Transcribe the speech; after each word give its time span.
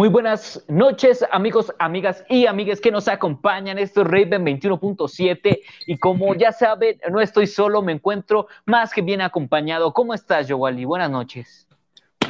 Muy 0.00 0.08
buenas 0.08 0.64
noches, 0.66 1.22
amigos, 1.30 1.74
amigas 1.78 2.24
y 2.30 2.46
amigues 2.46 2.80
que 2.80 2.90
nos 2.90 3.06
acompañan. 3.06 3.76
Esto 3.76 4.00
es 4.00 4.06
Raven 4.06 4.46
21.7 4.46 5.60
y 5.86 5.98
como 5.98 6.34
ya 6.34 6.52
saben, 6.52 6.98
no 7.10 7.20
estoy 7.20 7.46
solo, 7.46 7.82
me 7.82 7.92
encuentro 7.92 8.46
más 8.64 8.94
que 8.94 9.02
bien 9.02 9.20
acompañado. 9.20 9.92
¿Cómo 9.92 10.14
estás, 10.14 10.48
Yowali? 10.48 10.86
Buenas 10.86 11.10
noches. 11.10 11.68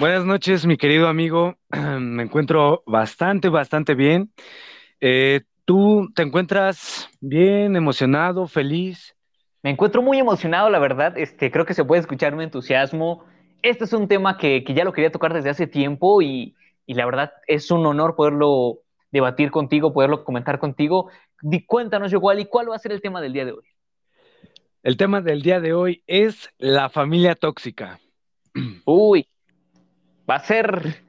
Buenas 0.00 0.24
noches, 0.24 0.66
mi 0.66 0.76
querido 0.76 1.06
amigo. 1.06 1.58
Me 1.70 2.24
encuentro 2.24 2.82
bastante, 2.86 3.48
bastante 3.48 3.94
bien. 3.94 4.32
Eh, 5.00 5.42
¿Tú 5.64 6.10
te 6.12 6.22
encuentras 6.22 7.08
bien, 7.20 7.76
emocionado, 7.76 8.48
feliz? 8.48 9.14
Me 9.62 9.70
encuentro 9.70 10.02
muy 10.02 10.18
emocionado, 10.18 10.70
la 10.70 10.80
verdad. 10.80 11.16
Este, 11.16 11.52
creo 11.52 11.66
que 11.66 11.74
se 11.74 11.84
puede 11.84 12.00
escuchar 12.00 12.34
un 12.34 12.40
entusiasmo. 12.40 13.24
Este 13.62 13.84
es 13.84 13.92
un 13.92 14.08
tema 14.08 14.38
que, 14.38 14.64
que 14.64 14.74
ya 14.74 14.82
lo 14.82 14.92
quería 14.92 15.12
tocar 15.12 15.32
desde 15.32 15.50
hace 15.50 15.68
tiempo 15.68 16.20
y, 16.20 16.56
y 16.86 16.94
la 16.94 17.04
verdad 17.04 17.32
es 17.46 17.70
un 17.70 17.84
honor 17.86 18.16
poderlo 18.16 18.80
debatir 19.10 19.50
contigo, 19.50 19.92
poderlo 19.92 20.24
comentar 20.24 20.58
contigo. 20.58 21.10
cuéntanos, 21.66 22.12
igual, 22.12 22.40
¿y 22.40 22.46
cuál 22.46 22.70
va 22.70 22.76
a 22.76 22.80
ser 22.80 22.92
el 22.92 23.00
tema 23.00 23.20
del 23.20 23.32
día 23.32 23.44
de 23.44 23.52
hoy? 23.52 23.64
El 24.82 24.96
tema 24.96 25.20
del 25.20 25.42
día 25.42 25.60
de 25.60 25.74
hoy 25.74 26.02
es 26.06 26.50
la 26.58 26.88
familia 26.88 27.34
tóxica. 27.34 28.00
Uy, 28.84 29.28
va 30.28 30.36
a 30.36 30.40
ser 30.40 31.02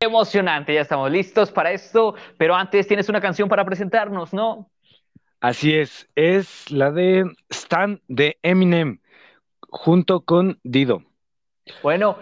emocionante, 0.00 0.74
ya 0.74 0.82
estamos 0.82 1.10
listos 1.10 1.50
para 1.50 1.72
esto, 1.72 2.14
pero 2.38 2.54
antes 2.54 2.86
tienes 2.86 3.08
una 3.08 3.20
canción 3.20 3.48
para 3.48 3.64
presentarnos, 3.64 4.32
¿no? 4.32 4.70
Así 5.40 5.74
es, 5.74 6.08
es 6.14 6.70
la 6.70 6.90
de 6.90 7.24
Stan 7.50 8.00
de 8.08 8.38
Eminem 8.42 9.00
junto 9.68 10.22
con 10.22 10.58
Dido. 10.62 11.02
Bueno, 11.82 12.18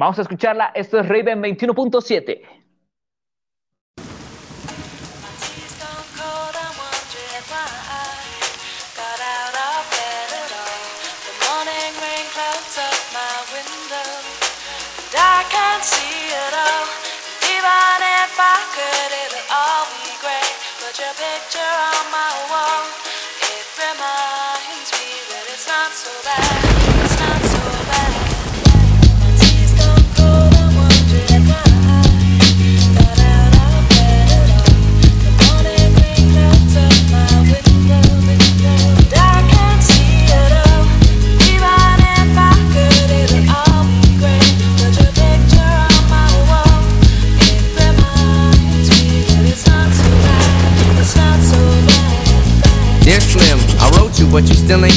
Vamos 0.00 0.18
a 0.18 0.22
escucharla. 0.22 0.72
Esto 0.74 0.98
es 0.98 1.06
Raven 1.06 1.42
21.7. 1.42 2.40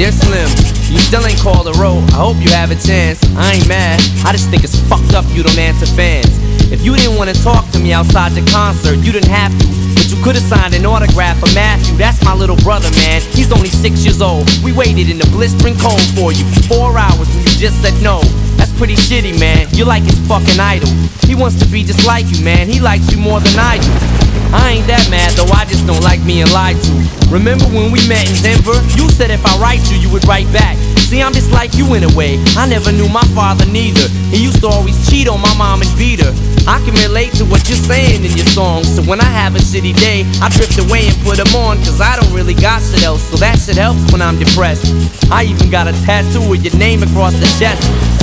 Dear 0.00 0.12
Slim, 0.12 0.48
you 0.88 0.96
still 0.96 1.26
ain't 1.26 1.38
called 1.40 1.68
a 1.68 1.76
road. 1.76 2.00
I 2.16 2.24
hope 2.24 2.40
you 2.40 2.48
have 2.56 2.70
a 2.70 2.74
chance. 2.80 3.20
I 3.36 3.60
ain't 3.60 3.68
mad. 3.68 4.00
I 4.24 4.32
just 4.32 4.48
think 4.48 4.64
it's 4.64 4.80
fucked 4.88 5.12
up 5.12 5.28
you 5.28 5.42
don't 5.42 5.58
answer 5.58 5.84
fans. 5.84 6.40
If 6.72 6.80
you 6.80 6.96
didn't 6.96 7.18
wanna 7.18 7.34
talk 7.34 7.68
to 7.72 7.78
me 7.78 7.92
outside 7.92 8.32
the 8.32 8.40
concert, 8.50 8.96
you 9.04 9.12
didn't 9.12 9.28
have 9.28 9.52
to. 9.52 9.66
But 9.92 10.08
you 10.08 10.16
could've 10.24 10.40
signed 10.40 10.72
an 10.72 10.86
autograph 10.86 11.38
for 11.38 11.52
Matthew. 11.52 11.98
That's 11.98 12.24
my 12.24 12.32
little 12.32 12.56
brother, 12.64 12.88
man. 13.04 13.20
He's 13.36 13.52
only 13.52 13.68
six 13.68 14.02
years 14.02 14.22
old. 14.22 14.48
We 14.64 14.72
waited 14.72 15.10
in 15.10 15.18
the 15.18 15.28
blistering 15.36 15.76
cold 15.76 16.00
for 16.16 16.32
you 16.32 16.48
for 16.48 16.62
four 16.80 16.96
hours 16.96 17.28
and 17.36 17.44
you 17.44 17.60
just 17.60 17.76
said 17.82 17.92
no. 18.00 18.22
That's 18.56 18.72
pretty 18.78 18.96
shitty, 18.96 19.38
man. 19.38 19.68
You're 19.72 19.86
like 19.86 20.04
his 20.04 20.16
fucking 20.26 20.58
idol. 20.58 20.88
He 21.28 21.34
wants 21.34 21.60
to 21.60 21.66
be 21.66 21.84
just 21.84 22.06
like 22.06 22.24
you, 22.32 22.42
man. 22.42 22.70
He 22.70 22.80
likes 22.80 23.12
you 23.12 23.18
more 23.18 23.40
than 23.40 23.52
I 23.58 23.76
do. 23.76 24.19
I 24.52 24.78
ain't 24.78 24.86
that 24.90 25.06
mad 25.10 25.32
though, 25.38 25.50
I 25.54 25.64
just 25.66 25.86
don't 25.86 26.02
like 26.02 26.24
being 26.26 26.50
lied 26.50 26.76
to. 26.82 26.92
Remember 27.30 27.64
when 27.70 27.94
we 27.94 28.02
met 28.10 28.26
in 28.26 28.34
Denver? 28.42 28.74
You 28.98 29.06
said 29.10 29.30
if 29.30 29.46
I 29.46 29.54
write 29.62 29.86
you, 29.90 29.96
you 29.98 30.10
would 30.10 30.26
write 30.26 30.50
back. 30.52 30.74
See, 31.06 31.22
I'm 31.22 31.32
just 31.32 31.50
like 31.50 31.74
you 31.74 31.94
in 31.94 32.02
a 32.02 32.12
way. 32.14 32.38
I 32.54 32.66
never 32.66 32.90
knew 32.90 33.08
my 33.08 33.22
father 33.34 33.66
neither. 33.66 34.06
He 34.30 34.42
used 34.42 34.62
to 34.62 34.68
always 34.68 34.94
cheat 35.10 35.26
on 35.26 35.40
my 35.40 35.50
mom 35.58 35.82
and 35.82 35.90
beat 35.98 36.22
her. 36.22 36.34
I 36.66 36.78
can 36.86 36.94
relate 37.02 37.34
to 37.38 37.44
what 37.44 37.66
you're 37.68 37.78
saying 37.78 38.22
in 38.24 38.30
your 38.30 38.46
songs. 38.54 38.86
So 38.94 39.02
when 39.02 39.20
I 39.20 39.30
have 39.30 39.54
a 39.54 39.58
shitty 39.58 39.94
day, 39.98 40.22
I 40.42 40.50
drift 40.50 40.78
away 40.78 41.06
and 41.06 41.16
put 41.22 41.38
them 41.38 41.50
on. 41.54 41.78
Cause 41.86 42.00
I 42.00 42.14
don't 42.18 42.32
really 42.32 42.54
got 42.54 42.82
shit 42.82 43.02
else. 43.02 43.22
So 43.30 43.36
that 43.38 43.58
shit 43.58 43.74
helps 43.74 44.02
when 44.12 44.22
I'm 44.22 44.38
depressed. 44.38 44.86
I 45.30 45.44
even 45.44 45.70
got 45.70 45.86
a 45.86 45.92
tattoo 46.06 46.46
with 46.48 46.62
your 46.62 46.76
name 46.78 47.02
across 47.02 47.34
the 47.34 47.46
chest. 47.58 47.82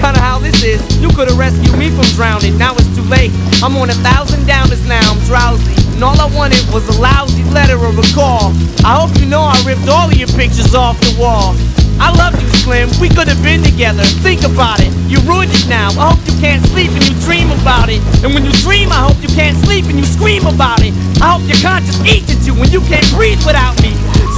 Kinda 0.00 0.18
how 0.20 0.38
this 0.38 0.62
is. 0.64 0.80
You 0.96 1.10
could 1.12 1.28
have 1.28 1.38
rescued 1.38 1.76
me 1.76 1.90
from 1.92 2.08
drowning. 2.16 2.56
Now 2.56 2.72
it's 2.72 2.88
too 2.96 3.04
late. 3.04 3.30
I'm 3.62 3.76
on 3.76 3.90
a 3.90 3.98
thousand 4.00 4.48
downers 4.48 4.80
now. 4.88 5.04
I'm 5.04 5.20
drowsy. 5.28 5.76
And 5.92 6.02
all 6.02 6.18
I 6.18 6.24
wanted 6.34 6.64
was 6.72 6.88
a 6.88 6.96
lousy 7.00 7.44
letter 7.52 7.76
or 7.76 7.92
a 7.92 8.08
call. 8.16 8.56
I 8.80 8.96
hope 8.96 9.12
you 9.20 9.26
know 9.26 9.44
I 9.44 9.60
ripped 9.68 9.88
all 9.88 10.08
of 10.08 10.16
your 10.16 10.32
pictures 10.32 10.74
off 10.74 10.98
the 11.00 11.12
wall. 11.20 11.54
I 12.00 12.08
love 12.16 12.32
you, 12.40 12.48
Slim. 12.64 12.88
We 12.96 13.10
could 13.12 13.28
have 13.28 13.42
been 13.44 13.62
together. 13.62 14.02
Think 14.24 14.42
about 14.42 14.80
it. 14.80 14.88
You 15.04 15.20
ruined 15.28 15.52
it 15.52 15.68
now. 15.68 15.92
I 16.00 16.16
hope 16.16 16.24
you 16.24 16.32
can't 16.40 16.64
sleep 16.72 16.90
and 16.96 17.04
you 17.04 17.12
dream 17.20 17.52
about 17.60 17.92
it. 17.92 18.00
And 18.24 18.32
when 18.32 18.46
you 18.46 18.52
dream, 18.64 18.88
I 18.88 19.04
hope 19.04 19.20
you 19.20 19.28
can't 19.28 19.56
sleep 19.68 19.84
and 19.84 19.98
you 20.00 20.06
scream 20.08 20.46
about 20.46 20.80
it. 20.80 20.96
I 21.20 21.36
hope 21.36 21.44
your 21.44 21.60
conscience 21.60 22.00
eats 22.08 22.32
at 22.32 22.40
you 22.48 22.56
when 22.56 22.72
you 22.72 22.80
can't 22.88 23.04
breathe 23.12 23.44
without 23.44 23.76
me. 23.84 23.92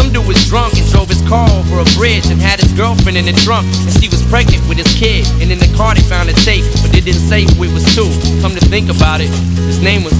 Some 0.00 0.14
dude 0.14 0.26
was 0.26 0.48
drunk 0.48 0.72
and 0.78 0.90
drove 0.90 1.10
his 1.10 1.20
car 1.28 1.46
over 1.50 1.80
a 1.80 1.84
bridge 1.94 2.24
and 2.32 2.40
had 2.40 2.58
his 2.58 2.72
girlfriend 2.72 3.18
in 3.18 3.26
the 3.26 3.34
trunk. 3.44 3.66
And 3.84 3.92
she 4.00 4.08
was 4.08 4.24
pregnant 4.32 4.66
with 4.66 4.78
his 4.78 4.88
kid. 4.96 5.28
And 5.42 5.52
in 5.52 5.58
the 5.58 5.70
car 5.76 5.94
they 5.94 6.00
found 6.00 6.30
a 6.30 6.32
tape, 6.32 6.64
but 6.80 6.90
they 6.90 7.02
didn't 7.02 7.20
say 7.28 7.42
who 7.44 7.64
it 7.64 7.72
was 7.74 7.84
to. 7.96 8.08
Come 8.40 8.54
to 8.56 8.64
think 8.64 8.88
about 8.88 9.20
it, 9.20 9.28
his 9.68 9.82
name 9.82 10.02
was, 10.02 10.14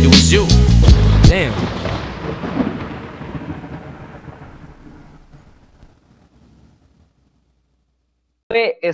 it 0.00 0.08
was 0.08 0.32
you. 0.32 0.46
Damn. 1.28 1.52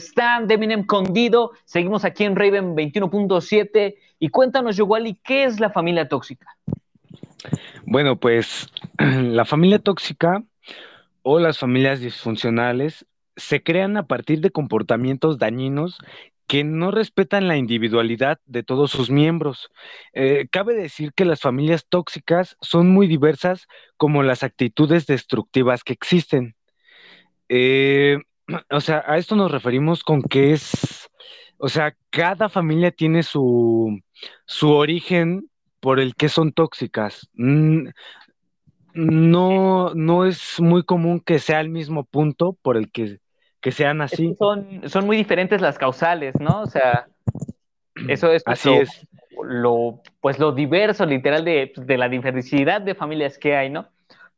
Stan 0.00 0.48
de 0.48 0.54
Eminem 0.54 0.84
con 0.84 1.14
Dido. 1.14 1.52
Seguimos 1.64 2.04
aquí 2.04 2.24
en 2.24 2.34
Raven 2.34 2.74
21.7. 2.74 3.94
Y 4.18 4.28
cuéntanos, 4.30 4.76
Yowali, 4.76 5.14
¿qué 5.22 5.44
es 5.44 5.60
la 5.60 5.70
familia 5.70 6.08
tóxica? 6.08 6.48
Bueno, 7.86 8.18
pues 8.18 8.68
la 8.98 9.44
familia 9.44 9.78
tóxica 9.78 10.42
o 11.22 11.38
las 11.38 11.58
familias 11.58 12.00
disfuncionales 12.00 13.06
se 13.36 13.62
crean 13.62 13.96
a 13.96 14.06
partir 14.06 14.40
de 14.40 14.50
comportamientos 14.50 15.38
dañinos 15.38 15.98
que 16.46 16.62
no 16.62 16.90
respetan 16.90 17.48
la 17.48 17.56
individualidad 17.56 18.38
de 18.44 18.62
todos 18.62 18.90
sus 18.90 19.10
miembros. 19.10 19.70
Eh, 20.12 20.46
cabe 20.50 20.74
decir 20.74 21.12
que 21.14 21.24
las 21.24 21.40
familias 21.40 21.86
tóxicas 21.88 22.56
son 22.60 22.90
muy 22.90 23.06
diversas 23.06 23.66
como 23.96 24.22
las 24.22 24.42
actitudes 24.42 25.06
destructivas 25.06 25.84
que 25.84 25.94
existen. 25.94 26.54
Eh, 27.48 28.18
o 28.70 28.80
sea, 28.80 29.02
a 29.06 29.16
esto 29.16 29.36
nos 29.36 29.50
referimos 29.50 30.04
con 30.04 30.22
que 30.22 30.52
es, 30.52 31.08
o 31.56 31.68
sea, 31.68 31.96
cada 32.10 32.48
familia 32.48 32.90
tiene 32.90 33.22
su, 33.22 34.00
su 34.44 34.70
origen 34.70 35.48
por 35.84 36.00
el 36.00 36.14
que 36.16 36.30
son 36.30 36.52
tóxicas. 36.52 37.28
Mm, 37.34 37.88
No, 38.94 39.92
no 39.94 40.24
es 40.26 40.60
muy 40.60 40.84
común 40.84 41.20
que 41.20 41.38
sea 41.40 41.60
el 41.60 41.68
mismo 41.68 42.04
punto 42.04 42.54
por 42.62 42.76
el 42.76 42.90
que, 42.92 43.18
que 43.60 43.72
sean 43.72 44.00
Es 44.10 44.22
que 44.26 44.34
así. 44.34 44.38
son, 44.38 44.88
son 44.88 45.06
muy 45.06 45.16
diferentes 45.16 45.60
las 45.60 45.78
causales, 45.78 46.34
¿no? 46.40 46.62
O 46.62 46.66
sea, 46.66 47.08
eso 48.06 48.32
es, 48.32 48.44
pues, 48.44 48.60
Así 48.60 48.64
lo, 48.64 48.82
es. 48.82 49.06
lo, 49.42 50.02
pues 50.20 50.38
lo 50.38 50.52
diverso, 50.52 51.06
literal, 51.06 51.44
de, 51.44 51.72
de 51.76 51.98
la 51.98 52.08
diversidad 52.08 52.80
de 52.82 52.94
familias 52.94 53.38
que 53.38 53.56
hay, 53.56 53.70
¿no? 53.70 53.88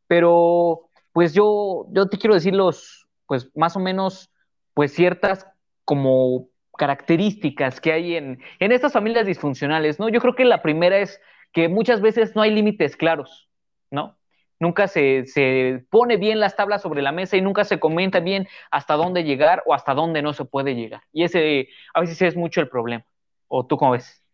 Pero, 0.09 0.91
pues 1.13 1.35
yo, 1.35 1.87
yo 1.93 2.09
te 2.09 2.19
quiero 2.19 2.35
decir 2.35 2.55
los, 2.55 3.07
pues 3.27 3.51
más 3.57 3.77
o 3.77 3.81
menos, 3.81 4.31
pues 4.75 4.95
ciertas 4.95 5.47
como 5.85 6.49
características 6.79 7.81
que 7.81 7.93
hay 7.93 8.17
en, 8.17 8.41
en 8.61 8.73
estas 8.73 8.93
familias 8.93 9.27
disfuncionales, 9.27 9.99
¿no? 10.01 10.09
Yo 10.11 10.21
creo 10.21 10.35
que 10.37 10.45
la 10.45 10.63
primera 10.63 10.99
es 10.99 11.21
que 11.53 11.69
muchas 11.69 12.01
veces 12.01 12.35
no 12.37 12.43
hay 12.43 12.53
límites 12.53 12.97
claros, 12.97 13.49
¿no? 13.91 14.19
Nunca 14.59 14.89
se, 14.89 15.27
se 15.27 15.85
pone 15.91 16.17
bien 16.17 16.41
las 16.41 16.57
tablas 16.57 16.83
sobre 16.83 17.03
la 17.03 17.13
mesa 17.13 17.37
y 17.37 17.43
nunca 17.43 17.65
se 17.65 17.79
comenta 17.79 18.21
bien 18.21 18.49
hasta 18.71 18.95
dónde 18.95 19.23
llegar 19.25 19.63
o 19.67 19.75
hasta 19.75 19.95
dónde 19.95 20.23
no 20.23 20.33
se 20.33 20.47
puede 20.47 20.75
llegar. 20.75 21.03
Y 21.13 21.25
ese 21.25 21.69
a 21.95 22.01
veces 22.01 22.23
es 22.23 22.37
mucho 22.37 22.61
el 22.63 22.69
problema. 22.69 23.05
¿O 23.49 23.67
tú 23.67 23.77
cómo 23.77 23.93
ves? 23.93 24.25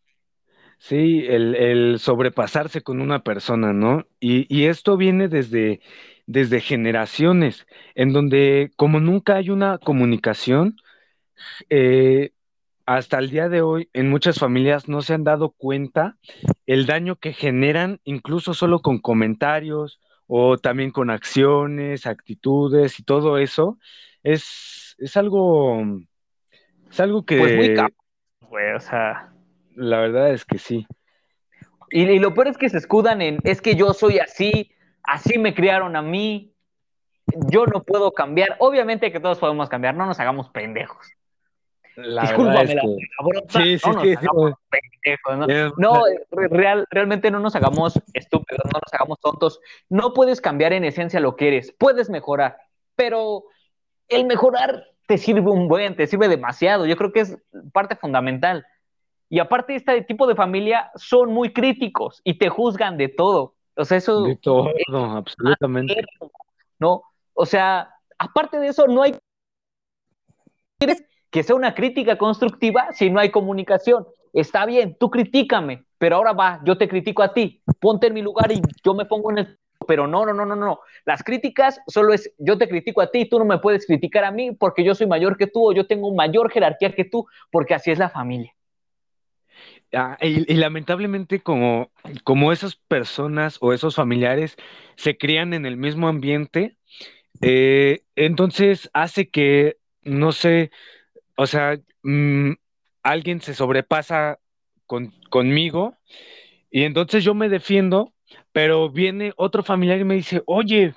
Sí, 0.79 1.25
el, 1.29 1.55
el 1.55 1.99
sobrepasarse 2.01 2.83
con 2.83 3.01
una 3.01 3.23
persona, 3.23 3.73
¿no? 3.73 4.07
Y, 4.21 4.47
y 4.55 4.67
esto 4.67 4.97
viene 4.97 5.29
desde, 5.29 5.81
desde 6.27 6.61
generaciones, 6.61 7.67
en 7.95 8.13
donde 8.13 8.73
como 8.77 8.99
nunca 9.01 9.37
hay 9.37 9.51
una 9.51 9.79
comunicación, 9.79 10.77
eh, 11.71 12.33
hasta 12.87 13.19
el 13.19 13.31
día 13.31 13.49
de 13.49 13.63
hoy 13.63 13.89
en 13.93 14.11
muchas 14.11 14.39
familias 14.39 14.89
no 14.89 15.03
se 15.03 15.15
han 15.15 15.25
dado 15.25 15.51
cuenta 15.51 16.17
el 16.67 16.87
daño 16.87 17.17
que 17.17 17.33
generan 17.33 18.01
incluso 18.05 18.55
solo 18.55 18.81
con 18.81 18.99
comentarios 18.99 20.01
o 20.27 20.59
también 20.59 20.91
con 20.91 21.11
acciones, 21.11 22.07
actitudes 22.07 22.99
y 22.99 23.05
todo 23.05 23.39
eso. 23.39 23.79
Es, 24.23 24.95
es 24.99 25.17
algo, 25.17 25.83
es 26.91 27.01
algo 27.01 27.25
que 27.25 27.39
Pues 27.39 27.57
muy 27.57 27.75
güey, 28.49 28.73
o 28.75 28.81
sea. 28.81 29.33
la 29.75 29.99
verdad 29.99 30.31
es 30.33 30.45
que 30.45 30.59
sí. 30.59 30.87
Y, 31.91 32.03
y 32.05 32.19
lo 32.19 32.35
peor 32.35 32.49
es 32.49 32.59
que 32.59 32.69
se 32.69 32.79
escudan 32.79 33.21
en, 33.21 33.39
es 33.45 33.61
que 33.61 33.75
yo 33.75 33.93
soy 33.93 34.19
así, 34.19 34.73
así 35.03 35.39
me 35.39 35.55
criaron 35.55 35.97
a 35.97 36.03
mí, 36.03 36.55
yo 37.51 37.67
no 37.67 37.83
puedo 37.83 38.13
cambiar. 38.13 38.57
Obviamente 38.59 39.13
que 39.13 39.21
todos 39.21 39.39
podemos 39.39 39.69
cambiar, 39.69 39.95
no 39.95 40.07
nos 40.07 40.21
hagamos 40.21 40.51
pendejos. 40.51 41.13
Discúlpame 41.97 42.75
la 42.75 42.83
Sí, 43.49 43.79
sí, 43.79 43.91
sí, 44.01 44.17
no, 45.37 45.69
no 45.77 46.03
real, 46.51 46.87
realmente 46.91 47.31
no 47.31 47.41
nos 47.41 47.55
hagamos 47.57 48.01
estúpidos, 48.15 48.65
no 48.67 48.81
nos 48.83 48.93
hagamos 48.93 49.19
tontos. 49.21 49.61
No 49.89 50.13
puedes 50.13 50.41
cambiar 50.41 50.73
en 50.73 50.85
esencia 50.85 51.21
lo 51.21 51.37
que 51.37 51.49
eres, 51.49 51.75
puedes 51.79 52.09
mejorar, 52.09 52.57
pero 52.97 53.45
el 54.09 54.27
mejorar 54.27 54.85
te 55.07 55.19
sirve 55.19 55.51
un 55.51 55.69
buen, 55.69 55.97
te 55.97 56.07
sirve 56.07 56.29
demasiado. 56.29 56.87
Yo 56.87 56.97
creo 56.97 57.13
que 57.13 57.21
es 57.21 57.39
parte 57.73 57.97
fundamental. 57.97 58.65
Y 59.29 59.39
aparte, 59.39 59.75
este 59.75 60.03
tipo 60.03 60.27
de 60.27 60.35
familia 60.35 60.91
son 60.95 61.33
muy 61.33 61.53
críticos 61.53 62.21
y 62.25 62.39
te 62.39 62.49
juzgan 62.49 62.97
de 62.99 63.09
todo. 63.09 63.55
O 63.77 63.85
sea, 63.85 63.99
eso. 63.99 64.23
De 64.23 64.37
todo, 64.37 64.71
absolutamente. 65.17 66.05
¿No? 66.79 67.03
O 67.33 67.47
sea, 67.47 67.95
aparte 68.19 68.59
de 68.59 68.69
eso, 68.69 68.87
no 68.87 69.03
hay 69.03 69.15
que 71.33 71.43
sea 71.43 71.57
una 71.57 71.75
crítica 71.75 72.17
constructiva 72.17 72.93
si 72.93 73.11
no 73.11 73.19
hay 73.19 73.31
comunicación. 73.31 74.07
Está 74.33 74.67
bien, 74.67 74.97
tú 75.01 75.11
critícame, 75.11 75.85
pero 75.99 76.17
ahora 76.17 76.33
va, 76.33 76.61
yo 76.65 76.79
te 76.79 76.89
critico 76.89 77.23
a 77.23 77.33
ti. 77.33 77.63
Ponte 77.81 78.07
en 78.07 78.15
mi 78.15 78.23
lugar 78.23 78.53
y 78.53 78.61
yo 78.85 78.95
me 78.95 79.07
pongo 79.07 79.33
en 79.33 79.39
el 79.39 79.59
pero 79.87 80.07
no, 80.07 80.25
no, 80.25 80.33
no, 80.33 80.47
no, 80.47 80.55
no. 80.55 80.81
Las 81.05 81.25
críticas 81.25 81.81
solo 81.89 82.13
es 82.13 82.33
yo 82.39 82.57
te 82.57 82.69
critico 82.69 83.01
a 83.01 83.11
ti, 83.11 83.25
tú 83.25 83.41
no 83.41 83.45
me 83.45 83.59
puedes 83.59 83.85
criticar 83.85 84.25
a 84.25 84.31
mí 84.31 84.53
porque 84.53 84.85
yo 84.85 84.95
soy 84.95 85.09
mayor 85.09 85.37
que 85.37 85.49
tú 85.49 85.71
o 85.71 85.73
yo 85.73 85.87
tengo 85.87 86.15
mayor 86.15 86.53
jerarquía 86.53 86.95
que 86.95 87.05
tú, 87.05 87.27
porque 87.51 87.75
así 87.75 87.91
es 87.91 87.99
la 87.99 88.09
familia. 88.09 88.55
Ah, 89.93 90.17
y, 90.21 90.55
lamentablemente 90.55 91.41
como, 91.41 91.91
como 92.23 92.53
esas 92.53 92.77
personas 92.77 93.59
o 93.61 93.73
esos 93.73 93.97
familiares 93.97 94.57
se 94.97 95.19
crían 95.19 95.53
en 95.53 95.67
el 95.67 95.77
mismo 95.77 96.07
ambiente, 96.07 96.77
eh, 97.41 98.03
entonces 98.15 98.89
hace 98.95 99.29
que, 99.29 99.79
no 100.03 100.33
sé, 100.33 100.71
o 101.43 101.47
sea, 101.47 101.79
mm, 102.03 102.53
alguien 103.03 103.41
se 103.41 103.55
sobrepasa 103.55 104.39
conmigo 105.31 105.97
y 106.71 106.83
entonces 106.83 107.25
yo 107.25 107.35
me 107.35 107.49
defiendo 107.49 108.13
pero 108.53 108.91
viene 108.91 109.33
otro 109.37 109.63
familiar 109.63 109.99
y 109.99 110.05
me 110.05 110.15
dice, 110.15 110.43
oye, 110.47 110.95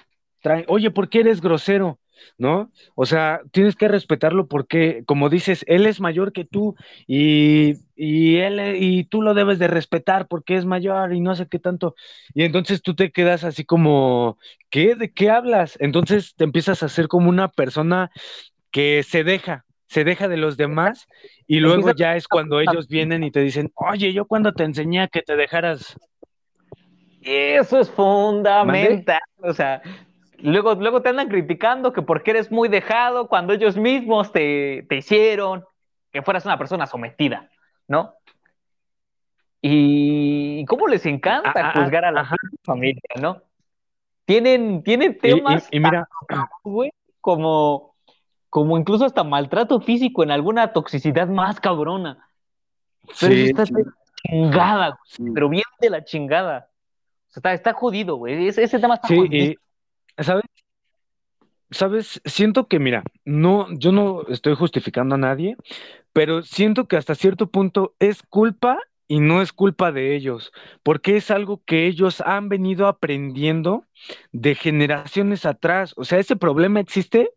oye, 0.68 0.92
¿por 0.92 1.10
qué 1.10 1.22
eres 1.22 1.42
grosero? 1.42 2.00
¿No? 2.38 2.72
O 2.96 3.06
sea, 3.06 3.42
tienes 3.52 3.76
que 3.76 3.88
respetarlo 3.88 4.48
porque, 4.48 5.04
como 5.06 5.30
dices, 5.30 5.64
él 5.68 5.86
es 5.86 6.00
mayor 6.00 6.32
que 6.32 6.46
tú 6.46 6.76
y, 7.06 7.76
y, 7.96 8.38
él 8.38 8.78
y 8.80 9.04
tú 9.04 9.22
lo 9.22 9.34
debes 9.34 9.60
de 9.60 9.68
respetar 9.68 10.28
porque 10.28 10.56
es 10.56 10.66
mayor 10.66 11.14
y 11.14 11.20
no 11.20 11.36
sé 11.36 11.48
qué 11.48 11.60
tanto. 11.60 11.94
Y 12.34 12.44
entonces 12.44 12.82
tú 12.82 12.96
te 12.96 13.12
quedas 13.12 13.44
así 13.44 13.66
como, 13.66 14.38
¿qué? 14.70 14.96
¿De 14.96 15.12
qué 15.12 15.30
hablas? 15.30 15.78
Entonces 15.80 16.36
te 16.36 16.46
empiezas 16.46 16.84
a 16.84 16.90
ser 16.90 17.10
como 17.10 17.30
una 17.30 17.50
persona 17.50 18.12
que 18.72 19.04
se 19.04 19.24
deja, 19.24 19.66
se 19.88 20.04
deja 20.04 20.28
de 20.28 20.38
los 20.38 20.58
demás 20.58 21.08
y 21.48 21.60
luego 21.60 21.92
ya 21.92 22.16
es 22.16 22.28
cuando 22.28 22.60
ellos 22.60 22.88
vienen 22.88 23.24
y 23.24 23.32
te 23.32 23.42
dicen, 23.42 23.72
oye, 23.76 24.14
yo 24.14 24.26
cuando 24.26 24.54
te 24.54 24.64
enseñé 24.64 25.02
a 25.02 25.08
que 25.08 25.22
te 25.22 25.36
dejaras 25.36 25.98
eso 27.26 27.80
es 27.80 27.90
fundamental. 27.90 29.20
O 29.42 29.54
sea, 29.54 29.82
luego, 30.38 30.76
luego 30.76 31.02
te 31.02 31.10
andan 31.10 31.28
criticando 31.28 31.92
que 31.92 32.04
porque 32.04 32.32
eres 32.32 32.52
muy 32.52 32.70
dejado 32.70 33.28
cuando 33.28 33.54
ellos 33.54 33.78
mismos 33.78 34.32
te, 34.32 34.86
hicieron 34.92 35.66
que 36.12 36.22
fueras 36.22 36.46
una 36.46 36.58
persona 36.58 36.86
sometida, 36.86 37.50
¿no? 37.88 38.14
Y 39.62 40.64
cómo 40.66 40.88
les 40.88 41.06
encanta 41.08 41.52
ah, 41.56 41.72
ah, 41.74 41.82
juzgar 41.82 42.06
a 42.06 42.12
la 42.12 42.30
familia, 42.64 43.02
¿no? 43.20 43.42
Tienen, 44.26 44.84
tienen 44.84 45.18
temas 45.18 45.68
y, 45.72 45.80
mira, 45.80 46.08
como, 47.22 47.95
como 48.56 48.78
incluso 48.78 49.04
hasta 49.04 49.26
maltrato 49.26 49.82
físico 49.82 50.24
en 50.24 50.32
alguna 50.32 50.72
toxicidad 50.72 51.28
más 51.28 51.60
cabrona. 51.60 52.30
Pero 53.20 53.34
sí, 53.34 53.42
está 53.48 53.66
chingada, 54.26 54.98
pero 55.34 55.50
bien 55.50 55.66
de 55.82 55.90
la 55.90 56.06
chingada. 56.06 56.70
Está, 57.36 57.52
está 57.52 57.74
jodido, 57.74 58.16
güey. 58.16 58.48
Ese, 58.48 58.80
tema 58.80 58.94
está 58.94 59.10
sí, 59.10 59.58
¿sabes? 60.18 60.46
¿Sabes? 61.70 62.22
Siento 62.24 62.70
que, 62.70 62.80
mira, 62.80 63.04
no, 63.26 63.68
yo 63.78 63.92
no 63.92 64.22
estoy 64.30 64.56
justificando 64.56 65.16
a 65.16 65.18
nadie, 65.18 65.58
pero 66.14 66.42
siento 66.42 66.88
que 66.88 66.96
hasta 66.96 67.14
cierto 67.14 67.48
punto 67.48 67.94
es 68.00 68.24
culpa 68.24 68.80
y 69.10 69.20
no 69.20 69.42
es 69.42 69.52
culpa 69.52 69.92
de 69.92 70.16
ellos, 70.16 70.54
porque 70.82 71.18
es 71.18 71.30
algo 71.30 71.62
que 71.66 71.88
ellos 71.88 72.22
han 72.22 72.48
venido 72.48 72.88
aprendiendo 72.88 73.84
de 74.32 74.56
generaciones 74.56 75.46
atrás. 75.46 75.94
O 75.98 76.06
sea, 76.06 76.20
ese 76.20 76.38
problema 76.38 76.80
existe, 76.80 77.32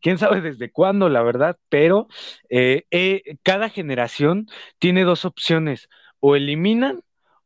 quién 0.00 0.18
sabe 0.18 0.40
desde 0.40 0.70
cuándo, 0.70 1.08
la 1.08 1.22
verdad, 1.22 1.58
pero 1.68 2.08
eh, 2.50 2.84
eh, 2.90 3.36
cada 3.42 3.68
generación 3.68 4.46
tiene 4.78 5.04
dos 5.04 5.24
opciones, 5.24 5.88
o 6.20 6.36
eliminan 6.36 7.02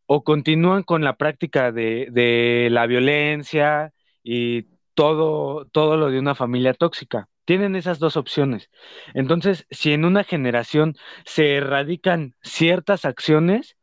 o 0.07 0.25
continúan 0.25 0.83
con 0.83 1.05
la 1.05 1.17
práctica 1.17 1.73
de, 1.73 2.69
la 2.71 2.87
violencia 2.87 3.93
y 4.23 4.67
todo, 4.95 5.67
todo 5.67 5.97
lo 5.97 6.11
de 6.11 6.19
una 6.19 6.35
familia 6.35 6.75
tóxica. 6.75 7.29
Tienen 7.45 7.77
esas 7.77 7.99
dos 7.99 8.17
opciones. 8.17 8.71
Entonces, 9.15 9.67
si 9.71 9.93
en 9.93 10.05
una 10.05 10.25
generación 10.25 10.95
se 11.25 11.57
erradican 11.57 12.35
ciertas 12.43 13.05
acciones, 13.05 13.77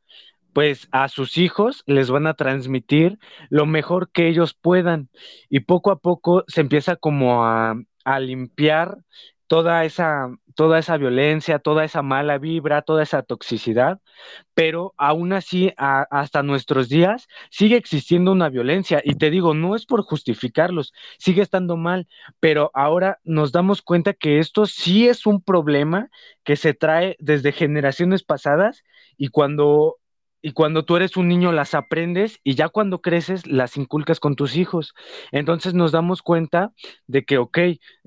pues 0.54 0.88
a 0.92 1.10
sus 1.10 1.38
hijos 1.38 1.84
les 1.86 2.10
van 2.10 2.28
a 2.28 2.34
transmitir 2.34 3.20
lo 3.50 3.66
mejor 3.66 4.12
que 4.12 4.28
ellos 4.28 4.54
puedan 4.54 5.10
y 5.50 5.62
poco 5.62 5.92
a 5.92 6.00
poco 6.00 6.44
se 6.48 6.62
empieza 6.62 6.96
como 6.96 7.46
a, 7.46 7.76
a 8.10 8.20
limpiar 8.20 8.98
toda 9.48 9.84
esa, 9.86 10.30
toda 10.56 10.80
esa 10.80 10.98
violencia, 10.98 11.60
toda 11.60 11.84
esa 11.84 12.01
mala 12.01 12.38
vibra, 12.38 12.82
toda 12.84 13.04
esa 13.04 13.24
toxicidad, 13.24 14.00
pero 14.54 14.94
aún 14.98 15.34
así 15.34 15.74
hasta 15.78 16.44
nuestros 16.44 16.89
días 16.89 17.28
sigue 17.50 17.75
existiendo 17.78 18.32
una 18.32 18.50
violencia 18.50 19.01
y 19.04 19.16
te 19.16 19.30
digo, 19.30 19.54
no 19.54 19.75
es 19.75 19.86
por 19.86 20.04
justificarlos, 20.04 20.94
sigue 21.18 21.42
estando 21.42 21.78
mal, 21.78 22.08
pero 22.39 22.72
ahora 22.74 23.20
nos 23.24 23.51
damos 23.51 23.82
cuenta 23.82 24.13
que 24.13 24.39
esto 24.39 24.66
sí 24.66 25.08
es 25.08 25.25
un 25.25 25.42
problema 25.42 26.10
que 26.44 26.56
se 26.56 26.74
trae 26.74 27.16
desde 27.20 27.51
generaciones 27.51 28.24
pasadas 28.24 28.84
y 29.18 29.30
cuando 29.30 29.98
y 30.42 30.51
cuando 30.54 30.86
tú 30.86 30.96
eres 30.96 31.18
un 31.18 31.28
niño 31.28 31.51
las 31.51 31.74
aprendes 31.74 32.39
y 32.44 32.56
ya 32.56 32.70
cuando 32.70 33.01
creces 33.01 33.46
las 33.46 33.78
inculcas 33.78 34.20
con 34.20 34.36
tus 34.36 34.56
hijos. 34.56 34.94
Entonces 35.32 35.74
nos 35.74 35.92
damos 35.92 36.22
cuenta 36.22 36.72
de 37.08 37.25
que, 37.25 37.38
ok, 37.38 37.58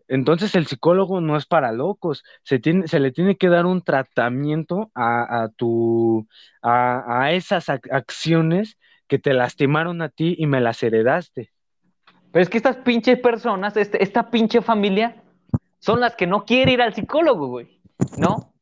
entonces 0.09 0.55
el 0.55 0.67
psicólogo 0.67 1.21
no 1.21 1.37
es 1.37 1.47
para 1.47 1.73
locos, 1.73 2.25
se, 2.43 2.59
tiene, 2.59 2.89
se 2.89 3.01
le 3.01 3.13
tiene 3.13 3.37
que 3.37 3.49
dar 3.49 3.67
un 3.67 3.83
tratamiento 3.83 4.91
a, 4.95 5.49
tu, 5.57 6.27
a, 6.63 7.33
esas 7.33 7.69
acciones 7.69 8.79
que 9.09 9.19
te 9.19 9.35
lastimaron 9.35 10.03
a 10.03 10.09
ti 10.09 10.35
y 10.39 10.47
me 10.47 10.61
las 10.61 10.83
heredaste. 10.83 11.53
Pero 12.33 12.43
es 12.43 12.49
que 12.49 12.57
estas 12.57 12.77
pinches 12.77 13.19
personas, 13.19 13.77
este, 13.77 14.03
esta 14.03 14.31
pinche 14.31 14.63
familia, 14.63 15.23
son 15.79 16.01
las 16.01 16.17
que 16.17 16.27
no 16.27 16.45
quieren 16.45 16.75
ir 16.75 16.83
al 16.83 16.95
psicólogo, 16.95 17.49
güey, 17.49 17.81
¿no? 18.17 18.55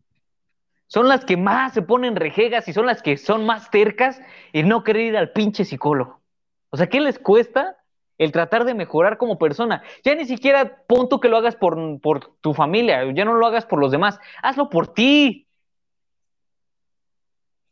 Son 0.87 1.07
las 1.07 1.25
que 1.25 1.37
más 1.37 1.73
se 1.73 1.83
ponen 1.83 2.17
rejegas 2.17 2.67
y 2.67 2.73
son 2.73 2.87
las 2.87 3.01
que 3.01 3.17
son 3.17 3.47
más 3.47 3.71
tercas 3.71 4.21
y 4.53 4.65
no 4.65 4.83
querer 4.83 5.07
ir 5.07 5.17
al 5.17 5.31
pinche 5.31 5.65
psicólogo. 5.65 6.21
O 6.71 6.77
sea, 6.77 6.89
¿qué 6.89 7.01
les 7.01 7.19
cuesta 7.19 7.77
el 8.21 8.33
tratar 8.33 8.67
de 8.67 8.75
mejorar 8.75 9.17
como 9.17 9.39
persona. 9.39 9.83
Ya 10.05 10.15
ni 10.15 10.27
siquiera 10.27 10.85
punto 10.87 11.21
que 11.21 11.31
lo 11.31 11.39
hagas 11.39 11.57
por, 11.57 11.79
tu 12.43 12.53
familia, 12.53 13.11
ya 13.15 13.25
no 13.25 13.33
lo 13.33 13.47
hagas 13.47 13.65
por 13.65 13.81
los 13.81 13.91
demás, 13.91 14.21
hazlo 14.43 14.69
por 14.69 14.93
ti. 14.93 15.49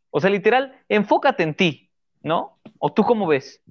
O 0.09 0.19
sea, 0.19 0.31
literal, 0.31 0.75
enfócate 0.89 1.43
en 1.43 1.53
ti, 1.53 1.91
¿no? 2.23 2.57
¿O 2.79 2.91
tú 2.91 3.03
cómo 3.03 3.27
ves? 3.27 3.61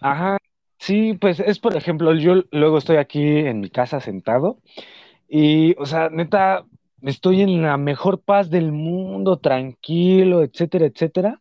Ajá, 0.00 0.38
sí, 0.80 1.12
pues 1.14 1.38
es 1.38 1.60
por 1.60 1.76
ejemplo, 1.76 2.12
yo 2.14 2.42
luego 2.50 2.78
estoy 2.78 2.96
aquí 2.96 3.22
en 3.22 3.60
mi 3.60 3.70
casa 3.70 4.00
sentado 4.00 4.58
y, 5.28 5.76
o 5.78 5.86
sea, 5.86 6.08
neta, 6.08 6.64
estoy 7.02 7.42
en 7.42 7.62
la 7.62 7.76
mejor 7.76 8.22
paz 8.22 8.50
del 8.50 8.72
mundo, 8.72 9.38
tranquilo, 9.38 10.42
etcétera, 10.42 10.86
etcétera. 10.86 11.40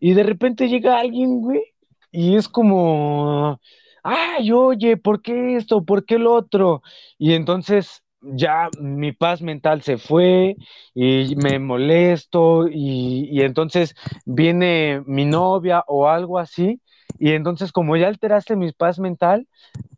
Y 0.00 0.14
de 0.14 0.22
repente 0.22 0.68
llega 0.68 0.98
alguien, 0.98 1.42
güey, 1.42 1.74
y 2.10 2.36
es 2.36 2.48
como, 2.48 3.60
ay, 4.02 4.50
oye, 4.52 4.96
¿por 4.96 5.22
qué 5.22 5.56
esto? 5.56 5.84
¿Por 5.84 6.04
qué 6.04 6.18
lo 6.18 6.34
otro? 6.34 6.82
Y 7.18 7.34
entonces 7.34 8.02
ya 8.20 8.68
mi 8.80 9.12
paz 9.12 9.42
mental 9.42 9.82
se 9.82 9.96
fue 9.98 10.56
y 10.94 11.34
me 11.36 11.58
molesto 11.58 12.66
y, 12.68 13.28
y 13.30 13.42
entonces 13.42 13.94
viene 14.26 15.02
mi 15.06 15.24
novia 15.24 15.84
o 15.86 16.08
algo 16.08 16.38
así 16.38 16.80
y 17.18 17.32
entonces 17.32 17.72
como 17.72 17.96
ya 17.96 18.08
alteraste 18.08 18.56
mi 18.56 18.72
paz 18.72 18.98
mental, 18.98 19.46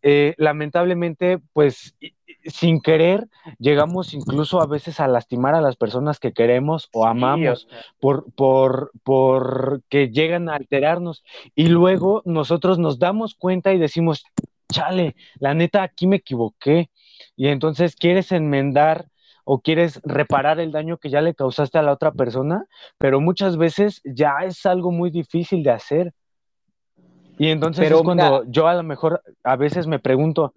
eh, 0.03 0.35
lamentablemente 0.39 1.39
pues 1.53 1.97
sin 2.45 2.81
querer, 2.81 3.29
llegamos 3.59 4.15
incluso 4.15 4.61
a 4.61 4.67
veces 4.67 5.01
a 5.01 5.09
lastimar 5.09 5.55
a 5.55 5.61
las 5.61 5.77
personas 5.77 6.19
que 6.19 6.33
queremos 6.33 6.89
o 6.93 7.07
amamos 7.07 7.69
por, 8.01 8.33
por, 8.33 8.93
por 9.03 9.83
que 9.89 10.09
llegan 10.09 10.49
a 10.49 10.57
alterarnos. 10.57 11.23
Y 11.55 11.69
luego 11.69 12.23
nosotros 12.25 12.79
nos 12.79 12.99
damos 12.99 13.35
cuenta 13.35 13.73
y 13.73 13.79
decimos, 13.79 14.25
chale, 14.73 15.17
la 15.39 15.55
neta, 15.55 15.83
aquí 15.83 16.07
me 16.07 16.17
equivoqué. 16.17 16.91
y 17.37 17.49
entonces 17.49 17.97
quieres 17.97 18.33
enmendar 18.33 19.07
o 19.45 19.61
quieres 19.61 20.01
reparar 20.05 20.61
el 20.61 20.73
daño 20.73 20.99
que 20.99 21.11
ya 21.11 21.21
le 21.21 21.35
causaste 21.35 21.79
a 21.79 21.83
la 21.83 21.93
otra 21.93 22.13
persona, 22.13 22.67
pero 22.99 23.21
muchas 23.21 23.57
veces 23.57 24.01
ya 24.05 24.37
es 24.45 24.65
algo 24.67 24.93
muy 24.93 25.11
difícil 25.11 25.63
de 25.63 25.71
hacer. 25.71 26.15
Y 27.41 27.49
entonces 27.49 27.83
pero, 27.83 27.97
es 27.97 28.03
cuando 28.03 28.45
yo 28.49 28.69
a 28.69 28.75
lo 28.75 28.83
mejor 28.83 29.23
a 29.45 29.57
veces 29.57 29.87
me 29.87 29.99
pregunto, 29.99 30.53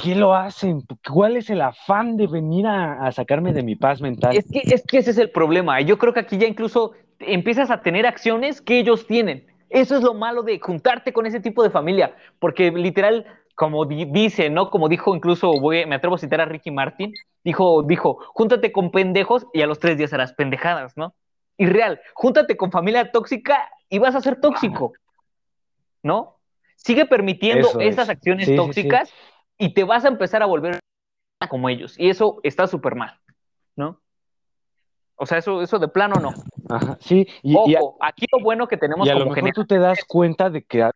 ¿qué 0.00 0.14
lo 0.14 0.36
hacen? 0.36 0.84
¿Cuál 1.04 1.36
es 1.36 1.50
el 1.50 1.60
afán 1.60 2.16
de 2.16 2.28
venir 2.28 2.64
a, 2.68 3.10
sacarme 3.10 3.52
de 3.52 3.64
mi 3.64 3.74
paz 3.74 4.00
mental? 4.00 4.36
Es 4.36 4.46
que, 4.48 4.60
es 4.72 4.84
que 4.86 4.98
ese 4.98 5.10
es 5.10 5.18
el 5.18 5.30
problema. 5.30 5.80
Yo 5.80 5.98
creo 5.98 6.14
que 6.14 6.20
aquí 6.20 6.38
ya 6.38 6.46
incluso 6.46 6.92
empiezas 7.18 7.72
a 7.72 7.82
tener 7.82 8.06
acciones 8.06 8.60
que 8.60 8.78
ellos 8.78 9.08
tienen. 9.08 9.48
Eso 9.68 9.96
es 9.96 10.04
lo 10.04 10.14
malo 10.14 10.44
de 10.44 10.60
juntarte 10.60 11.12
con 11.12 11.26
ese 11.26 11.40
tipo 11.40 11.60
de 11.64 11.70
familia, 11.70 12.14
porque 12.38 12.70
literal, 12.70 13.26
como 13.56 13.84
dice, 13.84 14.48
¿no? 14.48 14.70
Como 14.70 14.88
dijo 14.88 15.16
incluso, 15.16 15.58
voy, 15.58 15.86
me 15.86 15.96
atrevo 15.96 16.14
a 16.14 16.18
citar 16.18 16.40
a 16.40 16.44
Ricky 16.44 16.70
Martin, 16.70 17.12
dijo, 17.42 17.82
dijo, 17.82 18.20
júntate 18.32 18.70
con 18.70 18.92
pendejos 18.92 19.44
y 19.52 19.62
a 19.62 19.66
los 19.66 19.80
tres 19.80 19.98
días 19.98 20.12
harás 20.12 20.34
pendejadas, 20.34 20.96
¿no? 20.96 21.14
Y 21.56 21.66
real, 21.66 22.00
júntate 22.14 22.56
con 22.56 22.70
familia 22.70 23.10
tóxica 23.10 23.68
y 23.88 23.98
vas 23.98 24.14
a 24.14 24.20
ser 24.20 24.40
tóxico, 24.40 24.92
¿no? 26.02 26.38
Sigue 26.76 27.06
permitiendo 27.06 27.78
esas 27.80 28.08
acciones 28.08 28.54
tóxicas 28.54 29.12
y 29.58 29.74
te 29.74 29.84
vas 29.84 30.04
a 30.04 30.08
empezar 30.08 30.42
a 30.42 30.46
volver 30.46 30.80
como 31.48 31.68
ellos. 31.68 31.94
Y 31.98 32.08
eso 32.08 32.40
está 32.42 32.66
súper 32.66 32.94
mal, 32.94 33.18
¿no? 33.76 34.00
O 35.16 35.26
sea, 35.26 35.38
eso, 35.38 35.60
eso 35.60 35.78
de 35.78 35.88
plano 35.88 36.16
no. 36.16 36.32
Ajá, 36.70 36.96
sí. 37.00 37.26
Y, 37.42 37.54
Ojo, 37.54 37.98
aquí 38.00 38.26
lo 38.32 38.42
bueno 38.42 38.66
que 38.66 38.78
tenemos 38.78 39.06
y 39.06 39.10
a 39.10 39.14
lo 39.14 39.26
mejor 39.26 39.52
tú 39.52 39.66
te 39.66 39.78
das 39.78 40.02
cuenta 40.06 40.48
de 40.48 40.62
que... 40.62 40.88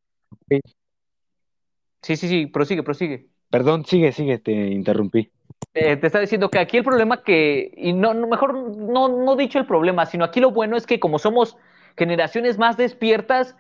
Sí, 2.01 2.17
sí, 2.17 2.29
sí, 2.29 2.47
prosigue, 2.47 2.83
prosigue. 2.83 3.29
Perdón, 3.51 3.85
sigue, 3.85 4.13
sigue, 4.13 4.39
te 4.39 4.53
interrumpí. 4.53 5.31
Eh, 5.75 5.97
te 5.97 6.07
está 6.07 6.21
diciendo 6.21 6.51
que 6.51 6.59
aquí 6.59 6.79
el 6.79 6.85
problema 6.85 7.23
que, 7.23 7.73
y 7.77 7.93
no, 7.93 8.15
no 8.15 8.27
mejor 8.27 8.55
no, 8.55 9.09
no 9.09 9.37
dicho 9.37 9.59
el 9.59 9.67
problema, 9.67 10.07
sino 10.07 10.25
aquí 10.25 10.41
lo 10.41 10.51
bueno 10.51 10.77
es 10.77 10.87
que 10.87 11.01
como 11.01 11.19
somos 11.19 11.57
generaciones 11.97 12.59
más 12.59 12.77
despiertas, 12.77 13.57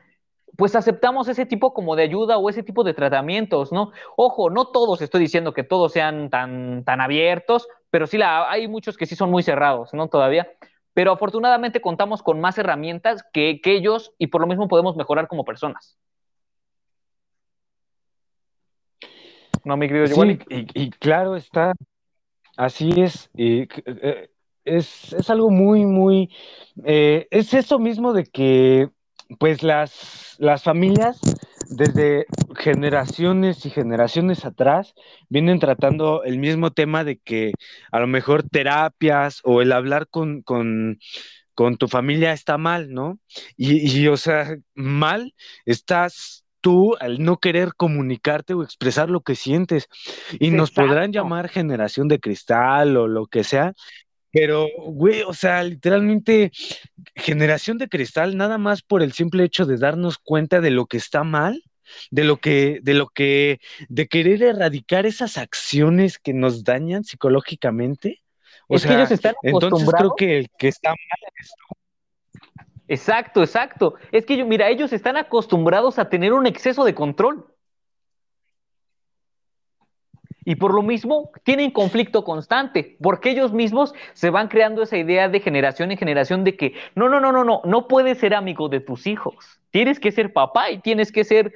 pues 0.56 0.76
aceptamos 0.76 1.28
ese 1.28 1.46
tipo 1.46 1.74
como 1.74 1.96
de 1.96 2.04
ayuda 2.04 2.38
o 2.38 2.48
ese 2.48 2.62
tipo 2.62 2.84
de 2.84 2.94
tratamientos, 2.94 3.72
¿no? 3.72 3.92
Ojo, 4.16 4.50
no 4.50 4.66
todos 4.66 5.00
estoy 5.02 5.20
diciendo 5.20 5.52
que 5.52 5.64
todos 5.64 5.92
sean 5.92 6.30
tan, 6.30 6.84
tan 6.84 7.00
abiertos, 7.00 7.68
pero 7.90 8.06
sí 8.06 8.18
hay 8.22 8.68
muchos 8.68 8.96
que 8.96 9.06
sí 9.06 9.16
son 9.16 9.30
muy 9.30 9.42
cerrados, 9.42 9.92
¿no? 9.92 10.08
Todavía. 10.08 10.48
Pero 10.92 11.12
afortunadamente 11.12 11.80
contamos 11.80 12.22
con 12.22 12.40
más 12.40 12.56
herramientas 12.58 13.24
que, 13.32 13.60
ellos 13.64 14.12
y 14.18 14.28
por 14.28 14.40
lo 14.40 14.46
mismo 14.46 14.68
podemos 14.68 14.96
mejorar 14.96 15.26
como 15.26 15.44
personas. 15.44 15.98
No, 19.64 19.76
mi 19.76 19.88
querido 19.88 20.06
sí, 20.06 20.38
y, 20.50 20.90
claro 20.90 21.36
está, 21.36 21.72
así 22.56 22.92
es. 23.00 23.30
Eh, 23.36 23.66
es, 24.64 25.30
algo 25.30 25.50
muy, 25.50 25.84
muy, 25.86 26.30
eh, 26.84 27.26
es 27.30 27.54
eso 27.54 27.78
mismo 27.78 28.12
de 28.12 28.24
que 28.24 28.90
pues 29.38 29.62
las, 29.62 30.36
las 30.38 30.62
familias 30.62 31.20
desde 31.68 32.26
generaciones 32.56 33.64
y 33.66 33.70
generaciones 33.70 34.44
atrás 34.44 34.94
vienen 35.28 35.58
tratando 35.58 36.24
el 36.24 36.38
mismo 36.38 36.72
tema 36.72 37.04
de 37.04 37.18
que 37.18 37.52
a 37.90 38.00
lo 38.00 38.06
mejor 38.06 38.42
terapias 38.48 39.40
o 39.44 39.62
el 39.62 39.72
hablar 39.72 40.08
con, 40.08 40.42
con, 40.42 40.98
tu 41.78 41.88
familia 41.88 42.32
está 42.32 42.58
mal, 42.58 42.92
¿no? 42.92 43.18
Y, 43.56 44.06
o 44.08 44.16
sea, 44.16 44.56
mal 44.74 45.34
estás 45.64 46.44
tú 46.60 46.96
al 46.98 47.22
no 47.22 47.36
querer 47.36 47.74
comunicarte 47.76 48.54
o 48.54 48.62
expresar 48.62 49.10
lo 49.10 49.20
que 49.20 49.34
sientes. 49.34 49.88
Y 50.40 50.50
nos 50.50 50.70
podrán 50.70 51.12
llamar 51.12 51.48
generación 51.48 52.08
de 52.08 52.20
cristal 52.20 52.96
o 52.96 53.06
lo 53.06 53.26
que 53.26 53.44
sea, 53.44 53.74
pero, 54.34 54.66
güey, 54.78 55.22
o 55.22 55.32
sea, 55.32 55.62
literalmente, 55.62 56.50
generación 57.14 57.78
de 57.78 57.88
cristal, 57.88 58.36
nada 58.36 58.58
más 58.58 58.82
por 58.82 59.00
el 59.00 59.12
simple 59.12 59.44
hecho 59.44 59.64
de 59.64 59.78
darnos 59.78 60.18
cuenta 60.18 60.60
de 60.60 60.72
lo 60.72 60.86
que 60.86 60.96
está 60.96 61.22
mal, 61.22 61.62
de 62.10 62.24
lo 62.24 62.38
que, 62.38 62.80
de 62.82 62.94
lo 62.94 63.06
que, 63.06 63.60
de 63.88 64.08
querer 64.08 64.42
erradicar 64.42 65.06
esas 65.06 65.38
acciones 65.38 66.18
que 66.18 66.34
nos 66.34 66.64
dañan 66.64 67.04
psicológicamente. 67.04 68.22
O 68.66 68.78
sea, 68.78 68.96
ellos 68.96 69.12
están 69.12 69.36
entonces 69.42 69.88
creo 69.96 70.14
que 70.16 70.38
el 70.38 70.48
que 70.58 70.66
está 70.66 70.90
mal 70.90 71.32
es 71.40 71.52
Exacto, 72.88 73.40
exacto. 73.40 73.94
Es 74.10 74.26
que, 74.26 74.44
mira, 74.44 74.68
ellos 74.68 74.92
están 74.92 75.16
acostumbrados 75.16 75.98
a 75.98 76.08
tener 76.08 76.32
un 76.32 76.46
exceso 76.46 76.84
de 76.84 76.94
control. 76.94 77.53
Y 80.44 80.56
por 80.56 80.74
lo 80.74 80.82
mismo 80.82 81.30
tienen 81.42 81.70
conflicto 81.70 82.24
constante, 82.24 82.96
porque 83.00 83.30
ellos 83.30 83.52
mismos 83.52 83.94
se 84.12 84.30
van 84.30 84.48
creando 84.48 84.82
esa 84.82 84.96
idea 84.96 85.28
de 85.28 85.40
generación 85.40 85.90
en 85.90 85.98
generación 85.98 86.44
de 86.44 86.56
que 86.56 86.74
no, 86.94 87.08
no, 87.08 87.20
no, 87.20 87.32
no, 87.32 87.44
no, 87.44 87.62
no 87.64 87.88
puedes 87.88 88.18
ser 88.18 88.34
amigo 88.34 88.68
de 88.68 88.80
tus 88.80 89.06
hijos. 89.06 89.60
Tienes 89.70 89.98
que 89.98 90.12
ser 90.12 90.32
papá 90.32 90.70
y 90.70 90.78
tienes 90.78 91.10
que 91.12 91.24
ser, 91.24 91.54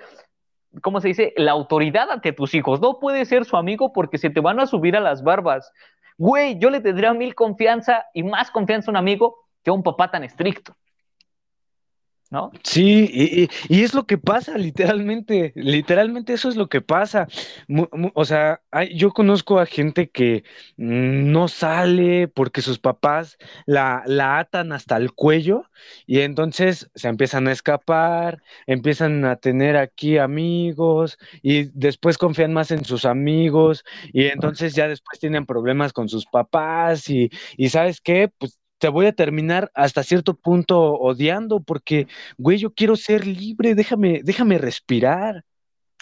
¿cómo 0.83 1.01
se 1.01 1.09
dice? 1.09 1.35
La 1.37 1.53
autoridad 1.53 2.11
ante 2.11 2.33
tus 2.33 2.55
hijos. 2.55 2.81
No 2.81 2.99
puedes 2.99 3.29
ser 3.29 3.45
su 3.45 3.57
amigo 3.57 3.93
porque 3.93 4.19
se 4.19 4.31
te 4.31 4.41
van 4.41 4.61
a 4.61 4.67
subir 4.67 4.97
a 4.97 5.01
las 5.01 5.23
barbas. 5.23 5.73
Güey, 6.17 6.59
yo 6.59 6.71
le 6.71 6.81
tendría 6.81 7.13
mil 7.15 7.35
confianza 7.35 8.07
y 8.15 8.23
más 8.23 8.51
confianza 8.51 8.91
a 8.91 8.93
un 8.93 8.97
amigo 8.97 9.37
que 9.63 9.71
a 9.71 9.75
un 9.75 9.83
papá 9.83 10.11
tan 10.11 10.25
estricto. 10.25 10.75
¿No? 12.31 12.51
Sí, 12.63 13.49
y, 13.69 13.83
es 13.83 13.95
lo 13.95 14.07
que 14.07 14.19
pasa, 14.19 14.59
literalmente, 14.59 15.53
literalmente 15.55 16.35
eso 16.35 16.49
es 16.49 16.57
lo 16.57 16.69
que 16.69 16.81
pasa. 16.81 17.27
o 18.15 18.25
sea, 18.25 18.61
yo 18.95 19.13
conozco 19.13 19.59
a 19.59 19.67
gente 19.67 20.11
que 20.11 20.45
no 20.77 21.49
sale 21.49 22.29
porque 22.29 22.61
sus 22.61 22.79
papás 22.79 23.39
la, 23.67 24.03
la 24.07 24.39
atan 24.39 24.73
hasta 24.73 24.97
el 24.97 25.13
cuello 25.13 25.65
y 26.07 26.21
entonces 26.21 26.91
se 26.95 27.09
empiezan 27.09 27.49
a 27.49 27.53
escapar, 27.53 28.43
empiezan 28.67 29.25
a 29.25 29.37
tener 29.37 29.77
aquí 29.77 30.19
amigos 30.19 31.19
y 31.43 31.65
después 31.73 32.19
confían 32.19 32.53
más 32.53 32.71
en 32.71 32.85
sus 32.85 33.05
amigos 33.05 33.85
y 34.13 34.27
entonces 34.27 34.75
ya 34.75 34.89
después 34.89 35.19
tienen 35.19 35.47
problemas 35.47 35.93
con 35.93 36.09
sus 36.09 36.27
papás 36.27 37.09
y, 37.09 37.31
y 37.57 37.71
¿sabes 37.71 38.01
qué? 38.01 38.31
Pues 38.39 38.59
te 38.79 38.89
voy 38.89 39.07
a 39.07 39.13
terminar 39.13 39.71
hasta 39.75 40.03
cierto 40.03 40.35
punto 40.35 40.95
odiando 40.95 41.61
porque, 41.61 42.07
güey, 42.37 42.59
yo 42.59 42.73
quiero 42.73 42.97
ser 42.97 43.27
libre, 43.27 43.75
déjame, 43.75 44.21
déjame 44.23 44.59
respirar, 44.59 45.45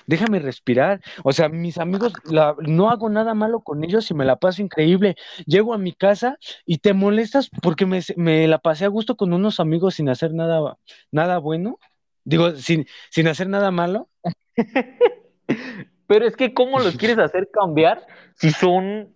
déjame 0.07 0.39
respirar. 0.39 1.01
O 1.25 1.33
sea, 1.33 1.49
mis 1.49 1.79
amigos, 1.79 2.13
no 2.61 2.91
hago 2.91 3.09
nada 3.09 3.35
malo 3.35 3.61
con 3.61 3.83
ellos 3.83 4.11
y 4.11 4.15
me 4.15 4.25
la 4.25 4.37
paso 4.37 4.63
increíble. 4.63 5.17
Llego 5.47 5.75
a 5.75 5.79
mi 5.79 5.93
casa 5.93 6.39
y 6.65 6.79
te 6.79 6.93
molestas 6.93 7.51
porque 7.63 7.87
me, 7.87 8.01
me 8.17 8.47
la 8.47 8.59
pasé 8.59 8.85
a 8.85 8.89
gusto 8.89 9.17
con 9.17 9.33
unos 9.33 9.59
amigos 9.59 9.95
sin 9.95 10.09
hacer 10.09 10.33
nada, 10.33 10.77
nada 11.11 11.39
bueno. 11.39 11.79
Digo, 12.25 12.53
sin, 12.57 12.87
sin 13.11 13.29
hacer 13.29 13.49
nada 13.49 13.71
malo. 13.71 14.09
Pero 16.09 16.27
es 16.27 16.37
que, 16.37 16.55
¿cómo 16.55 16.79
los 16.79 16.97
quieres 16.99 17.19
hacer 17.19 17.49
cambiar 17.53 18.07
si 18.35 18.51
son 18.51 19.15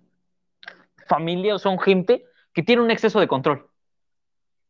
familia 1.07 1.57
o 1.57 1.59
son 1.59 1.79
gente 1.79 2.25
que 2.53 2.63
tiene 2.63 2.83
un 2.83 2.91
exceso 2.91 3.21
de 3.21 3.29
control, 3.29 3.69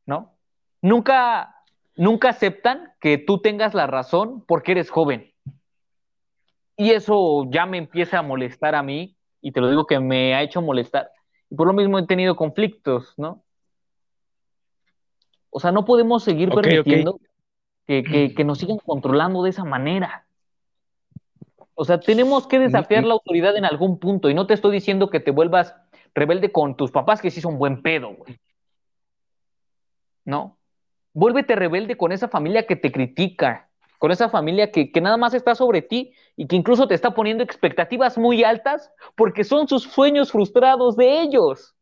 ¿no? 0.06 0.36
Nunca, 0.82 1.56
nunca 1.96 2.30
aceptan 2.30 2.92
que 3.00 3.18
tú 3.18 3.40
tengas 3.40 3.74
la 3.74 3.86
razón 3.86 4.44
porque 4.46 4.72
eres 4.72 4.90
joven. 4.90 5.32
Y 6.76 6.90
eso 6.92 7.44
ya 7.50 7.66
me 7.66 7.78
empieza 7.78 8.18
a 8.18 8.22
molestar 8.22 8.74
a 8.74 8.82
mí, 8.82 9.16
y 9.42 9.52
te 9.52 9.60
lo 9.60 9.68
digo 9.68 9.86
que 9.86 10.00
me 10.00 10.34
ha 10.34 10.42
hecho 10.42 10.62
molestar. 10.62 11.10
Y 11.50 11.54
por 11.54 11.66
lo 11.66 11.72
mismo 11.72 11.98
he 11.98 12.06
tenido 12.06 12.36
conflictos, 12.36 13.14
¿no? 13.16 13.42
O 15.50 15.60
sea, 15.60 15.72
no 15.72 15.84
podemos 15.84 16.22
seguir 16.22 16.50
permitiendo 16.50 17.18
Que, 17.86 18.32
que, 18.36 18.44
nos 18.44 18.58
sigan 18.58 18.78
controlando 18.78 19.42
de 19.42 19.50
esa 19.50 19.64
manera. 19.64 20.24
O 21.74 21.84
sea, 21.84 21.98
tenemos 21.98 22.46
que 22.46 22.60
desafiar 22.60 23.02
la 23.04 23.14
autoridad 23.14 23.56
en 23.56 23.64
algún 23.64 23.98
punto. 23.98 24.30
Y 24.30 24.34
no 24.34 24.46
te 24.46 24.54
estoy 24.54 24.70
diciendo 24.70 25.10
que 25.10 25.18
te 25.18 25.32
vuelvas 25.32 25.74
rebelde 26.14 26.52
con 26.52 26.76
tus 26.76 26.90
papás 26.90 27.20
que 27.20 27.30
sí 27.30 27.40
son 27.40 27.58
buen 27.58 27.82
pedo, 27.82 28.14
güey. 28.14 28.38
¿No? 30.24 30.58
Vuélvete 31.12 31.56
rebelde 31.56 31.96
con 31.96 32.12
esa 32.12 32.28
familia 32.28 32.66
que 32.66 32.76
te 32.76 32.92
critica, 32.92 33.68
con 33.98 34.12
esa 34.12 34.28
familia 34.28 34.70
que, 34.70 34.90
nada 35.00 35.16
más 35.16 35.34
está 35.34 35.54
sobre 35.54 35.82
ti 35.82 36.12
y 36.36 36.46
que 36.46 36.56
incluso 36.56 36.86
te 36.86 36.94
está 36.94 37.12
poniendo 37.12 37.42
expectativas 37.42 38.16
muy 38.16 38.44
altas 38.44 38.90
porque 39.16 39.44
son 39.44 39.68
sus 39.68 39.82
sueños 39.82 40.30
frustrados 40.32 40.96
de 40.96 41.20
ellos. 41.20 41.74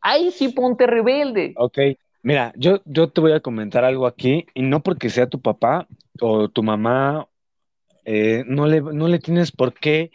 Ahí 0.00 0.30
sí 0.30 0.50
ponte 0.50 0.86
rebelde. 0.86 1.54
Ok, 1.56 1.78
mira, 2.22 2.52
yo, 2.56 2.80
yo 2.84 3.10
te 3.10 3.20
voy 3.20 3.32
a 3.32 3.40
comentar 3.40 3.84
algo 3.84 4.06
aquí 4.06 4.46
y 4.54 4.62
no 4.62 4.82
porque 4.82 5.10
sea 5.10 5.28
tu 5.28 5.40
papá 5.40 5.88
o 6.20 6.48
tu 6.48 6.62
mamá, 6.62 7.26
eh, 8.04 8.44
no, 8.46 8.66
le, 8.66 8.80
no 8.80 9.08
le 9.08 9.18
tienes 9.18 9.50
por 9.50 9.72
qué 9.74 10.10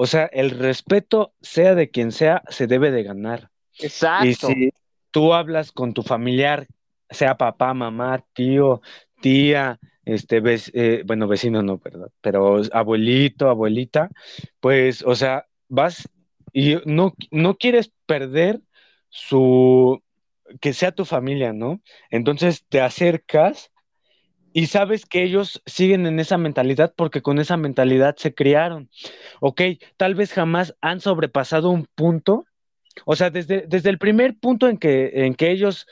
o 0.00 0.06
sea, 0.06 0.26
el 0.26 0.50
respeto, 0.50 1.34
sea 1.40 1.74
de 1.74 1.90
quien 1.90 2.12
sea, 2.12 2.44
se 2.50 2.68
debe 2.68 2.92
de 2.92 3.02
ganar. 3.02 3.50
Exacto. 3.80 4.28
Y 4.28 4.34
si 4.34 4.70
tú 5.10 5.34
hablas 5.34 5.72
con 5.72 5.92
tu 5.92 6.04
familiar, 6.04 6.68
sea 7.10 7.36
papá, 7.36 7.74
mamá, 7.74 8.24
tío, 8.32 8.80
tía, 9.20 9.80
este, 10.04 10.40
eh, 10.44 11.02
bueno, 11.04 11.26
vecino 11.26 11.64
no, 11.64 11.78
perdón, 11.78 12.10
pero 12.20 12.62
abuelito, 12.72 13.48
abuelita, 13.50 14.08
pues, 14.60 15.02
o 15.02 15.16
sea, 15.16 15.46
vas 15.66 16.08
y 16.52 16.76
no, 16.84 17.16
no 17.32 17.56
quieres 17.56 17.90
perder 18.06 18.60
su, 19.08 20.00
que 20.60 20.74
sea 20.74 20.92
tu 20.92 21.06
familia, 21.06 21.52
¿no? 21.52 21.80
Entonces 22.10 22.64
te 22.68 22.80
acercas 22.80 23.72
y 24.52 24.66
sabes 24.66 25.06
que 25.06 25.22
ellos 25.22 25.62
siguen 25.66 26.06
en 26.06 26.20
esa 26.20 26.38
mentalidad 26.38 26.94
porque 26.96 27.22
con 27.22 27.38
esa 27.38 27.56
mentalidad 27.56 28.16
se 28.16 28.34
criaron. 28.34 28.90
Ok, 29.40 29.62
tal 29.96 30.14
vez 30.14 30.32
jamás 30.32 30.74
han 30.80 31.00
sobrepasado 31.00 31.70
un 31.70 31.86
punto. 31.94 32.46
O 33.04 33.16
sea, 33.16 33.30
desde, 33.30 33.66
desde 33.68 33.90
el 33.90 33.98
primer 33.98 34.36
punto 34.38 34.68
en 34.68 34.78
que, 34.78 35.26
en 35.26 35.34
que 35.34 35.50
ellos 35.50 35.86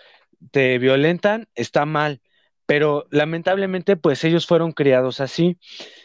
te 0.51 0.79
violentan, 0.79 1.49
está 1.55 1.85
mal. 1.87 2.21
Pero 2.67 3.07
lamentablemente, 3.11 3.97
pues 3.97 4.25
ellos 4.25 4.47
fueron 4.47 4.73
criados 4.73 5.21
así. 5.21 5.59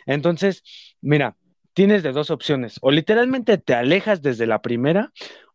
Entonces, 0.05 0.63
mira, 1.01 1.37
tienes 1.73 2.03
de 2.03 2.11
dos 2.11 2.29
opciones. 2.29 2.77
O 2.81 2.91
literalmente 2.91 3.57
te 3.57 3.73
alejas 3.73 4.21
desde 4.21 4.45
la 4.45 4.61
primera, 4.61 5.11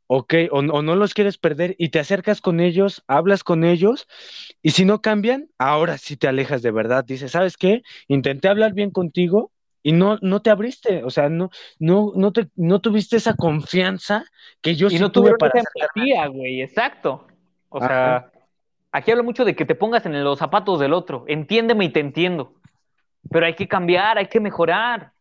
ok, 0.06 0.34
o, 0.50 0.62
no 0.62 0.96
los 0.96 1.14
quieres 1.14 1.38
perder 1.38 1.74
y 1.78 1.88
te 1.88 1.98
acercas 1.98 2.40
con 2.40 2.60
ellos, 2.60 3.02
hablas 3.08 3.42
con 3.42 3.64
ellos, 3.64 4.06
y 4.62 4.70
si 4.70 4.84
no 4.84 5.00
cambian, 5.00 5.48
ahora 5.58 5.98
sí 5.98 6.16
te 6.16 6.28
alejas 6.28 6.62
de 6.62 6.70
verdad. 6.70 7.04
Dices, 7.04 7.32
¿sabes 7.32 7.56
qué? 7.56 7.82
Intenté 8.08 8.48
hablar 8.48 8.72
bien 8.72 8.90
contigo 8.90 9.50
y 9.82 9.92
no, 9.92 10.18
no 10.20 10.42
te 10.42 10.50
abriste, 10.50 11.04
o 11.04 11.10
sea, 11.10 11.28
no, 11.28 11.50
no, 11.78 12.12
no, 12.16 12.32
te, 12.32 12.48
no 12.56 12.80
tuviste 12.80 13.16
esa 13.16 13.34
confianza 13.34 14.24
que 14.60 14.74
yo 14.74 14.88
y 14.90 14.98
no 14.98 15.12
tuve 15.12 15.34
para 15.38 15.60
esa 15.60 16.26
güey, 16.28 16.60
exacto. 16.60 17.26
O 17.68 17.80
sea, 17.80 18.30
aquí 18.90 19.10
hablo 19.10 19.22
mucho 19.22 19.44
de 19.44 19.54
que 19.54 19.64
te 19.64 19.74
pongas 19.74 20.06
en 20.06 20.24
los 20.24 20.38
zapatos 20.38 20.80
del 20.80 20.92
otro, 20.92 21.24
entiéndeme 21.28 21.84
y 21.84 21.90
te 21.90 22.00
entiendo, 22.00 22.54
pero 23.30 23.46
hay 23.46 23.54
que 23.54 23.68
cambiar, 23.68 24.18
hay 24.18 24.26
que 24.26 24.40
mejorar. 24.40 25.12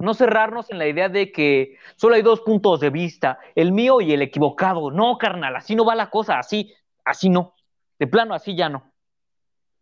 No 0.00 0.14
cerrarnos 0.14 0.70
en 0.70 0.78
la 0.78 0.88
idea 0.88 1.08
de 1.08 1.30
que 1.30 1.76
solo 1.96 2.14
hay 2.14 2.22
dos 2.22 2.40
puntos 2.40 2.80
de 2.80 2.90
vista, 2.90 3.38
el 3.54 3.72
mío 3.72 4.00
y 4.00 4.12
el 4.12 4.22
equivocado. 4.22 4.90
No, 4.90 5.18
carnal, 5.18 5.56
así 5.56 5.74
no 5.76 5.84
va 5.84 5.94
la 5.94 6.10
cosa, 6.10 6.38
así, 6.38 6.72
así 7.04 7.28
no. 7.28 7.54
De 7.98 8.06
plano, 8.06 8.34
así 8.34 8.56
ya 8.56 8.68
no. 8.68 8.90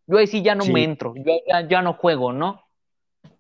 Yo 0.07 0.19
ahí 0.19 0.27
sí 0.27 0.43
ya 0.43 0.55
no 0.55 0.65
me 0.65 0.85
entro, 0.85 1.15
yo 1.17 1.33
ya, 1.69 1.83
no 1.83 1.93
juego, 1.95 2.33
¿no? 2.33 2.65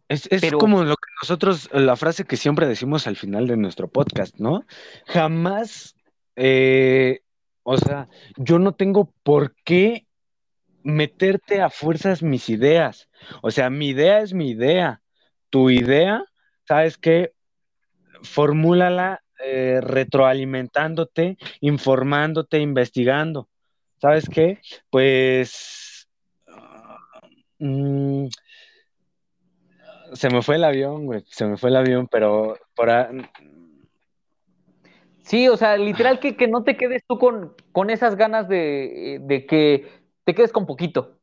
Es, 0.08 0.28
como 0.58 0.84
lo 0.84 0.96
que 0.96 1.10
nosotros, 1.22 1.68
la 1.72 1.96
frase 1.96 2.24
que 2.24 2.36
siempre 2.36 2.66
decimos 2.66 3.06
al 3.06 3.16
final 3.16 3.46
de 3.46 3.56
nuestro 3.56 3.88
podcast, 3.88 4.36
¿no? 4.38 4.64
Jamás, 5.06 5.96
eh, 6.36 7.20
o 7.62 7.76
sea, 7.76 8.08
yo 8.36 8.58
no 8.58 8.72
tengo 8.72 9.12
por 9.22 9.54
qué 9.64 10.06
meterte 10.82 11.60
a 11.60 11.70
fuerzas 11.70 12.22
mis 12.22 12.48
ideas. 12.48 13.08
O 13.42 13.50
sea, 13.50 13.68
mi 13.70 13.88
idea 13.88 14.20
es 14.20 14.32
mi 14.32 14.50
idea. 14.50 15.00
Tu 15.50 15.70
idea 15.70 16.24
¿sabes 16.68 16.98
qué? 16.98 17.32
Formúlala 18.22 19.22
eh, 19.42 19.80
retroalimentándote, 19.82 21.38
informándote, 21.60 22.58
investigando. 22.58 23.48
¿Sabes 24.00 24.28
qué? 24.28 24.60
Pues... 24.90 26.06
Mm, 27.58 28.26
se 30.12 30.30
me 30.30 30.42
fue 30.42 30.56
el 30.56 30.64
avión, 30.64 31.06
güey, 31.06 31.24
se 31.28 31.46
me 31.46 31.56
fue 31.56 31.70
el 31.70 31.76
avión, 31.76 32.06
pero 32.06 32.56
por 32.74 32.88
Sí, 35.22 35.48
o 35.48 35.56
sea, 35.56 35.76
literal 35.76 36.20
que, 36.20 36.48
no 36.48 36.64
te 36.64 36.76
quedes 36.76 37.02
tú 37.06 37.18
con, 37.18 37.54
con 37.72 37.90
esas 37.90 38.16
ganas 38.16 38.48
de, 38.48 39.18
de, 39.22 39.44
que 39.46 39.90
te 40.24 40.34
quedes 40.34 40.52
con 40.52 40.66
poquito. 40.66 41.18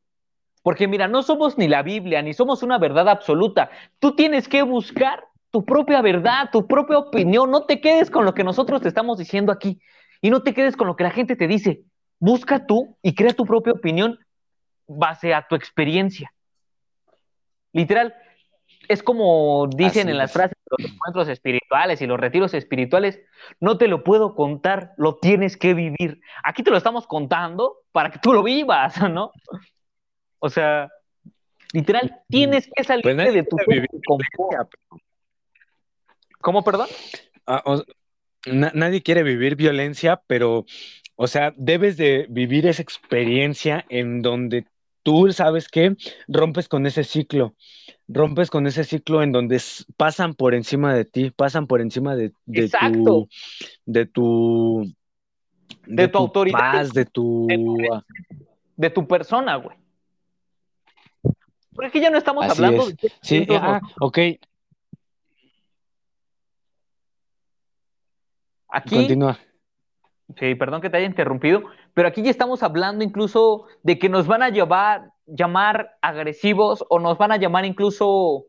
Porque 0.62 0.86
mira, 0.86 1.08
no 1.08 1.22
somos 1.22 1.58
ni 1.58 1.68
la 1.68 1.82
Biblia, 1.82 2.22
ni 2.22 2.32
somos 2.32 2.62
una 2.62 2.78
verdad 2.78 3.08
absoluta. 3.08 3.70
Tú 3.98 4.14
tienes 4.14 4.48
que 4.48 4.62
buscar 4.62 5.24
tu 5.56 5.64
propia 5.64 6.02
verdad, 6.02 6.50
tu 6.52 6.66
propia 6.66 6.98
opinión. 6.98 7.50
No 7.50 7.64
te 7.64 7.80
quedes 7.80 8.10
con 8.10 8.26
lo 8.26 8.34
que 8.34 8.44
nosotros 8.44 8.82
te 8.82 8.88
estamos 8.88 9.16
diciendo 9.16 9.50
aquí 9.50 9.80
y 10.20 10.28
no 10.28 10.42
te 10.42 10.52
quedes 10.52 10.76
con 10.76 10.86
lo 10.86 10.96
que 10.96 11.04
la 11.04 11.10
gente 11.10 11.34
te 11.34 11.48
dice. 11.48 11.80
Busca 12.18 12.66
tú 12.66 12.98
y 13.00 13.14
crea 13.14 13.32
tu 13.32 13.46
propia 13.46 13.72
opinión 13.72 14.18
base 14.86 15.32
a 15.32 15.46
tu 15.48 15.54
experiencia. 15.54 16.30
Literal, 17.72 18.14
es 18.86 19.02
como 19.02 19.66
dicen 19.74 20.10
en 20.10 20.18
las 20.18 20.30
frases 20.30 20.58
de 20.62 20.76
los 20.84 20.92
encuentros 20.92 21.28
espirituales 21.28 22.02
y 22.02 22.06
los 22.06 22.20
retiros 22.20 22.52
espirituales, 22.52 23.18
no 23.58 23.78
te 23.78 23.88
lo 23.88 24.04
puedo 24.04 24.34
contar, 24.34 24.92
lo 24.98 25.16
tienes 25.16 25.56
que 25.56 25.72
vivir. 25.72 26.20
Aquí 26.44 26.64
te 26.64 26.70
lo 26.70 26.76
estamos 26.76 27.06
contando 27.06 27.78
para 27.92 28.10
que 28.10 28.18
tú 28.18 28.34
lo 28.34 28.42
vivas, 28.42 29.00
¿no? 29.10 29.32
O 30.38 30.50
sea, 30.50 30.90
literal, 31.72 32.14
tienes 32.28 32.68
que 32.76 32.84
salir 32.84 33.02
pues 33.02 33.16
de 33.16 33.42
tu 33.42 33.56
confort. 34.06 34.70
¿Cómo, 36.46 36.62
perdón? 36.62 36.86
Ah, 37.44 37.60
nadie 38.46 39.02
quiere 39.02 39.24
vivir 39.24 39.56
violencia, 39.56 40.22
pero, 40.28 40.64
o 41.16 41.26
sea, 41.26 41.52
debes 41.56 41.96
de 41.96 42.28
vivir 42.30 42.68
esa 42.68 42.82
experiencia 42.82 43.84
en 43.88 44.22
donde 44.22 44.64
tú 45.02 45.32
sabes 45.32 45.66
que 45.66 45.96
rompes 46.28 46.68
con 46.68 46.86
ese 46.86 47.02
ciclo, 47.02 47.56
rompes 48.06 48.48
con 48.48 48.68
ese 48.68 48.84
ciclo 48.84 49.24
en 49.24 49.32
donde 49.32 49.60
pasan 49.96 50.34
por 50.34 50.54
encima 50.54 50.94
de 50.94 51.04
ti, 51.04 51.32
pasan 51.32 51.66
por 51.66 51.80
encima 51.80 52.14
de, 52.14 52.32
de 52.44 52.68
tu, 52.68 53.28
de 53.84 54.06
tu, 54.06 54.94
de, 55.84 56.06
tu, 56.06 56.18
autoridad, 56.18 56.86
de 56.94 57.06
tu, 57.06 57.48
de 58.76 58.90
tu, 58.90 59.08
persona, 59.08 59.56
güey. 59.56 59.76
Porque 61.74 61.88
aquí 61.88 62.00
ya 62.00 62.10
no 62.10 62.18
estamos 62.18 62.48
hablando 62.48 62.86
de 62.86 62.96
sí, 63.20 63.44
ah, 63.50 63.80
ok, 63.98 64.18
Aquí. 68.76 68.96
Continúa. 68.96 69.38
Sí, 70.38 70.54
perdón 70.54 70.80
que 70.82 70.90
te 70.90 70.98
haya 70.98 71.06
interrumpido, 71.06 71.62
pero 71.94 72.08
aquí 72.08 72.22
ya 72.22 72.30
estamos 72.30 72.62
hablando 72.62 73.04
incluso 73.04 73.66
de 73.82 73.98
que 73.98 74.08
nos 74.08 74.26
van 74.26 74.42
a 74.42 74.50
llevar, 74.50 75.12
llamar 75.24 75.96
agresivos 76.02 76.84
o 76.90 76.98
nos 76.98 77.16
van 77.16 77.32
a 77.32 77.36
llamar 77.36 77.64
incluso 77.64 78.46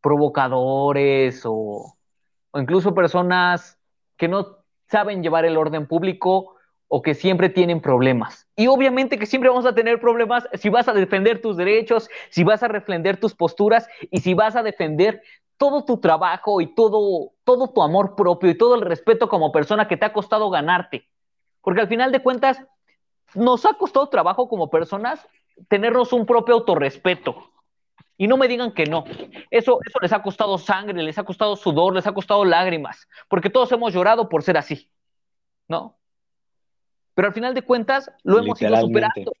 provocadores 0.00 1.42
o, 1.44 1.96
o 2.52 2.60
incluso 2.60 2.94
personas 2.94 3.78
que 4.16 4.28
no 4.28 4.58
saben 4.86 5.22
llevar 5.22 5.44
el 5.44 5.58
orden 5.58 5.86
público 5.86 6.54
o 6.88 7.02
que 7.02 7.14
siempre 7.14 7.50
tienen 7.50 7.80
problemas. 7.80 8.48
Y 8.56 8.66
obviamente 8.66 9.18
que 9.18 9.26
siempre 9.26 9.50
vamos 9.50 9.66
a 9.66 9.74
tener 9.74 10.00
problemas 10.00 10.48
si 10.54 10.70
vas 10.70 10.88
a 10.88 10.94
defender 10.94 11.40
tus 11.40 11.56
derechos, 11.56 12.08
si 12.30 12.44
vas 12.44 12.62
a 12.62 12.68
defender 12.68 13.20
tus 13.20 13.34
posturas 13.34 13.86
y 14.10 14.20
si 14.20 14.34
vas 14.34 14.56
a 14.56 14.62
defender 14.62 15.22
todo 15.58 15.84
tu 15.84 15.98
trabajo 15.98 16.60
y 16.60 16.74
todo, 16.74 17.32
todo 17.44 17.68
tu 17.68 17.82
amor 17.82 18.14
propio 18.16 18.50
y 18.50 18.56
todo 18.56 18.74
el 18.74 18.82
respeto 18.82 19.28
como 19.28 19.52
persona 19.52 19.86
que 19.86 19.96
te 19.96 20.06
ha 20.06 20.12
costado 20.12 20.48
ganarte. 20.50 21.06
Porque 21.60 21.82
al 21.82 21.88
final 21.88 22.12
de 22.12 22.22
cuentas, 22.22 22.62
nos 23.34 23.66
ha 23.66 23.74
costado 23.74 24.08
trabajo 24.08 24.48
como 24.48 24.70
personas 24.70 25.26
tenernos 25.68 26.12
un 26.12 26.24
propio 26.24 26.54
autorrespeto. 26.54 27.50
Y 28.16 28.26
no 28.26 28.36
me 28.36 28.48
digan 28.48 28.72
que 28.72 28.86
no. 28.86 29.04
Eso, 29.50 29.78
eso 29.84 29.98
les 30.00 30.12
ha 30.12 30.22
costado 30.22 30.58
sangre, 30.58 31.02
les 31.02 31.18
ha 31.18 31.24
costado 31.24 31.54
sudor, 31.56 31.94
les 31.94 32.06
ha 32.06 32.14
costado 32.14 32.44
lágrimas, 32.44 33.06
porque 33.28 33.50
todos 33.50 33.70
hemos 33.72 33.92
llorado 33.92 34.28
por 34.28 34.42
ser 34.42 34.56
así, 34.56 34.90
¿no? 35.68 35.97
Pero 37.18 37.26
al 37.26 37.34
final 37.34 37.52
de 37.52 37.62
cuentas, 37.62 38.12
lo 38.22 38.38
hemos 38.38 38.62
ido 38.62 38.76
superando. 38.76 39.32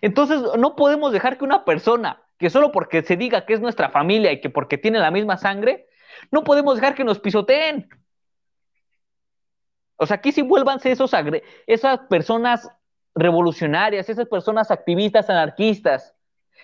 Entonces, 0.00 0.40
no 0.56 0.76
podemos 0.76 1.12
dejar 1.12 1.36
que 1.36 1.44
una 1.44 1.66
persona 1.66 2.22
que 2.38 2.48
solo 2.48 2.72
porque 2.72 3.02
se 3.02 3.18
diga 3.18 3.44
que 3.44 3.52
es 3.52 3.60
nuestra 3.60 3.90
familia 3.90 4.32
y 4.32 4.40
que 4.40 4.48
porque 4.48 4.78
tiene 4.78 4.98
la 4.98 5.10
misma 5.10 5.36
sangre, 5.36 5.88
no 6.30 6.42
podemos 6.42 6.76
dejar 6.76 6.94
que 6.94 7.04
nos 7.04 7.20
pisoteen. 7.20 7.86
O 9.96 10.06
sea, 10.06 10.16
aquí 10.16 10.32
sí 10.32 10.40
vuélvanse 10.40 10.90
esos 10.90 11.12
esas 11.66 11.98
personas 12.08 12.66
revolucionarias, 13.14 14.08
esas 14.08 14.26
personas 14.26 14.70
activistas, 14.70 15.28
anarquistas. 15.28 16.14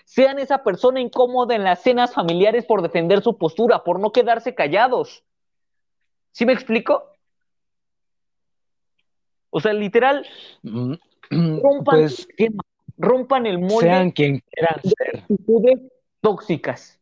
Sean 0.06 0.38
esa 0.38 0.62
persona 0.62 0.98
incómoda 0.98 1.54
en 1.54 1.64
las 1.64 1.82
cenas 1.82 2.14
familiares 2.14 2.64
por 2.64 2.80
defender 2.80 3.20
su 3.20 3.36
postura, 3.36 3.84
por 3.84 4.00
no 4.00 4.12
quedarse 4.12 4.54
callados. 4.54 5.24
¿Sí 6.32 6.46
me 6.46 6.54
explico? 6.54 7.17
O 9.50 9.60
sea, 9.60 9.72
literal, 9.72 10.26
mm, 10.62 10.94
rompan 11.30 12.00
pues, 12.00 12.28
rompan 12.96 13.46
el 13.46 13.58
molde. 13.58 13.88
Sean 13.88 14.10
quien 14.10 14.42
quieran 14.50 14.80
ser. 14.82 15.24
tóxicas. 16.20 17.00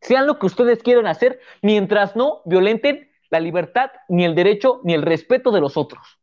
Sean 0.00 0.26
lo 0.26 0.38
que 0.38 0.46
ustedes 0.46 0.82
quieran 0.82 1.06
hacer, 1.06 1.40
mientras 1.62 2.16
no 2.16 2.42
violenten 2.44 3.10
la 3.30 3.40
libertad, 3.40 3.90
ni 4.08 4.24
el 4.24 4.34
derecho, 4.34 4.80
ni 4.84 4.94
el 4.94 5.02
respeto 5.02 5.50
de 5.50 5.60
los 5.60 5.76
otros. 5.76 6.18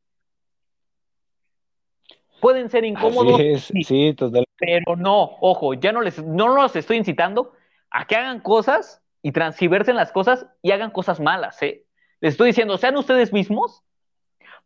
Pueden 2.40 2.70
ser 2.70 2.86
incómodos, 2.86 3.40
sí, 3.84 4.16
pero 4.58 4.96
no, 4.96 5.38
ojo, 5.42 5.76
ya 5.76 5.92
no 5.92 6.02
les, 6.02 6.24
no 6.24 6.48
los 6.50 6.76
estoy 6.76 6.98
incitando 6.98 7.54
a 7.92 8.06
que 8.06 8.16
hagan 8.16 8.40
cosas 8.40 9.04
y 9.22 9.32
transgiversen 9.32 9.96
las 9.96 10.12
cosas 10.12 10.48
y 10.62 10.72
hagan 10.72 10.92
cosas 10.92 11.20
malas, 11.20 11.62
¿eh? 11.62 11.86
Les 12.20 12.34
estoy 12.34 12.48
diciendo, 12.48 12.78
sean 12.78 12.98
ustedes 12.98 13.34
mismos, 13.34 13.84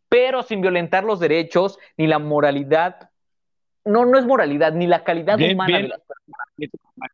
pero 0.08 0.42
sin 0.42 0.60
violentar 0.60 1.04
los 1.04 1.20
derechos 1.20 1.78
ni 1.96 2.06
la 2.06 2.18
moralidad 2.18 3.10
no, 3.84 4.04
no 4.04 4.18
es 4.18 4.26
moralidad, 4.26 4.72
ni 4.72 4.86
la 4.88 5.04
calidad 5.04 5.38
humana 5.40 5.78
de 5.78 5.88
las 5.88 6.00
personas. 6.00 7.10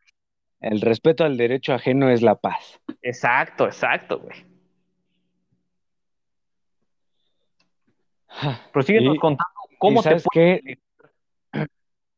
El 0.60 0.80
respeto 0.80 1.24
al 1.24 1.36
derecho 1.36 1.74
ajeno 1.74 2.08
es 2.08 2.22
la 2.22 2.36
paz. 2.36 2.80
Exacto, 3.02 3.66
exacto, 3.66 4.20
güey. 4.20 4.46
Prosíguenos 8.72 9.16
Y- 9.16 9.18
contando 9.18 9.52
cómo 9.78 10.00
y 10.00 10.02
¿Sabes 10.02 10.22
te 10.22 10.28
puede- 10.32 10.62
qué? 11.52 11.66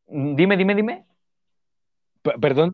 Dime, 0.36 0.56
dime, 0.56 0.74
dime. 0.74 1.04
P- 2.22 2.38
Perdón. 2.40 2.72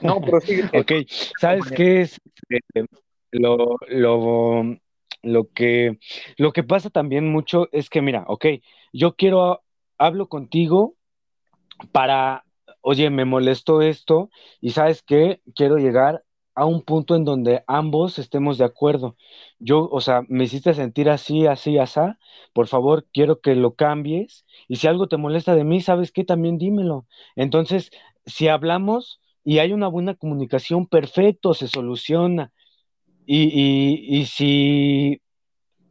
No, 0.00 0.20
prosigue. 0.20 0.64
Ok, 0.74 0.92
¿sabes 1.40 1.70
qué 1.70 2.02
es 2.02 2.20
eh, 2.50 2.84
lo, 3.30 3.76
lo, 3.88 4.76
lo 5.22 5.50
que, 5.52 5.98
lo 6.36 6.52
que 6.52 6.62
pasa 6.62 6.90
también 6.90 7.30
mucho 7.30 7.68
es 7.72 7.90
que, 7.90 8.02
mira, 8.02 8.24
ok, 8.28 8.46
yo 8.92 9.16
quiero, 9.16 9.62
hablo 9.98 10.28
contigo 10.28 10.94
para, 11.92 12.44
oye, 12.80 13.10
me 13.10 13.24
molestó 13.24 13.82
esto 13.82 14.30
y 14.60 14.70
¿sabes 14.70 15.02
qué? 15.02 15.40
Quiero 15.54 15.76
llegar 15.76 16.24
a 16.54 16.64
un 16.66 16.82
punto 16.82 17.14
en 17.14 17.24
donde 17.24 17.62
ambos 17.68 18.18
estemos 18.18 18.58
de 18.58 18.64
acuerdo. 18.64 19.16
Yo, 19.60 19.88
o 19.90 20.00
sea, 20.00 20.22
me 20.28 20.44
hiciste 20.44 20.74
sentir 20.74 21.08
así, 21.08 21.46
así, 21.46 21.78
asá, 21.78 22.18
por 22.52 22.66
favor, 22.66 23.06
quiero 23.12 23.40
que 23.40 23.54
lo 23.54 23.74
cambies 23.74 24.44
y 24.66 24.76
si 24.76 24.88
algo 24.88 25.06
te 25.06 25.16
molesta 25.16 25.54
de 25.54 25.62
mí, 25.62 25.80
¿sabes 25.80 26.10
qué? 26.10 26.24
También 26.24 26.58
dímelo. 26.58 27.06
Entonces, 27.36 27.90
si 28.26 28.48
hablamos 28.48 29.20
y 29.44 29.60
hay 29.60 29.72
una 29.72 29.86
buena 29.86 30.14
comunicación, 30.14 30.86
perfecto, 30.86 31.54
se 31.54 31.68
soluciona. 31.68 32.52
Y, 33.30 33.42
y, 33.52 34.20
y 34.20 34.26
si, 34.26 35.20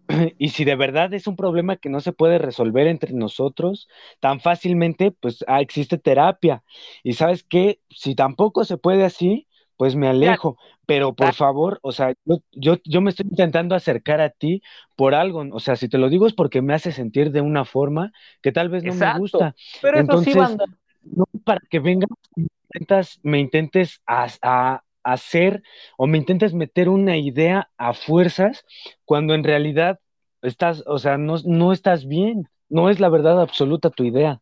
y 0.39 0.49
si 0.49 0.65
de 0.65 0.75
verdad 0.75 1.13
es 1.13 1.27
un 1.27 1.35
problema 1.35 1.77
que 1.77 1.89
no 1.89 1.99
se 2.01 2.13
puede 2.13 2.37
resolver 2.39 2.87
entre 2.87 3.13
nosotros 3.13 3.87
tan 4.19 4.39
fácilmente, 4.41 5.11
pues 5.11 5.43
ah, 5.47 5.61
existe 5.61 5.97
terapia. 5.97 6.63
Y 7.03 7.13
sabes 7.13 7.43
qué, 7.43 7.81
si 7.89 8.15
tampoco 8.15 8.65
se 8.65 8.77
puede 8.77 9.05
así, 9.05 9.47
pues 9.77 9.95
me 9.95 10.07
alejo. 10.07 10.57
Pero 10.87 11.15
por 11.15 11.33
favor, 11.33 11.79
o 11.83 11.91
sea, 11.91 12.13
yo, 12.25 12.37
yo, 12.53 12.77
yo 12.85 13.01
me 13.01 13.09
estoy 13.11 13.27
intentando 13.29 13.75
acercar 13.75 14.21
a 14.21 14.29
ti 14.31 14.61
por 14.95 15.15
algo. 15.15 15.45
O 15.51 15.59
sea, 15.59 15.75
si 15.75 15.89
te 15.89 15.97
lo 15.97 16.09
digo 16.09 16.27
es 16.27 16.33
porque 16.33 16.61
me 16.61 16.73
hace 16.73 16.91
sentir 16.93 17.31
de 17.31 17.41
una 17.41 17.65
forma 17.65 18.11
que 18.41 18.51
tal 18.53 18.69
vez 18.69 18.85
no 18.85 18.93
Exacto. 18.93 18.95
me 18.95 19.09
gusta. 19.09 19.55
Pero 19.81 19.99
eso 19.99 20.17
sí, 20.17 20.33
Entonces, 20.33 20.33
banda. 20.33 20.65
no 21.03 21.25
para 21.45 21.61
que 21.69 21.79
vengas 21.79 22.09
y 22.35 22.41
me 22.41 22.47
intentas, 22.73 23.19
me 23.23 23.39
intentes 23.39 24.01
a, 24.07 24.27
a- 24.41 24.83
hacer 25.13 25.63
o 25.97 26.05
me 26.05 26.17
intentes 26.17 26.53
meter 26.53 26.89
una 26.89 27.17
idea 27.17 27.69
a 27.77 27.93
fuerzas 27.93 28.65
cuando 29.05 29.33
en 29.35 29.43
realidad 29.43 29.99
estás, 30.41 30.83
o 30.85 30.99
sea, 30.99 31.17
no, 31.17 31.35
no 31.45 31.71
estás 31.71 32.07
bien, 32.07 32.49
no 32.69 32.89
es 32.89 32.99
la 32.99 33.09
verdad 33.09 33.41
absoluta 33.41 33.89
tu 33.89 34.03
idea. 34.03 34.41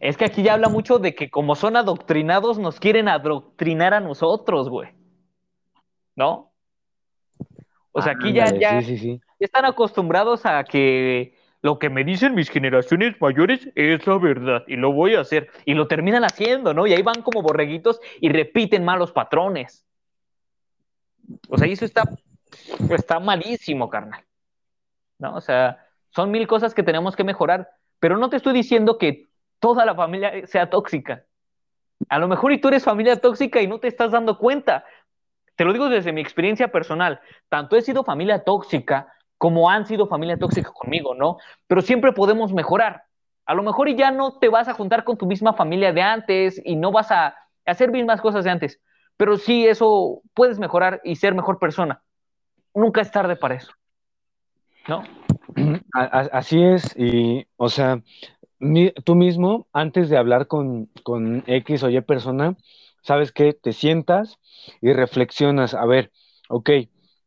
Es 0.00 0.16
que 0.16 0.24
aquí 0.24 0.42
ya 0.42 0.54
habla 0.54 0.68
mucho 0.68 0.98
de 0.98 1.14
que 1.14 1.30
como 1.30 1.54
son 1.54 1.76
adoctrinados, 1.76 2.58
nos 2.58 2.80
quieren 2.80 3.08
adoctrinar 3.08 3.94
a 3.94 4.00
nosotros, 4.00 4.68
güey. 4.68 4.90
¿No? 6.16 6.52
O 7.92 8.02
sea, 8.02 8.12
aquí 8.12 8.32
ya, 8.32 8.52
ya 8.58 8.82
Sí, 8.82 8.96
sí, 8.96 8.98
sí. 8.98 9.20
están 9.38 9.64
acostumbrados 9.64 10.44
a 10.44 10.64
que 10.64 11.35
lo 11.66 11.80
que 11.80 11.90
me 11.90 12.04
dicen 12.04 12.36
mis 12.36 12.48
generaciones 12.48 13.20
mayores 13.20 13.68
es 13.74 14.06
la 14.06 14.18
verdad 14.18 14.62
y 14.68 14.76
lo 14.76 14.92
voy 14.92 15.16
a 15.16 15.20
hacer. 15.20 15.50
Y 15.64 15.74
lo 15.74 15.88
terminan 15.88 16.22
haciendo, 16.22 16.72
¿no? 16.72 16.86
Y 16.86 16.92
ahí 16.92 17.02
van 17.02 17.22
como 17.22 17.42
borreguitos 17.42 18.00
y 18.20 18.28
repiten 18.28 18.84
malos 18.84 19.10
patrones. 19.10 19.84
O 21.48 21.58
sea, 21.58 21.66
y 21.66 21.72
eso 21.72 21.84
está, 21.84 22.04
está 22.88 23.18
malísimo, 23.18 23.90
carnal. 23.90 24.24
¿No? 25.18 25.34
O 25.34 25.40
sea, 25.40 25.84
son 26.10 26.30
mil 26.30 26.46
cosas 26.46 26.72
que 26.72 26.84
tenemos 26.84 27.16
que 27.16 27.24
mejorar, 27.24 27.68
pero 27.98 28.16
no 28.16 28.30
te 28.30 28.36
estoy 28.36 28.52
diciendo 28.52 28.96
que 28.96 29.28
toda 29.58 29.84
la 29.84 29.96
familia 29.96 30.46
sea 30.46 30.70
tóxica. 30.70 31.24
A 32.08 32.20
lo 32.20 32.28
mejor 32.28 32.52
y 32.52 32.60
tú 32.60 32.68
eres 32.68 32.84
familia 32.84 33.16
tóxica 33.16 33.60
y 33.60 33.66
no 33.66 33.80
te 33.80 33.88
estás 33.88 34.12
dando 34.12 34.38
cuenta. 34.38 34.84
Te 35.56 35.64
lo 35.64 35.72
digo 35.72 35.88
desde 35.88 36.12
mi 36.12 36.20
experiencia 36.20 36.68
personal. 36.68 37.20
Tanto 37.48 37.74
he 37.74 37.82
sido 37.82 38.04
familia 38.04 38.44
tóxica 38.44 39.15
como 39.38 39.70
han 39.70 39.86
sido 39.86 40.06
familia 40.06 40.38
tóxica 40.38 40.72
conmigo, 40.72 41.14
¿no? 41.14 41.38
Pero 41.66 41.82
siempre 41.82 42.12
podemos 42.12 42.52
mejorar. 42.52 43.04
A 43.44 43.54
lo 43.54 43.62
mejor 43.62 43.88
y 43.88 43.96
ya 43.96 44.10
no 44.10 44.38
te 44.38 44.48
vas 44.48 44.68
a 44.68 44.74
juntar 44.74 45.04
con 45.04 45.16
tu 45.16 45.26
misma 45.26 45.52
familia 45.52 45.92
de 45.92 46.02
antes 46.02 46.60
y 46.64 46.76
no 46.76 46.90
vas 46.90 47.10
a 47.10 47.36
hacer 47.64 47.92
mismas 47.92 48.20
cosas 48.20 48.44
de 48.44 48.50
antes. 48.50 48.80
Pero 49.16 49.36
sí, 49.36 49.66
eso 49.66 50.22
puedes 50.34 50.58
mejorar 50.58 51.00
y 51.04 51.16
ser 51.16 51.34
mejor 51.34 51.58
persona. 51.58 52.02
Nunca 52.74 53.00
es 53.00 53.10
tarde 53.10 53.36
para 53.36 53.54
eso. 53.54 53.72
¿No? 54.88 55.02
Así 55.92 56.62
es, 56.62 56.94
y 56.96 57.46
o 57.56 57.68
sea, 57.68 58.02
tú 59.04 59.14
mismo, 59.14 59.66
antes 59.72 60.10
de 60.10 60.18
hablar 60.18 60.46
con, 60.46 60.90
con 61.02 61.42
X 61.46 61.82
o 61.82 61.90
Y 61.90 62.00
persona, 62.02 62.56
sabes 63.02 63.32
que 63.32 63.52
te 63.52 63.72
sientas 63.72 64.38
y 64.80 64.92
reflexionas, 64.92 65.74
a 65.74 65.86
ver, 65.86 66.12
ok, 66.48 66.70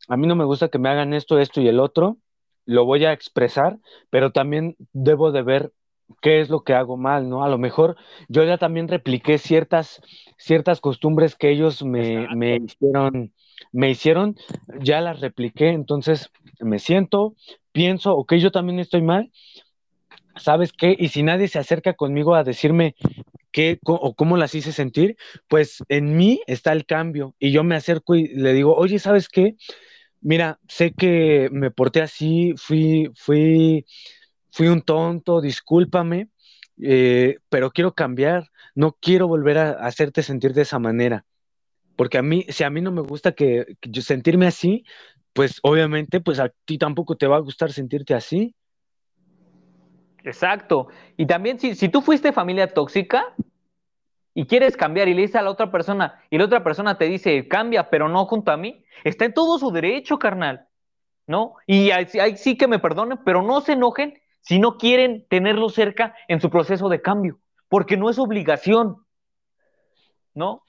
a 0.10 0.18
mí 0.18 0.28
no 0.28 0.36
me 0.36 0.44
gusta 0.46 0.70
que 0.70 0.80
me 0.80 0.90
hagan 0.90 1.14
esto, 1.14 1.40
esto 1.40 1.62
y 1.62 1.68
el 1.68 1.80
otro, 1.80 2.18
lo 2.66 2.86
voy 2.86 3.06
a 3.06 3.14
expresar, 3.14 3.78
pero 4.10 4.32
también 4.32 4.76
debo 4.92 5.32
de 5.32 5.44
ver 5.44 5.74
qué 6.22 6.42
es 6.42 6.50
lo 6.50 6.64
que 6.64 6.74
hago 6.74 6.98
mal, 6.98 7.30
¿no? 7.30 7.44
A 7.44 7.50
lo 7.50 7.58
mejor 7.58 7.96
yo 8.28 8.44
ya 8.44 8.58
también 8.58 8.88
repliqué 8.88 9.38
ciertas, 9.38 10.02
ciertas 10.38 10.82
costumbres 10.82 11.36
que 11.36 11.52
ellos 11.52 11.84
me, 11.84 12.28
me 12.36 12.58
hicieron, 12.58 13.34
me 13.72 13.90
hicieron, 13.92 14.36
ya 14.82 15.02
las 15.02 15.20
repliqué, 15.20 15.70
entonces 15.70 16.32
me 16.60 16.80
siento, 16.80 17.36
pienso, 17.72 18.16
ok, 18.16 18.34
yo 18.36 18.52
también 18.52 18.80
estoy 18.80 19.02
mal, 19.02 19.32
¿sabes 20.36 20.74
qué? 20.74 20.96
Y 20.98 21.10
si 21.10 21.24
nadie 21.24 21.48
se 21.48 21.60
acerca 21.60 21.94
conmigo 21.94 22.36
a 22.36 22.44
decirme 22.44 22.96
qué 23.52 23.80
o 23.86 24.14
cómo 24.16 24.38
las 24.38 24.56
hice 24.56 24.72
sentir, 24.72 25.18
pues 25.48 25.84
en 25.90 26.18
mí 26.18 26.42
está 26.48 26.72
el 26.72 26.86
cambio 26.86 27.36
y 27.40 27.52
yo 27.52 27.64
me 27.64 27.76
acerco 27.76 28.16
y 28.16 28.28
le 28.28 28.54
digo, 28.54 28.76
oye, 28.76 29.00
¿sabes 29.00 29.28
qué? 29.28 29.56
Mira, 30.22 30.60
sé 30.68 30.94
que 30.94 31.50
me 31.52 31.72
porté 31.72 32.02
así, 32.02 32.54
fui, 32.58 33.10
fui, 33.16 33.86
fui 34.52 34.68
un 34.68 34.82
tonto, 34.82 35.40
discúlpame, 35.40 36.30
eh, 36.82 37.38
pero 37.50 37.72
quiero 37.72 37.94
cambiar, 37.94 38.50
no 38.76 38.98
quiero 39.00 39.28
volver 39.28 39.58
a, 39.58 39.72
hacerte 39.72 40.24
sentir 40.24 40.54
de 40.54 40.64
esa 40.64 40.80
manera, 40.80 41.26
porque 41.96 42.18
a 42.18 42.22
mí, 42.22 42.46
si 42.50 42.64
a 42.64 42.70
mí 42.70 42.82
no 42.82 42.92
me 42.92 43.02
gusta 43.02 43.32
que, 43.32 43.78
que 43.80 44.02
sentirme 44.02 44.48
así, 44.48 44.84
pues 45.34 45.60
obviamente, 45.64 46.20
pues 46.20 46.40
a 46.40 46.52
ti 46.66 46.78
tampoco 46.78 47.16
te 47.16 47.28
va 47.28 47.38
a 47.38 47.42
gustar 47.42 47.72
sentirte 47.72 48.14
así. 48.14 48.56
Exacto. 50.24 50.88
Y 51.16 51.26
también 51.28 51.60
si, 51.60 51.76
si 51.76 51.88
tú 51.88 52.02
fuiste 52.02 52.34
familia 52.34 52.68
tóxica 52.68 53.24
y 54.34 54.46
quieres 54.46 54.78
cambiar 54.78 55.08
y 55.08 55.14
le 55.14 55.22
dices 55.22 55.36
a 55.38 55.42
la 55.42 55.50
otra 55.50 55.72
persona 55.72 56.22
y 56.30 56.38
la 56.38 56.46
otra 56.46 56.64
persona 56.64 56.98
te 56.98 57.06
dice 57.06 57.48
cambia, 57.48 57.90
pero 57.90 58.10
no 58.10 58.26
junto 58.26 58.52
a 58.52 58.58
mí, 58.58 58.84
está 59.04 59.26
en 59.26 59.34
todo 59.34 59.58
su 59.60 59.72
derecho, 59.72 60.20
carnal. 60.20 60.68
¿No? 61.28 61.54
Y 61.68 61.92
ahí, 61.92 62.08
sí- 62.38 62.58
que 62.58 62.68
me 62.68 62.80
perdonen, 62.80 63.20
pero 63.24 63.44
no 63.44 63.62
se 63.62 63.74
enojen 63.74 64.20
si 64.42 64.58
no 64.58 64.78
quieren 64.78 65.28
tenerlo 65.30 65.70
cerca 65.70 66.16
en 66.28 66.42
su 66.42 66.50
proceso 66.50 66.90
de 66.90 67.02
cambio, 67.02 67.40
porque 67.68 67.98
no 67.98 68.10
es 68.10 68.18
obligación. 68.18 69.06
¿No? 70.34 70.64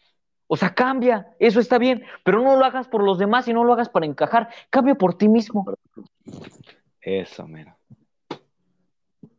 O 0.46 0.56
sea, 0.56 0.74
cambia, 0.74 1.34
eso 1.38 1.60
está 1.60 1.78
bien, 1.78 2.04
pero 2.24 2.42
no 2.42 2.56
lo 2.56 2.64
hagas 2.66 2.88
por 2.88 3.02
los 3.02 3.18
demás 3.18 3.48
y 3.48 3.54
no 3.54 3.64
lo 3.64 3.72
hagas 3.72 3.88
para 3.88 4.04
encajar, 4.04 4.50
cambia 4.68 4.96
por 4.96 5.16
ti 5.16 5.28
mismo. 5.28 5.64
Eso, 7.00 7.46
mira. 7.46 7.78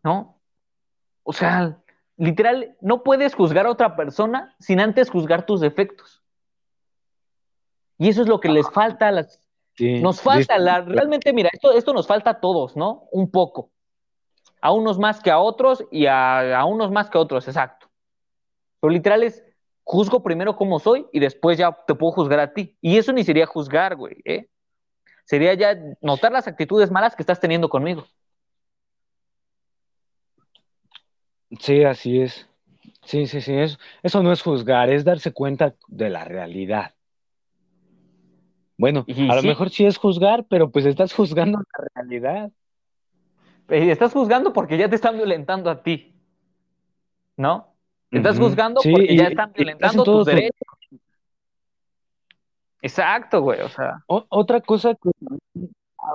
¿no? 0.04 0.40
O 1.24 1.34
sea, 1.34 1.78
literal, 2.18 2.76
no 2.82 3.04
puedes 3.04 3.36
juzgar 3.36 3.66
a 3.66 3.72
otra 3.72 3.96
persona 3.96 4.56
sin 4.60 4.80
antes 4.80 5.10
juzgar 5.10 5.46
tus 5.46 5.62
defectos. 5.62 6.22
Y 7.98 8.10
eso 8.10 8.22
es 8.22 8.28
lo 8.28 8.40
que 8.40 8.50
les 8.50 8.70
falta 8.70 9.08
a 9.08 9.12
las... 9.12 9.40
Sí, 9.76 10.02
Nos 10.02 10.22
falta, 10.22 10.58
la, 10.58 10.82
realmente, 10.82 11.32
mira, 11.32 11.50
esto, 11.54 11.72
esto 11.72 11.94
nos 11.94 12.06
falta 12.06 12.32
a 12.32 12.40
todos, 12.42 12.76
¿no? 12.76 13.08
Un 13.12 13.32
poco. 13.32 13.72
A 14.60 14.74
unos 14.74 15.00
más 15.00 15.22
que 15.22 15.32
a 15.32 15.40
otros 15.40 15.86
y 15.92 16.08
a, 16.08 16.60
a 16.60 16.66
unos 16.66 16.92
más 16.92 17.10
que 17.10 17.18
a 17.18 17.22
otros, 17.22 17.48
exacto. 17.48 17.88
Pero 18.80 18.92
literal 18.92 19.24
es, 19.24 19.44
juzgo 19.84 20.24
primero 20.24 20.56
cómo 20.56 20.80
soy 20.80 21.08
y 21.12 21.20
después 21.20 21.58
ya 21.58 21.78
te 21.86 21.96
puedo 21.96 22.12
juzgar 22.12 22.40
a 22.40 22.54
ti. 22.54 22.78
Y 22.82 22.98
eso 22.98 23.14
ni 23.14 23.24
sería 23.24 23.46
juzgar, 23.46 23.96
güey, 23.96 24.18
¿eh? 24.26 24.50
Sería 25.26 25.54
ya 25.54 25.78
notar 26.02 26.32
las 26.32 26.48
actitudes 26.48 26.92
malas 26.92 27.16
que 27.16 27.24
estás 27.24 27.40
teniendo 27.40 27.70
conmigo. 27.70 28.06
Sí, 31.60 31.84
así 31.84 32.22
es. 32.22 32.48
Sí, 33.04 33.26
sí, 33.28 33.42
sí. 33.42 33.54
Eso, 33.54 33.78
eso 34.04 34.24
no 34.24 34.32
es 34.32 34.42
juzgar, 34.42 34.90
es 34.90 35.04
darse 35.04 35.32
cuenta 35.34 35.76
de 35.88 36.10
la 36.10 36.24
realidad. 36.24 36.94
Bueno, 38.78 39.04
Y 39.08 39.30
a 39.30 39.36
lo 39.36 39.42
sí. 39.42 39.48
mejor 39.48 39.70
sí 39.70 39.86
es 39.86 39.98
juzgar, 39.98 40.46
pero 40.50 40.72
pues 40.72 40.86
estás 40.86 41.14
juzgando 41.14 41.60
la 41.60 41.86
realidad. 41.96 42.52
Eh, 43.70 43.92
Estás 43.92 44.12
juzgando 44.14 44.52
porque 44.54 44.78
ya 44.78 44.90
te 44.90 44.96
están 44.96 45.16
violentando 45.18 45.70
a 45.70 45.82
ti. 45.84 46.14
¿No? 47.38 47.74
Estás 48.10 48.38
juzgando 48.38 48.82
Sí, 48.82 48.92
porque 48.92 49.14
y- 49.14 49.18
ya 49.18 49.24
y- 49.26 49.28
están 49.28 49.52
y 49.52 49.54
violentando 49.56 50.04
tus 50.04 50.26
derechos. 50.26 50.52
Exacto, 52.82 53.42
güey. 53.42 53.62
O 53.62 53.70
sea, 53.70 54.04
O- 54.08 54.26
otra 54.30 54.60
cosa 54.62 54.96
que, 54.96 55.12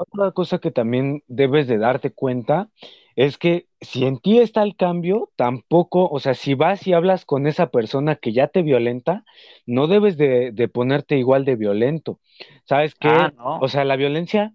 otra 0.00 0.32
cosa 0.32 0.58
que 0.58 0.70
también 0.70 1.22
debes 1.28 1.66
de 1.66 1.78
darte 1.78 2.10
cuenta 2.10 2.68
es 3.14 3.38
que 3.38 3.66
si 3.80 4.04
en 4.04 4.18
ti 4.18 4.38
está 4.38 4.62
el 4.62 4.76
cambio, 4.76 5.30
tampoco, 5.36 6.06
o 6.08 6.20
sea, 6.20 6.34
si 6.34 6.54
vas 6.54 6.86
y 6.86 6.92
hablas 6.92 7.24
con 7.24 7.46
esa 7.46 7.70
persona 7.70 8.16
que 8.16 8.32
ya 8.32 8.48
te 8.48 8.62
violenta, 8.62 9.24
no 9.64 9.86
debes 9.86 10.18
de, 10.18 10.52
de 10.52 10.68
ponerte 10.68 11.16
igual 11.16 11.46
de 11.46 11.56
violento. 11.56 12.20
¿Sabes 12.64 12.94
qué? 12.94 13.08
Ah, 13.08 13.32
no. 13.34 13.58
O 13.60 13.68
sea, 13.68 13.84
la 13.84 13.96
violencia 13.96 14.52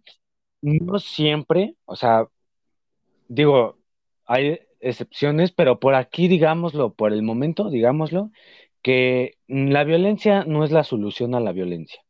no 0.62 1.00
siempre, 1.00 1.76
o 1.86 1.96
sea, 1.96 2.28
digo, 3.28 3.78
hay 4.26 4.60
excepciones, 4.80 5.52
pero 5.52 5.80
por 5.80 5.96
aquí, 5.96 6.28
digámoslo, 6.28 6.94
por 6.94 7.14
el 7.14 7.24
momento, 7.24 7.70
digámoslo, 7.70 8.30
que 8.84 9.38
la 9.48 9.84
violencia 9.84 10.44
no 10.46 10.64
es 10.64 10.72
la 10.72 10.84
solución 10.84 11.34
a 11.34 11.40
la 11.40 11.52
violencia. 11.52 12.04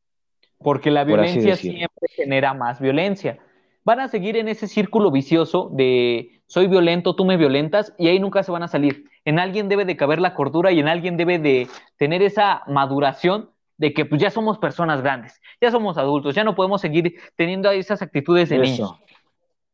Porque 0.63 0.91
la 0.91 1.03
violencia 1.03 1.55
siempre 1.55 2.07
genera 2.09 2.53
más 2.53 2.79
violencia. 2.79 3.39
Van 3.83 3.99
a 3.99 4.07
seguir 4.07 4.37
en 4.37 4.47
ese 4.47 4.67
círculo 4.67 5.11
vicioso 5.11 5.69
de 5.73 6.41
soy 6.45 6.67
violento, 6.67 7.15
tú 7.15 7.25
me 7.25 7.37
violentas, 7.37 7.93
y 7.97 8.07
ahí 8.07 8.19
nunca 8.19 8.43
se 8.43 8.51
van 8.51 8.61
a 8.61 8.67
salir. 8.67 9.05
En 9.25 9.39
alguien 9.39 9.69
debe 9.69 9.85
de 9.85 9.95
caber 9.95 10.19
la 10.19 10.33
cordura 10.33 10.71
y 10.71 10.79
en 10.79 10.87
alguien 10.87 11.17
debe 11.17 11.39
de 11.39 11.67
tener 11.97 12.21
esa 12.21 12.63
maduración 12.67 13.49
de 13.77 13.93
que 13.93 14.05
pues 14.05 14.21
ya 14.21 14.29
somos 14.29 14.59
personas 14.59 15.01
grandes, 15.01 15.41
ya 15.59 15.71
somos 15.71 15.97
adultos, 15.97 16.35
ya 16.35 16.43
no 16.43 16.53
podemos 16.53 16.81
seguir 16.81 17.15
teniendo 17.35 17.71
esas 17.71 18.01
actitudes 18.01 18.49
de 18.49 18.59
niños. 18.59 18.93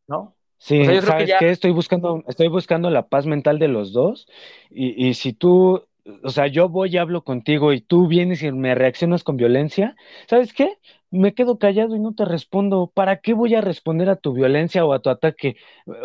¿No? 0.08 0.34
Sí, 0.58 0.86
¿sabes 1.02 1.34
qué? 1.40 1.50
Estoy 1.50 1.72
buscando, 1.72 2.24
estoy 2.28 2.48
buscando 2.48 2.90
la 2.90 3.08
paz 3.08 3.26
mental 3.26 3.60
de 3.60 3.68
los 3.68 3.92
dos. 3.94 4.28
Y, 4.70 5.08
y, 5.08 5.14
si 5.14 5.34
tú, 5.34 5.84
o 6.24 6.30
sea, 6.30 6.48
yo 6.48 6.70
voy 6.70 6.90
y 6.94 6.98
hablo 6.98 7.24
contigo 7.24 7.74
y 7.74 7.82
tú 7.82 8.08
vienes 8.08 8.42
y 8.44 8.52
me 8.52 8.76
reaccionas 8.76 9.24
con 9.24 9.38
violencia, 9.38 9.96
¿sabes 10.28 10.54
qué? 10.54 10.78
Me 11.10 11.34
quedo 11.34 11.58
callado 11.58 11.96
y 11.96 12.00
no 12.00 12.14
te 12.14 12.26
respondo. 12.26 12.92
¿Para 12.94 13.18
qué 13.18 13.34
voy 13.34 13.56
a 13.56 13.62
responder 13.62 14.10
a 14.10 14.18
tu 14.18 14.34
violencia 14.34 14.86
o 14.86 14.94
a 14.94 15.00
tu 15.00 15.10
ataque? 15.10 15.56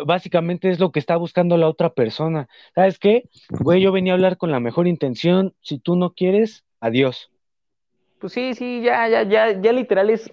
Básicamente 0.05 0.69
es 0.69 0.79
lo 0.79 0.91
que 0.91 0.99
está 0.99 1.17
buscando 1.17 1.57
la 1.57 1.67
otra 1.67 1.93
persona. 1.93 2.47
¿Sabes 2.73 2.99
qué? 2.99 3.29
Güey, 3.49 3.81
yo 3.81 3.91
venía 3.91 4.13
a 4.13 4.15
hablar 4.15 4.37
con 4.37 4.51
la 4.51 4.61
mejor 4.61 4.87
intención. 4.87 5.53
Si 5.61 5.77
tú 5.77 5.97
no 5.97 6.13
quieres, 6.13 6.63
adiós. 6.79 7.31
Pues 8.19 8.31
sí, 8.31 8.53
sí, 8.53 8.81
ya, 8.81 9.09
ya, 9.09 9.23
ya, 9.23 9.59
ya 9.61 9.73
literal 9.73 10.09
es 10.09 10.31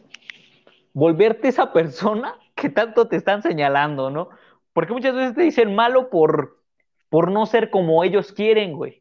volverte 0.92 1.48
esa 1.48 1.72
persona 1.72 2.36
que 2.54 2.68
tanto 2.68 3.08
te 3.08 3.16
están 3.16 3.42
señalando, 3.42 4.10
¿no? 4.10 4.28
Porque 4.72 4.92
muchas 4.92 5.14
veces 5.14 5.34
te 5.34 5.42
dicen 5.42 5.74
malo 5.74 6.10
por, 6.10 6.62
por 7.08 7.32
no 7.32 7.46
ser 7.46 7.70
como 7.70 8.04
ellos 8.04 8.32
quieren, 8.32 8.74
güey. 8.74 8.99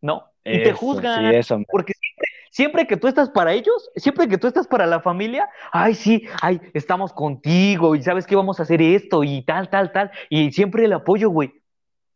¿No? 0.00 0.24
Y 0.44 0.62
te 0.62 0.72
juzgan. 0.72 1.24
porque 1.70 1.92
siempre, 1.92 2.28
siempre 2.50 2.86
que 2.86 2.96
tú 2.96 3.08
estás 3.08 3.30
para 3.30 3.52
ellos, 3.52 3.90
siempre 3.96 4.28
que 4.28 4.38
tú 4.38 4.46
estás 4.46 4.66
para 4.66 4.86
la 4.86 5.00
familia, 5.00 5.48
ay, 5.72 5.94
sí, 5.94 6.26
ay, 6.40 6.60
estamos 6.72 7.12
contigo 7.12 7.94
y 7.94 8.02
sabes 8.02 8.26
que 8.26 8.36
vamos 8.36 8.58
a 8.58 8.62
hacer 8.62 8.80
esto 8.80 9.22
y 9.22 9.42
tal, 9.42 9.68
tal, 9.68 9.92
tal. 9.92 10.10
Y 10.28 10.52
siempre 10.52 10.84
el 10.84 10.92
apoyo, 10.92 11.30
güey. 11.30 11.52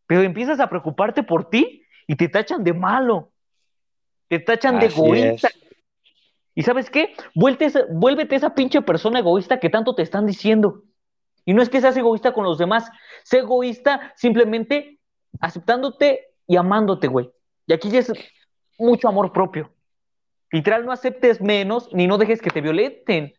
Pero 0.06 0.22
empiezas 0.22 0.60
a 0.60 0.68
preocuparte 0.68 1.22
por 1.22 1.50
ti 1.50 1.82
y 2.06 2.16
te 2.16 2.28
tachan 2.28 2.64
de 2.64 2.72
malo. 2.72 3.30
Te 4.28 4.38
tachan 4.38 4.80
de 4.80 4.86
egoísta. 4.86 5.50
¿Y 6.54 6.62
sabes 6.62 6.88
qué? 6.88 7.14
Vuélvete, 7.34 8.36
esa 8.36 8.54
pinche 8.54 8.80
persona 8.82 9.18
egoísta 9.18 9.58
que 9.58 9.70
tanto 9.70 9.94
te 9.94 10.02
están 10.02 10.26
diciendo. 10.26 10.82
Y 11.44 11.52
no 11.52 11.62
es 11.62 11.68
que 11.68 11.80
seas 11.80 11.96
egoísta 11.96 12.32
con 12.32 12.44
los 12.44 12.58
demás, 12.58 12.90
sé 13.22 13.38
egoísta 13.38 14.12
simplemente 14.16 14.98
aceptándote 15.40 16.28
y 16.46 16.56
amándote, 16.56 17.08
güey. 17.08 17.30
Y 17.66 17.72
aquí 17.72 17.90
ya 17.90 18.00
es 18.00 18.12
mucho 18.78 19.08
amor 19.08 19.32
propio. 19.32 19.70
Literal, 20.50 20.84
no 20.84 20.92
aceptes 20.92 21.40
menos 21.40 21.88
ni 21.92 22.06
no 22.06 22.18
dejes 22.18 22.40
que 22.40 22.50
te 22.50 22.60
violenten. 22.60 23.34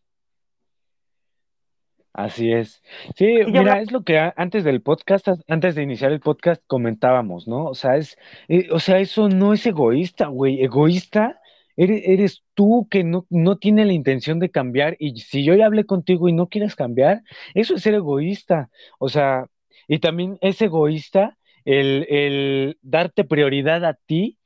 Así 2.14 2.52
es. 2.52 2.82
Sí, 3.16 3.40
mira, 3.48 3.82
es 3.82 3.92
lo 3.92 4.04
que 4.04 4.18
antes 4.38 4.64
del 4.64 4.82
podcast, 4.82 5.28
antes 5.50 5.76
de 5.76 5.84
iniciar 5.84 6.14
el 6.14 6.22
podcast 6.22 6.62
comentábamos, 6.66 7.48
¿no? 7.48 7.66
O 7.66 7.76
sea, 7.76 7.98
es, 7.98 8.18
eh, 8.48 8.70
o 8.72 8.80
sea, 8.80 9.00
eso 9.00 9.28
no 9.28 9.54
es 9.54 9.66
egoísta, 9.66 10.28
güey. 10.28 10.64
Egoísta 10.64 11.42
Eres, 11.78 12.44
tú 12.54 12.88
que 12.90 13.04
no, 13.04 13.26
no 13.30 13.58
tiene 13.58 13.84
la 13.84 13.92
intención 13.92 14.40
de 14.40 14.50
cambiar 14.50 14.96
y 14.98 15.20
si 15.20 15.44
yo 15.44 15.56
ya 15.56 15.66
hablé 15.66 15.86
contigo 15.86 16.30
y 16.30 16.34
no 16.34 16.48
quieres 16.48 16.76
cambiar, 16.76 17.24
eso 17.54 17.76
es 17.76 17.82
ser 17.82 17.96
egoísta. 17.96 18.70
O 18.98 19.10
sea, 19.10 19.48
y 19.88 20.00
también 20.00 20.38
es 20.42 20.62
egoísta 20.62 21.38
el, 21.66 22.06
el 22.10 22.78
darte 22.82 23.24
prioridad 23.24 23.84
a 23.84 23.94
ti 23.94 24.38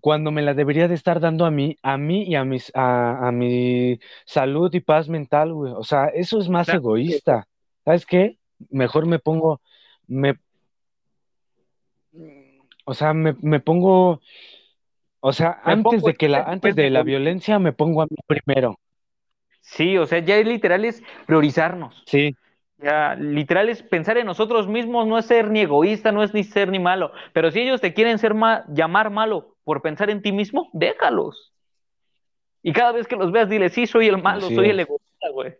cuando 0.00 0.30
me 0.30 0.42
la 0.42 0.54
debería 0.54 0.88
de 0.88 0.94
estar 0.94 1.20
dando 1.20 1.46
a 1.46 1.50
mí, 1.50 1.76
a 1.82 1.96
mí 1.96 2.24
y 2.24 2.34
a, 2.34 2.44
mis, 2.44 2.70
a, 2.74 3.28
a 3.28 3.32
mi 3.32 3.98
salud 4.26 4.72
y 4.74 4.80
paz 4.80 5.08
mental, 5.08 5.54
güey. 5.54 5.72
O 5.72 5.84
sea, 5.84 6.06
eso 6.08 6.38
es 6.38 6.48
más 6.48 6.68
egoísta. 6.68 7.46
¿Sabes 7.84 8.04
qué? 8.04 8.38
Mejor 8.70 9.06
me 9.06 9.18
pongo, 9.18 9.60
me, 10.06 10.34
o 12.84 12.94
sea, 12.94 13.14
me, 13.14 13.34
me 13.40 13.60
pongo 13.60 14.20
o 15.26 15.32
sea, 15.32 15.58
antes 15.64 16.02
de 16.02 16.12
que 16.12 16.28
la, 16.28 16.42
antes 16.42 16.76
de 16.76 16.90
la 16.90 17.02
violencia 17.02 17.58
me 17.58 17.72
pongo 17.72 18.02
a 18.02 18.04
mí 18.04 18.16
primero. 18.26 18.78
Sí, 19.62 19.96
o 19.96 20.04
sea, 20.04 20.18
ya 20.18 20.36
es 20.36 20.46
literal 20.46 20.84
es 20.84 21.02
priorizarnos. 21.24 22.02
Sí. 22.04 22.36
Ya, 22.84 23.14
literal 23.14 23.70
es 23.70 23.82
pensar 23.82 24.18
en 24.18 24.26
nosotros 24.26 24.68
mismos, 24.68 25.06
no 25.06 25.16
es 25.16 25.24
ser 25.24 25.50
ni 25.50 25.60
egoísta, 25.60 26.12
no 26.12 26.22
es 26.22 26.34
ni 26.34 26.44
ser 26.44 26.68
ni 26.68 26.78
malo. 26.78 27.12
Pero 27.32 27.50
si 27.50 27.60
ellos 27.60 27.80
te 27.80 27.94
quieren 27.94 28.18
ser 28.18 28.34
llamar 28.68 29.08
malo 29.08 29.56
por 29.64 29.80
pensar 29.80 30.10
en 30.10 30.20
ti 30.20 30.32
mismo, 30.32 30.68
déjalos. 30.74 31.54
Y 32.62 32.74
cada 32.74 32.92
vez 32.92 33.06
que 33.06 33.16
los 33.16 33.32
veas, 33.32 33.48
dile, 33.48 33.70
sí, 33.70 33.86
soy 33.86 34.08
el 34.08 34.22
malo, 34.22 34.50
soy 34.50 34.68
el 34.68 34.80
egoísta, 34.80 35.30
güey. 35.32 35.54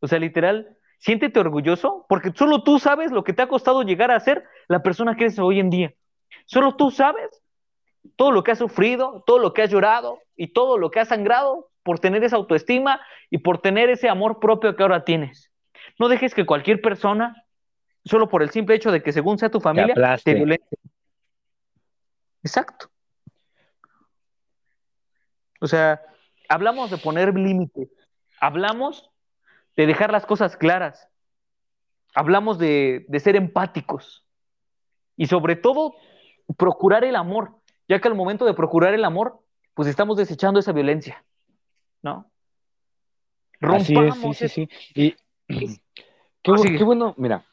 O 0.00 0.06
sea, 0.06 0.18
literal, 0.18 0.76
siéntete 0.98 1.40
orgulloso, 1.40 2.04
porque 2.06 2.32
solo 2.34 2.62
tú 2.62 2.78
sabes 2.78 3.12
lo 3.12 3.24
que 3.24 3.32
te 3.32 3.40
ha 3.40 3.48
costado 3.48 3.82
llegar 3.82 4.10
a 4.10 4.20
ser 4.20 4.44
la 4.68 4.82
persona 4.82 5.16
que 5.16 5.24
eres 5.24 5.38
hoy 5.38 5.58
en 5.58 5.70
día. 5.70 5.94
Solo 6.44 6.76
tú 6.76 6.90
sabes 6.90 7.42
todo 8.16 8.30
lo 8.30 8.42
que 8.42 8.50
has 8.50 8.58
sufrido, 8.58 9.24
todo 9.26 9.38
lo 9.38 9.54
que 9.54 9.62
has 9.62 9.70
llorado 9.70 10.18
y 10.36 10.48
todo 10.48 10.76
lo 10.76 10.90
que 10.90 11.00
has 11.00 11.08
sangrado 11.08 11.70
por 11.82 11.98
tener 11.98 12.22
esa 12.24 12.36
autoestima 12.36 13.00
y 13.30 13.38
por 13.38 13.62
tener 13.62 13.88
ese 13.88 14.10
amor 14.10 14.38
propio 14.38 14.76
que 14.76 14.82
ahora 14.82 15.04
tienes. 15.04 15.51
No 16.02 16.08
dejes 16.08 16.34
que 16.34 16.44
cualquier 16.44 16.80
persona, 16.80 17.46
solo 18.04 18.28
por 18.28 18.42
el 18.42 18.50
simple 18.50 18.74
hecho 18.74 18.90
de 18.90 19.04
que 19.04 19.12
según 19.12 19.38
sea 19.38 19.52
tu 19.52 19.60
familia, 19.60 19.94
te, 20.24 20.34
violente. 20.34 20.76
Exacto. 22.42 22.90
O 25.60 25.68
sea, 25.68 26.02
hablamos 26.48 26.90
de 26.90 26.98
poner 26.98 27.32
límites, 27.38 27.88
hablamos 28.40 29.12
de 29.76 29.86
dejar 29.86 30.10
las 30.10 30.26
cosas 30.26 30.56
claras, 30.56 31.08
hablamos 32.16 32.58
de, 32.58 33.06
de 33.06 33.20
ser 33.20 33.36
empáticos 33.36 34.26
y 35.16 35.26
sobre 35.26 35.54
todo 35.54 35.94
procurar 36.56 37.04
el 37.04 37.14
amor 37.14 37.62
ya 37.86 38.00
que 38.00 38.08
al 38.08 38.16
momento 38.16 38.44
de 38.44 38.54
procurar 38.54 38.92
el 38.92 39.04
amor, 39.04 39.40
pues 39.74 39.86
estamos 39.86 40.16
desechando 40.16 40.58
esa 40.58 40.72
violencia, 40.72 41.24
¿no? 42.02 42.28
Así 43.60 43.94
es, 43.96 44.16
sí, 44.16 44.34
sí, 44.34 44.48
sí. 44.48 44.68
Y 44.96 45.16
qué, 46.42 46.84
bueno, 46.84 47.14
mira, 47.16 47.44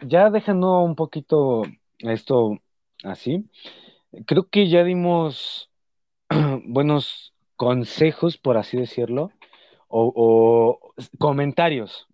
ya 0.00 0.30
dejando 0.30 0.80
un 0.80 0.94
poquito 0.94 1.62
esto 1.98 2.58
así, 3.04 3.48
creo 4.26 4.48
que 4.48 4.68
ya 4.68 4.84
dimos 4.84 5.70
buenos 6.64 7.34
consejos, 7.56 8.36
por 8.38 8.56
así 8.56 8.76
decirlo, 8.76 9.30
o, 9.88 10.94
comentarios 11.18 12.06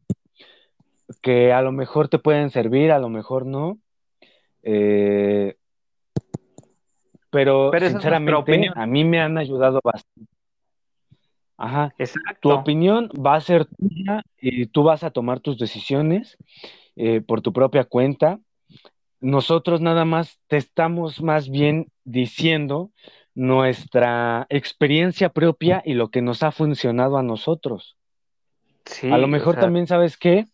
que 1.22 1.52
a 1.52 1.62
lo 1.62 1.72
mejor 1.72 2.08
te 2.08 2.18
pueden 2.18 2.50
servir, 2.50 2.92
a 2.92 2.98
lo 2.98 3.08
mejor 3.08 3.46
no. 3.46 3.78
Eh, 4.62 5.56
pero, 7.30 7.70
sinceramente 7.78 8.70
a 8.74 8.86
mí 8.86 9.04
me 9.04 9.20
han 9.20 9.38
ayudado 9.38 9.80
bastante. 9.82 10.37
Ajá. 11.58 11.92
Exacto. 11.98 12.48
Tu 12.48 12.50
opinión 12.50 13.10
va 13.14 13.34
a 13.34 13.40
ser 13.40 13.66
tuya 13.66 14.22
y 14.40 14.66
tú 14.66 14.84
vas 14.84 15.02
a 15.02 15.10
tomar 15.10 15.40
tus 15.40 15.58
decisiones 15.58 16.38
eh, 16.96 17.20
por 17.20 17.42
tu 17.42 17.52
propia 17.52 17.84
cuenta. 17.84 18.38
Nosotros 19.20 19.80
nada 19.80 20.04
más 20.04 20.38
te 20.46 20.56
estamos 20.56 21.20
más 21.20 21.50
bien 21.50 21.88
diciendo 22.04 22.90
nuestra 23.34 24.46
experiencia 24.48 25.28
propia 25.28 25.82
y 25.84 25.94
lo 25.94 26.08
que 26.08 26.22
nos 26.22 26.42
ha 26.42 26.52
funcionado 26.52 27.18
a 27.18 27.22
nosotros. 27.22 27.96
Sí, 28.84 29.10
a 29.10 29.18
lo 29.18 29.26
mejor 29.26 29.56
también 29.56 29.86
sabes 29.86 30.16
que 30.16 30.46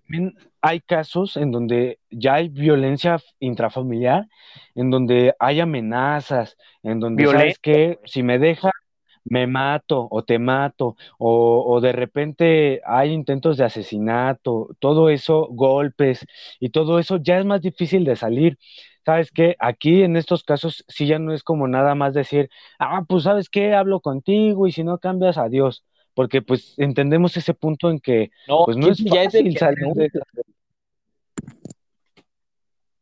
también 0.00 0.34
hay 0.60 0.80
casos 0.80 1.36
en 1.36 1.50
donde 1.50 1.98
ya 2.10 2.34
hay 2.34 2.48
violencia 2.48 3.18
intrafamiliar, 3.40 4.28
en 4.74 4.90
donde 4.90 5.34
hay 5.38 5.60
amenazas, 5.60 6.56
en 6.82 7.00
donde 7.00 7.26
sabes 7.26 7.58
que 7.58 7.98
si 8.04 8.22
me 8.22 8.38
deja, 8.38 8.70
me 9.24 9.46
mato 9.46 10.08
o 10.10 10.24
te 10.24 10.38
mato, 10.38 10.96
o, 11.18 11.80
de 11.80 11.92
repente 11.92 12.80
hay 12.84 13.12
intentos 13.12 13.56
de 13.56 13.64
asesinato, 13.64 14.68
todo 14.78 15.08
eso, 15.08 15.48
golpes, 15.50 16.26
y 16.60 16.70
todo 16.70 16.98
eso 16.98 17.18
ya 17.18 17.38
es 17.38 17.44
más 17.44 17.62
difícil 17.62 18.04
de 18.04 18.16
salir. 18.16 18.58
¿Sabes 19.04 19.32
qué? 19.32 19.56
Aquí 19.58 20.02
en 20.02 20.16
estos 20.16 20.44
casos 20.44 20.84
sí 20.88 21.06
ya 21.06 21.18
no 21.18 21.32
es 21.34 21.42
como 21.42 21.66
nada 21.66 21.94
más 21.94 22.14
decir, 22.14 22.50
ah, 22.78 23.04
pues 23.08 23.24
sabes 23.24 23.48
qué, 23.48 23.74
hablo 23.74 24.00
contigo 24.00 24.66
y 24.66 24.72
si 24.72 24.84
no 24.84 24.98
cambias, 24.98 25.38
adiós 25.38 25.84
porque 26.14 26.42
pues 26.42 26.74
entendemos 26.78 27.36
ese 27.36 27.54
punto 27.54 27.90
en 27.90 28.00
que 28.00 28.30
no, 28.48 28.64
pues 28.64 28.76
no 28.76 28.88
es 28.88 29.02
fácil 29.02 29.56
salir 29.56 29.88
de... 29.94 30.10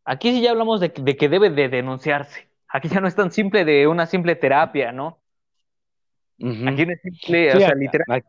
Aquí 0.05 0.33
sí 0.33 0.41
ya 0.41 0.51
hablamos 0.51 0.81
de, 0.81 0.93
que 0.93 1.29
debe 1.29 1.51
de 1.51 1.68
denunciarse. 1.68 2.49
Aquí 2.68 2.89
ya 2.89 3.01
no 3.01 3.09
es 3.09 3.14
tan 3.14 3.31
simple 3.31 3.64
de 3.64 3.87
una 3.87 4.07
simple 4.07 4.35
terapia, 4.35 4.93
¿no? 4.93 5.18
Aquí 6.41 6.86
no 6.86 6.93
es 6.93 7.01
simple, 7.03 7.55
o 7.55 7.59
sea, 7.59 7.74
literal. 7.74 8.22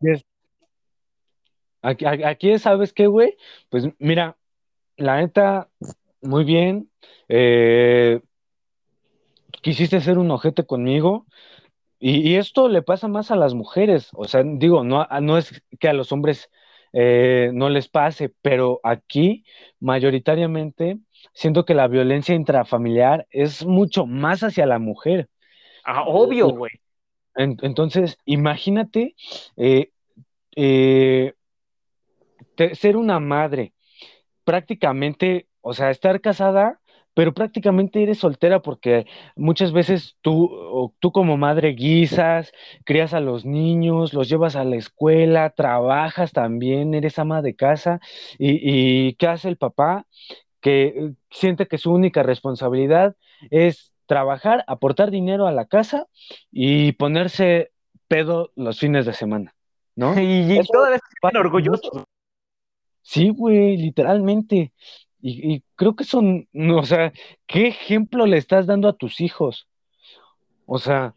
Aquí, 1.84 2.06
aquí 2.06 2.60
¿sabes 2.60 2.94
qué, 2.94 3.08
güey? 3.08 3.38
Pues 3.70 3.88
mira, 3.98 4.38
la 4.98 5.18
neta, 5.18 5.70
muy 6.22 6.44
bien. 6.44 6.90
Eh, 7.28 8.22
quisiste 9.62 10.02
ser 10.02 10.18
un 10.18 10.32
ojete 10.32 10.66
conmigo. 10.66 11.26
Y, 12.04 12.36
esto 12.36 12.68
le 12.68 12.82
pasa 12.82 13.08
más 13.08 13.30
a 13.30 13.36
las 13.36 13.54
mujeres. 13.54 14.10
O 14.14 14.26
sea, 14.26 14.42
digo, 14.44 14.84
no, 14.84 15.08
no 15.22 15.38
es 15.38 15.62
que 15.80 15.88
a 15.88 15.94
los 15.94 16.12
hombres 16.12 16.50
eh, 16.94 17.52
no 17.54 17.70
les 17.70 17.90
pase, 17.90 18.34
pero 18.42 18.80
aquí 18.84 19.46
mayoritariamente 19.80 20.98
siento 21.34 21.64
que 21.64 21.76
la 21.76 21.88
violencia 21.88 22.34
intrafamiliar 22.34 23.28
es 23.30 23.66
mucho 23.66 24.08
más 24.08 24.42
hacia 24.42 24.66
la 24.66 24.80
mujer. 24.80 25.30
Ah, 25.84 26.04
obvio, 26.08 26.50
güey. 26.50 26.81
Entonces, 27.36 28.18
imagínate 28.26 29.16
eh, 29.58 29.92
eh, 30.56 31.34
ser 32.74 32.98
una 32.98 33.20
madre, 33.20 33.74
prácticamente, 34.44 35.48
o 35.62 35.74
sea, 35.74 35.90
estar 35.90 36.22
casada 36.22 36.82
pero 37.14 37.34
prácticamente 37.34 38.02
eres 38.02 38.20
soltera 38.20 38.62
porque 38.62 39.06
muchas 39.36 39.72
veces 39.74 40.18
tú, 40.22 40.94
tú 41.00 41.12
como 41.12 41.38
madre 41.38 41.70
guisas, 41.70 42.52
crías 42.86 43.14
a 43.14 43.20
los 43.20 43.46
niños, 43.46 44.14
los 44.14 44.30
llevas 44.30 44.56
a 44.56 44.64
la 44.64 44.78
escuela, 44.78 45.50
trabajas 45.52 46.32
también, 46.32 46.94
eres 46.94 47.20
ama 47.20 47.42
de 47.42 47.56
casa 47.56 48.00
y, 48.38 49.08
y 49.10 49.14
¿qué 49.16 49.28
hace 49.28 49.50
el 49.50 49.58
papá? 49.58 50.06
Que 50.62 50.84
eh, 50.88 51.14
siente 51.30 51.68
que 51.68 51.78
su 51.78 51.92
única 51.92 52.24
responsabilidad 52.24 53.16
es 53.50 53.92
trabajar, 54.12 54.66
aportar 54.68 55.10
dinero 55.10 55.48
a 55.48 55.54
la 55.54 55.64
casa 55.64 56.06
y 56.52 56.92
ponerse 56.92 57.72
pedo 58.10 58.52
los 58.58 58.78
fines 58.78 59.06
de 59.06 59.14
semana, 59.14 59.56
¿no? 59.96 60.14
Y, 60.20 60.60
y 60.60 60.62
toda 60.66 60.90
vez 60.90 61.00
orgulloso. 61.40 62.04
Sí, 63.02 63.30
güey, 63.30 63.78
literalmente. 63.78 64.74
Y, 65.22 65.64
creo 65.78 65.96
que 65.96 66.04
son, 66.04 66.50
o 66.54 66.84
sea, 66.84 67.14
¿qué 67.48 67.68
ejemplo 67.68 68.26
le 68.26 68.36
estás 68.36 68.66
dando 68.66 68.90
a 68.90 68.98
tus 68.98 69.22
hijos? 69.22 69.70
O 70.66 70.78
sea... 70.78 71.14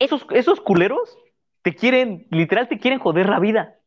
Esos, 0.00 0.26
esos 0.30 0.60
culeros 0.60 1.16
te 1.62 1.76
quieren, 1.76 2.26
literal 2.32 2.66
te 2.66 2.80
quieren 2.80 2.98
joder 2.98 3.28
la 3.28 3.38
vida. 3.38 3.78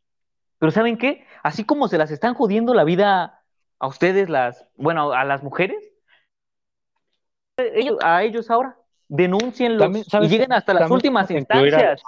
Pero 0.58 0.72
¿saben 0.72 0.98
qué? 0.98 1.26
Así 1.44 1.66
como 1.66 1.90
se 1.90 1.98
las 1.98 2.12
están 2.12 2.34
jodiendo 2.34 2.74
la 2.74 2.86
vida 2.86 3.44
a 3.80 3.88
ustedes, 3.88 4.30
las, 4.30 4.66
bueno, 4.78 5.12
a 5.12 5.26
las 5.26 5.44
mujeres, 5.44 5.85
ellos, 7.76 7.98
a 8.02 8.24
ellos 8.24 8.50
ahora, 8.50 8.78
denuncienlos 9.08 10.08
y 10.22 10.28
lleguen 10.28 10.54
hasta 10.54 10.74
las 10.74 10.90
últimas 10.90 11.30
instancias. 11.30 12.02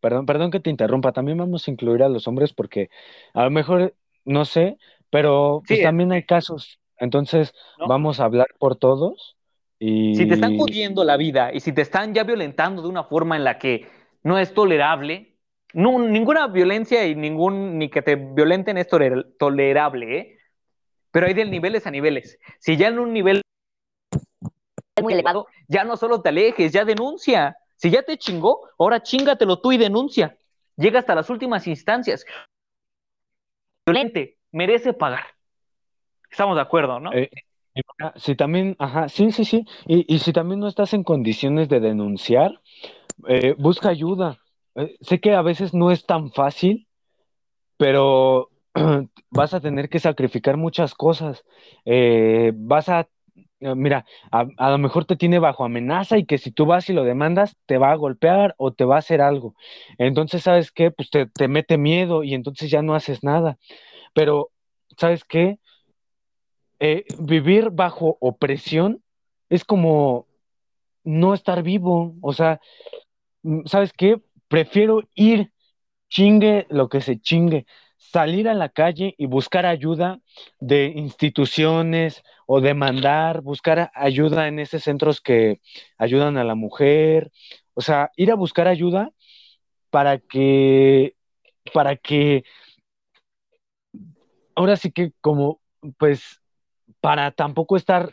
Perdón, 0.00 0.26
perdón 0.26 0.50
que 0.50 0.60
te 0.60 0.70
interrumpa, 0.70 1.12
también 1.12 1.38
vamos 1.38 1.66
a 1.66 1.70
incluir 1.70 2.02
a 2.02 2.08
los 2.08 2.28
hombres 2.28 2.52
porque 2.52 2.90
a 3.34 3.44
lo 3.44 3.50
mejor, 3.50 3.94
no 4.24 4.44
sé, 4.44 4.78
pero 5.10 5.62
pues, 5.66 5.82
también 5.82 6.12
hay 6.12 6.24
casos, 6.24 6.78
entonces 6.98 7.52
vamos 7.86 8.20
a 8.20 8.24
hablar 8.24 8.48
por 8.58 8.76
todos. 8.76 9.36
Y... 9.78 10.14
Si 10.14 10.26
te 10.26 10.34
están 10.34 10.56
jodiendo 10.56 11.04
la 11.04 11.16
vida 11.16 11.52
y 11.52 11.60
si 11.60 11.72
te 11.72 11.82
están 11.82 12.14
ya 12.14 12.24
violentando 12.24 12.82
de 12.82 12.88
una 12.88 13.04
forma 13.04 13.36
en 13.36 13.44
la 13.44 13.58
que 13.58 13.88
no 14.22 14.38
es 14.38 14.54
tolerable, 14.54 15.36
no, 15.72 15.98
ninguna 15.98 16.46
violencia 16.46 17.06
y 17.06 17.14
ningún, 17.14 17.78
ni 17.78 17.90
que 17.90 18.02
te 18.02 18.16
violenten 18.16 18.78
es 18.78 18.88
tolerable, 18.88 20.18
¿eh? 20.18 20.38
Pero 21.10 21.26
hay 21.26 21.34
de 21.34 21.44
niveles 21.46 21.86
a 21.86 21.90
niveles. 21.90 22.38
Si 22.58 22.76
ya 22.76 22.88
en 22.88 22.98
un 22.98 23.12
nivel 23.12 23.42
muy 25.02 25.12
elevado, 25.12 25.46
ya 25.68 25.84
no 25.84 25.96
solo 25.96 26.20
te 26.20 26.30
alejes, 26.30 26.72
ya 26.72 26.84
denuncia. 26.84 27.56
Si 27.76 27.90
ya 27.90 28.02
te 28.02 28.16
chingó, 28.16 28.68
ahora 28.78 29.02
chingatelo 29.02 29.60
tú 29.60 29.72
y 29.72 29.78
denuncia. 29.78 30.36
Llega 30.76 31.00
hasta 31.00 31.14
las 31.14 31.28
últimas 31.30 31.66
instancias. 31.66 32.24
Violente, 33.86 34.38
merece 34.52 34.92
pagar. 34.92 35.24
Estamos 36.30 36.56
de 36.56 36.62
acuerdo, 36.62 36.98
¿no? 37.00 37.12
Eh, 37.12 37.30
si 38.16 38.34
también, 38.34 38.74
ajá, 38.78 39.08
sí, 39.08 39.30
sí, 39.30 39.44
sí. 39.44 39.64
Y, 39.86 40.18
si 40.18 40.32
también 40.32 40.60
no 40.60 40.66
estás 40.66 40.94
en 40.94 41.04
condiciones 41.04 41.68
de 41.68 41.80
denunciar, 41.80 42.60
eh, 43.28 43.54
busca 43.58 43.90
ayuda. 43.90 44.38
Eh, 44.74 44.96
sé 45.00 45.20
que 45.20 45.34
a 45.34 45.42
veces 45.42 45.74
no 45.74 45.90
es 45.90 46.04
tan 46.04 46.32
fácil, 46.32 46.88
pero 47.76 48.50
vas 49.30 49.54
a 49.54 49.60
tener 49.60 49.88
que 49.88 49.98
sacrificar 49.98 50.56
muchas 50.56 50.94
cosas. 50.94 51.44
vas 51.84 52.88
a, 52.88 53.08
mira, 53.60 54.04
a, 54.30 54.70
lo 54.70 54.78
mejor 54.78 55.04
te 55.04 55.16
tiene 55.16 55.38
bajo 55.38 55.64
amenaza 55.64 56.18
y 56.18 56.24
que 56.26 56.38
si 56.38 56.50
tú 56.50 56.66
vas 56.66 56.88
y 56.90 56.92
lo 56.92 57.04
demandas, 57.04 57.56
te 57.66 57.78
va 57.78 57.92
a 57.92 57.96
golpear 57.96 58.54
o 58.58 58.72
te 58.72 58.84
va 58.84 58.96
a 58.96 58.98
hacer 58.98 59.20
algo. 59.20 59.54
Entonces, 59.98 60.42
¿sabes 60.42 60.72
qué? 60.72 60.90
Pues 60.90 61.10
te, 61.10 61.26
te 61.26 61.48
mete 61.48 61.78
miedo 61.78 62.22
y 62.22 62.34
entonces 62.34 62.70
ya 62.70 62.82
no 62.82 62.94
haces 62.94 63.22
nada. 63.24 63.58
Pero, 64.14 64.50
¿sabes 64.96 65.24
qué? 65.24 65.58
Eh, 66.78 67.04
vivir 67.18 67.70
bajo 67.70 68.18
opresión 68.20 69.02
es 69.48 69.64
como 69.64 70.26
no 71.04 71.34
estar 71.34 71.62
vivo. 71.62 72.14
O 72.20 72.32
sea, 72.32 72.60
mm, 73.42 73.66
¿sabes 73.66 73.92
qué? 73.92 74.20
Prefiero 74.48 75.02
ir, 75.14 75.52
chingue 76.08 76.66
lo 76.70 76.88
que 76.88 77.00
se 77.00 77.20
chingue, 77.20 77.66
salir 78.10 78.48
a 78.48 78.54
la 78.54 78.68
calle 78.68 79.14
y 79.18 79.26
buscar 79.26 79.66
ayuda 79.66 80.20
de 80.60 80.86
instituciones 80.94 82.22
o 82.46 82.60
demandar, 82.60 83.42
buscar 83.42 83.90
ayuda 83.94 84.48
en 84.48 84.58
esos 84.58 84.82
centros 84.82 85.20
que 85.20 85.60
ayudan 85.98 86.36
a 86.36 86.44
la 86.44 86.54
mujer. 86.54 87.30
O 87.74 87.80
sea, 87.80 88.10
ir 88.16 88.30
a 88.30 88.36
buscar 88.36 88.68
ayuda 88.68 89.12
para 89.90 90.18
que, 90.18 91.14
para 91.72 91.96
que 91.96 92.44
ahora 94.54 94.76
sí 94.76 94.90
que 94.90 95.12
como, 95.20 95.60
pues, 95.98 96.40
para 97.00 97.30
tampoco 97.30 97.76
estar 97.76 98.10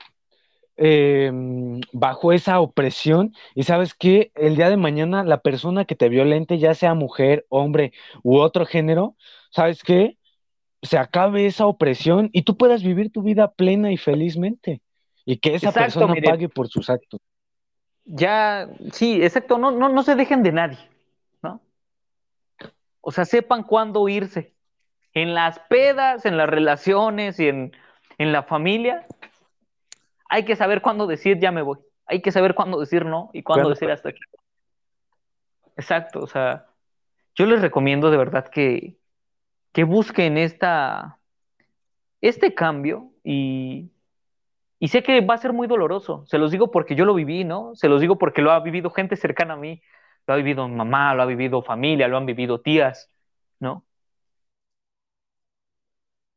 em, 0.75 1.79
bajo 1.93 2.31
esa 2.33 2.59
opresión 2.59 3.33
y 3.55 3.63
sabes 3.63 3.93
que 3.93 4.31
el 4.35 4.55
día 4.55 4.69
de 4.69 4.77
mañana 4.77 5.23
la 5.23 5.41
persona 5.41 5.85
que 5.85 5.95
te 5.95 6.09
violente, 6.09 6.57
ya 6.59 6.73
sea 6.73 6.93
mujer, 6.95 7.45
hombre 7.49 7.93
u 8.23 8.37
otro 8.37 8.65
género, 8.65 9.15
sabes 9.53 9.83
que 9.83 10.17
se 10.81 10.97
acabe 10.97 11.45
esa 11.45 11.65
opresión 11.65 12.29
y 12.33 12.41
tú 12.41 12.57
puedas 12.57 12.83
vivir 12.83 13.11
tu 13.11 13.21
vida 13.21 13.51
plena 13.51 13.91
y 13.91 13.97
felizmente 13.97 14.81
y 15.25 15.37
que 15.37 15.55
esa 15.55 15.71
persona 15.71 16.15
pague 16.23 16.49
por 16.49 16.67
sus 16.67 16.89
actos. 16.89 17.21
Ya, 18.05 18.67
sí, 18.91 19.23
exacto, 19.23 19.57
no, 19.57 19.71
no, 19.71 19.87
no 19.87 20.03
se 20.03 20.15
dejen 20.15 20.43
de 20.43 20.51
nadie, 20.51 20.77
¿no? 21.41 21.61
O 22.99 23.11
sea, 23.11 23.23
sepan 23.23 23.63
cuándo 23.63 24.09
irse 24.09 24.53
en 25.13 25.33
las 25.33 25.59
pedas, 25.69 26.25
en 26.25 26.35
las 26.35 26.49
relaciones 26.49 27.39
y 27.39 27.47
en, 27.47 27.71
la 28.17 28.43
familia, 28.43 29.05
hay 30.29 30.45
que 30.45 30.55
saber 30.55 30.81
cuándo 30.81 31.07
decir 31.07 31.39
ya 31.39 31.51
me 31.51 31.61
voy. 31.61 31.77
Hay 32.05 32.21
que 32.21 32.31
saber 32.31 32.55
cuándo 32.55 32.79
decir 32.79 33.05
no 33.05 33.29
y 33.33 33.43
cuándo 33.43 33.69
decir 33.69 33.91
hasta 33.91 34.09
aquí. 34.09 34.21
Exacto, 35.75 36.21
o 36.21 36.27
sea, 36.27 36.67
yo 37.35 37.45
les 37.45 37.61
recomiendo 37.61 38.11
de 38.11 38.17
verdad 38.17 38.47
que, 38.47 38.95
que 39.73 39.83
busquen 39.83 40.37
esta, 40.37 41.19
este 42.21 42.53
cambio 42.53 43.11
y, 43.23 43.91
y 44.79 44.87
sé 44.87 45.03
que 45.03 45.21
va 45.21 45.33
a 45.33 45.39
ser 45.39 45.51
muy 45.51 45.67
doloroso. 45.67 46.23
Se 46.27 46.37
los 46.37 46.51
digo 46.51 46.71
porque 46.71 46.95
yo 46.95 47.05
lo 47.05 47.13
viví, 47.15 47.43
¿no? 47.43 47.75
Se 47.75 47.89
los 47.89 47.99
digo 47.99 48.17
porque 48.17 48.41
lo 48.41 48.51
ha 48.51 48.59
vivido 48.61 48.91
gente 48.91 49.15
cercana 49.15 49.55
a 49.55 49.57
mí. 49.57 49.81
Lo 50.25 50.35
ha 50.35 50.37
vivido 50.37 50.67
mamá, 50.69 51.13
lo 51.15 51.23
ha 51.23 51.25
vivido 51.25 51.61
familia, 51.61 52.07
lo 52.07 52.15
han 52.15 52.25
vivido 52.25 52.61
tías, 52.61 53.11
¿no? 53.59 53.85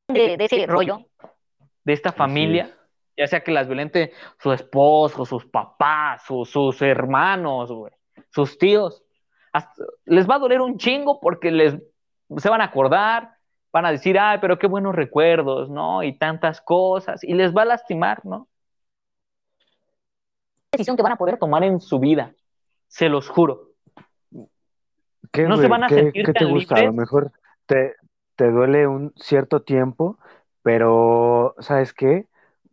de, 0.09 0.37
ese 0.39 0.67
rollo, 0.67 1.01
de 1.85 1.93
esta 1.93 2.13
familia, 2.13 2.77
ya 3.17 3.27
sea 3.27 3.41
que 3.41 3.51
las 3.51 3.67
violente 3.67 4.13
su 4.39 4.53
esposo, 4.53 5.25
sus 5.25 5.47
papás, 5.47 6.25
sus 6.25 6.83
hermanos, 6.83 7.73
sus 8.31 8.59
tíos. 8.59 9.05
les 10.05 10.29
va 10.29 10.37
a 10.37 10.39
doler 10.39 10.61
un 10.61 10.79
chingo 10.79 11.21
porque 11.21 11.51
les 11.51 11.77
se 12.37 12.49
van 12.49 12.61
a 12.61 12.65
acordar, 12.65 13.37
van 13.73 13.87
a 13.87 13.93
decir, 13.93 14.19
ay, 14.19 14.39
pero 14.41 14.59
qué 14.59 14.67
buenos 14.67 14.95
recuerdos, 14.95 15.71
¿no? 15.71 16.03
Y 16.03 16.19
tantas 16.19 16.61
cosas, 16.61 17.23
y 17.25 17.35
les 17.35 17.55
va 17.55 17.63
a 17.63 17.67
lastimar, 17.67 18.25
¿no? 18.25 18.49
decisión 20.77 20.97
que 20.97 21.03
van 21.03 21.13
a 21.13 21.17
poder 21.17 21.39
tomar 21.39 21.65
en 21.65 21.81
su 21.81 21.99
vida, 21.99 22.35
se 22.89 23.09
los 23.09 23.29
juro. 23.29 23.71
no 25.33 25.57
se 25.57 25.69
van 25.69 25.85
a 25.85 25.89
sentir 25.89 26.25
¿qué 26.27 26.33
te 26.33 26.45
gusta? 26.45 26.77
A 26.77 26.85
lo 26.85 26.93
mejor 26.93 27.33
te, 27.67 27.95
te 28.37 28.51
duele 28.51 28.87
un 28.87 29.13
cierto 29.17 29.63
tiempo, 29.63 30.19
pero 30.63 31.55
¿sabes 31.59 31.93
qué? 31.93 32.27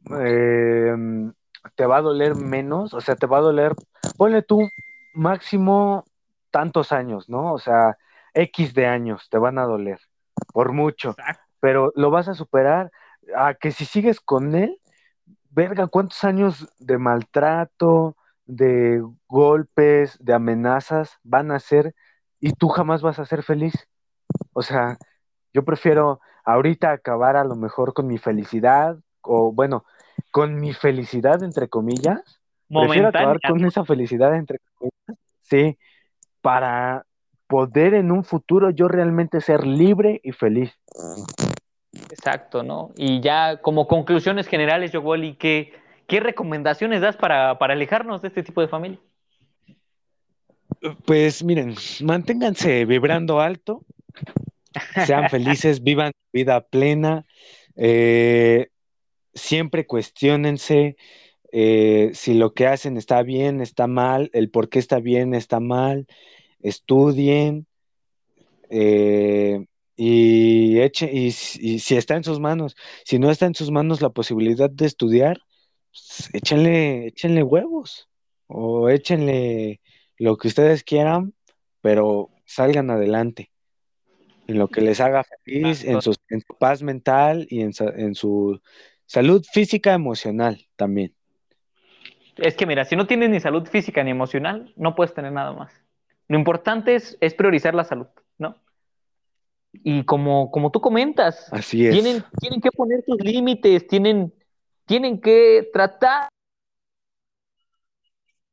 Em, 0.09 1.33
te 1.75 1.85
va 1.85 1.97
a 1.97 2.01
doler 2.01 2.35
menos, 2.35 2.93
o 2.93 3.01
sea, 3.01 3.15
te 3.15 3.25
va 3.25 3.37
a 3.37 3.41
doler, 3.41 3.73
ponle 4.17 4.41
tú 4.41 4.69
máximo 5.13 6.03
tantos 6.51 6.91
años, 6.91 7.29
¿no? 7.29 7.53
O 7.53 7.59
sea, 7.59 7.97
X 8.33 8.73
de 8.73 8.87
años 8.87 9.27
te 9.29 9.37
van 9.37 9.57
a 9.57 9.63
doler, 9.63 9.99
por 10.53 10.71
mucho, 10.71 11.15
pero 11.59 11.91
lo 11.95 12.09
vas 12.09 12.27
a 12.27 12.33
superar 12.33 12.91
a 13.35 13.53
que 13.53 13.71
si 13.71 13.85
sigues 13.85 14.19
con 14.19 14.55
él, 14.55 14.79
verga, 15.49 15.87
¿cuántos 15.87 16.23
años 16.23 16.67
de 16.79 16.97
maltrato, 16.97 18.15
de 18.45 19.01
golpes, 19.27 20.17
de 20.19 20.33
amenazas 20.33 21.19
van 21.23 21.51
a 21.51 21.59
ser 21.59 21.95
y 22.39 22.53
tú 22.53 22.69
jamás 22.69 23.01
vas 23.01 23.19
a 23.19 23.25
ser 23.25 23.43
feliz? 23.43 23.87
O 24.53 24.61
sea, 24.61 24.97
yo 25.53 25.63
prefiero 25.63 26.19
ahorita 26.43 26.91
acabar 26.91 27.35
a 27.35 27.43
lo 27.43 27.55
mejor 27.55 27.93
con 27.93 28.07
mi 28.07 28.17
felicidad, 28.17 28.97
o 29.21 29.53
bueno, 29.53 29.85
con 30.31 30.59
mi 30.59 30.73
felicidad 30.73 31.43
entre 31.43 31.69
comillas. 31.69 32.41
Prefiero 32.67 33.09
acabar 33.09 33.39
con 33.47 33.63
esa 33.65 33.85
felicidad 33.85 34.35
entre 34.35 34.59
comillas. 34.75 35.23
Sí, 35.41 35.77
para 36.41 37.05
poder 37.47 37.93
en 37.93 38.11
un 38.11 38.23
futuro 38.23 38.69
yo 38.69 38.87
realmente 38.87 39.41
ser 39.41 39.65
libre 39.65 40.19
y 40.23 40.31
feliz. 40.31 40.71
Exacto, 42.09 42.63
¿no? 42.63 42.91
Y 42.97 43.21
ya 43.21 43.57
como 43.61 43.87
conclusiones 43.87 44.47
generales, 44.47 44.91
Yogoli, 44.91 45.35
¿qué, 45.35 45.73
qué 46.07 46.19
recomendaciones 46.19 47.01
das 47.01 47.17
para, 47.17 47.57
para 47.59 47.73
alejarnos 47.73 48.21
de 48.21 48.29
este 48.29 48.43
tipo 48.43 48.61
de 48.61 48.67
familia? 48.67 48.99
Pues 51.05 51.43
miren, 51.43 51.75
manténganse 52.01 52.85
vibrando 52.85 53.39
alto, 53.39 53.85
sean 55.05 55.29
felices, 55.29 55.83
vivan 55.83 56.11
su 56.11 56.29
vida 56.33 56.61
plena, 56.61 57.25
eh, 57.75 58.69
siempre 59.33 59.85
cuestionense 59.85 60.97
eh, 61.55 62.09
si 62.15 62.33
lo 62.33 62.55
que 62.55 62.65
hacen 62.65 62.97
está 62.97 63.21
bien, 63.21 63.61
está 63.61 63.85
mal, 63.85 64.31
el 64.33 64.49
por 64.49 64.69
qué 64.69 64.79
está 64.79 64.99
bien, 64.99 65.35
está 65.35 65.59
mal, 65.59 66.07
estudien 66.63 67.67
eh, 68.69 69.65
y, 69.95 70.79
echen, 70.79 71.09
y, 71.15 71.31
si 71.31 71.95
está 71.95 72.15
en 72.15 72.23
sus 72.23 72.39
manos, 72.39 72.75
si 73.05 73.19
no 73.19 73.29
está 73.29 73.45
en 73.45 73.53
sus 73.53 73.69
manos 73.69 74.01
la 74.01 74.09
posibilidad 74.09 74.69
de 74.69 74.87
estudiar, 74.87 75.41
pues, 75.91 76.29
échenle, 76.33 77.07
échenle 77.07 77.43
huevos 77.43 78.09
o 78.47 78.89
échenle 78.89 79.79
lo 80.17 80.37
que 80.37 80.47
ustedes 80.47 80.83
quieran, 80.83 81.33
pero 81.81 82.29
salgan 82.45 82.89
adelante 82.89 83.51
en 84.47 84.57
lo 84.57 84.67
que 84.67 84.81
les 84.81 84.99
haga 84.99 85.23
feliz, 85.23 85.83
en 85.83 86.01
su, 86.01 86.15
paz 86.59 86.81
mental 86.81 87.45
y 87.49 87.61
en, 87.61 87.71
en, 87.79 88.15
su 88.15 88.59
salud 89.05 89.45
física 89.51 89.93
emocional 89.93 90.65
también. 90.75 91.13
Es 92.37 92.55
que 92.55 92.65
mira, 92.65 92.83
si 92.85 92.95
no 92.95 93.05
tienes 93.05 93.29
ni 93.29 93.39
salud 93.39 93.67
física 93.67 94.03
ni 94.03 94.11
emocional, 94.11 94.73
no 94.75 94.95
puedes 94.95 95.13
tener 95.13 95.31
nada 95.31 95.53
más. 95.53 95.82
Lo 96.33 96.39
importante 96.39 96.95
es, 96.95 97.15
es 97.21 97.35
priorizar 97.35 97.75
la 97.75 97.83
salud, 97.83 98.07
¿no? 98.39 98.55
Y 99.71 100.03
como, 100.03 100.49
como 100.49 100.71
tú 100.71 100.81
comentas, 100.81 101.53
Así 101.53 101.85
es. 101.85 101.93
Tienen, 101.93 102.23
tienen 102.39 102.59
que 102.59 102.71
poner 102.71 103.03
sus 103.05 103.21
límites, 103.21 103.85
tienen, 103.85 104.33
tienen 104.87 105.21
que 105.21 105.69
tratar 105.71 106.29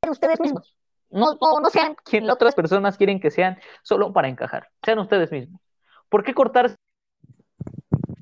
ustedes 0.06 0.38
mismos. 0.40 0.76
No, 1.08 1.38
no, 1.40 1.70
sean 1.70 1.96
quien 2.04 2.28
otras 2.28 2.54
personas 2.54 2.98
quieren 2.98 3.18
que 3.18 3.30
sean 3.30 3.58
solo 3.82 4.12
para 4.12 4.28
encajar. 4.28 4.68
Sean 4.84 4.98
ustedes 4.98 5.32
mismos. 5.32 5.62
¿Por 6.10 6.22
qué 6.22 6.34
cortar 6.34 6.76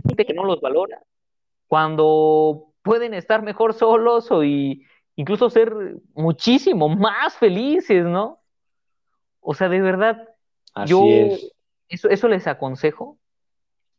gente 0.06 0.24
que 0.24 0.34
no 0.34 0.44
los 0.44 0.60
valora 0.60 1.02
cuando 1.66 2.74
pueden 2.82 3.12
estar 3.12 3.42
mejor 3.42 3.74
solos 3.74 4.30
o 4.30 4.44
y 4.44 4.86
incluso 5.16 5.50
ser 5.50 5.74
muchísimo 6.14 6.88
más 6.88 7.34
felices, 7.34 8.04
¿no? 8.04 8.38
O 9.40 9.54
sea, 9.54 9.68
de 9.68 9.80
verdad, 9.80 10.28
yo 10.86 11.04
Eso, 11.88 12.08
eso 12.10 12.28
les 12.28 12.46
aconsejo. 12.46 13.18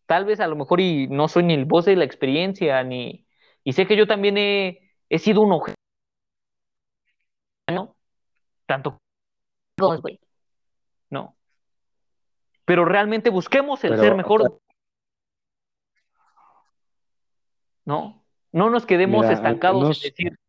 Tal 0.05 0.25
vez 0.25 0.39
a 0.39 0.47
lo 0.47 0.55
mejor 0.55 0.79
y 0.79 1.07
no 1.07 1.27
soy 1.27 1.43
ni 1.43 1.53
el 1.53 1.65
voz 1.65 1.85
de 1.85 1.95
la 1.95 2.03
experiencia, 2.03 2.83
ni 2.83 3.25
y 3.63 3.73
sé 3.73 3.85
que 3.85 3.95
yo 3.95 4.07
también 4.07 4.37
he, 4.37 4.91
he 5.09 5.19
sido 5.19 5.41
un 5.41 5.51
objeto, 5.51 5.79
¿no? 7.71 7.95
Tanto 8.65 8.99
¿no? 11.09 11.35
Pero 12.65 12.85
realmente 12.85 13.29
busquemos 13.29 13.83
el 13.83 13.97
ser 13.97 14.15
mejor. 14.15 14.61
¿No? 17.85 18.23
No 18.51 18.69
nos 18.69 18.85
quedemos 18.85 19.25
estancados 19.29 20.03
en 20.03 20.09
decir, 20.09 20.39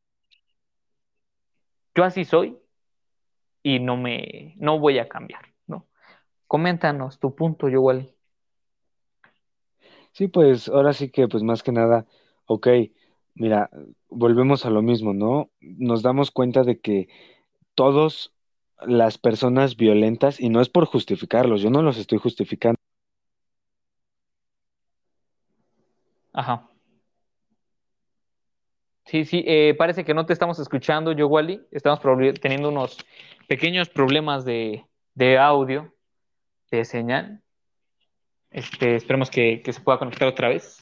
yo 1.95 2.05
así 2.05 2.24
soy 2.24 2.59
y 3.62 3.78
no 3.80 3.96
me, 3.96 4.54
no 4.58 4.78
voy 4.78 4.98
a 4.98 5.08
cambiar, 5.08 5.42
¿no? 5.66 5.86
Coméntanos 6.46 7.18
tu 7.18 7.34
punto, 7.34 7.68
Yowali. 7.68 8.14
Sí, 10.12 10.28
pues 10.28 10.68
ahora 10.68 10.92
sí 10.92 11.11
que, 11.11 11.28
pues 11.28 11.42
más 11.42 11.62
que 11.62 11.72
nada, 11.72 12.06
ok, 12.46 12.68
mira, 13.34 13.70
volvemos 14.08 14.66
a 14.66 14.70
lo 14.70 14.82
mismo, 14.82 15.14
¿no? 15.14 15.50
Nos 15.61 16.02
damos 16.02 16.30
cuenta 16.30 16.64
de 16.64 16.80
que 16.80 17.08
todos 17.74 18.32
las 18.86 19.18
personas 19.18 19.76
violentas, 19.76 20.40
y 20.40 20.48
no 20.48 20.61
es 20.61 20.68
por 20.68 20.86
justificarlos, 20.86 21.62
yo 21.62 21.70
no 21.70 21.82
los 21.82 21.98
estoy 21.98 22.18
justificando. 22.18 22.78
Ajá. 26.32 26.70
Sí, 29.11 29.24
sí, 29.24 29.42
eh, 29.44 29.74
parece 29.76 30.04
que 30.04 30.14
no 30.14 30.24
te 30.24 30.32
estamos 30.32 30.61
escuchando, 30.61 31.11
yo, 31.11 31.26
Wally. 31.26 31.61
Estamos 31.72 32.00
teniendo 32.40 32.68
unos 32.68 32.96
pequeños 33.48 33.88
problemas 33.88 34.44
de, 34.44 34.86
audio, 35.36 35.92
de 36.70 36.84
señal. 36.84 37.42
Este, 38.52 38.94
esperemos 38.94 39.28
que, 39.28 39.62
se 39.64 39.80
pueda 39.80 39.98
conectar 39.98 40.28
otra 40.28 40.48
vez. 40.50 40.78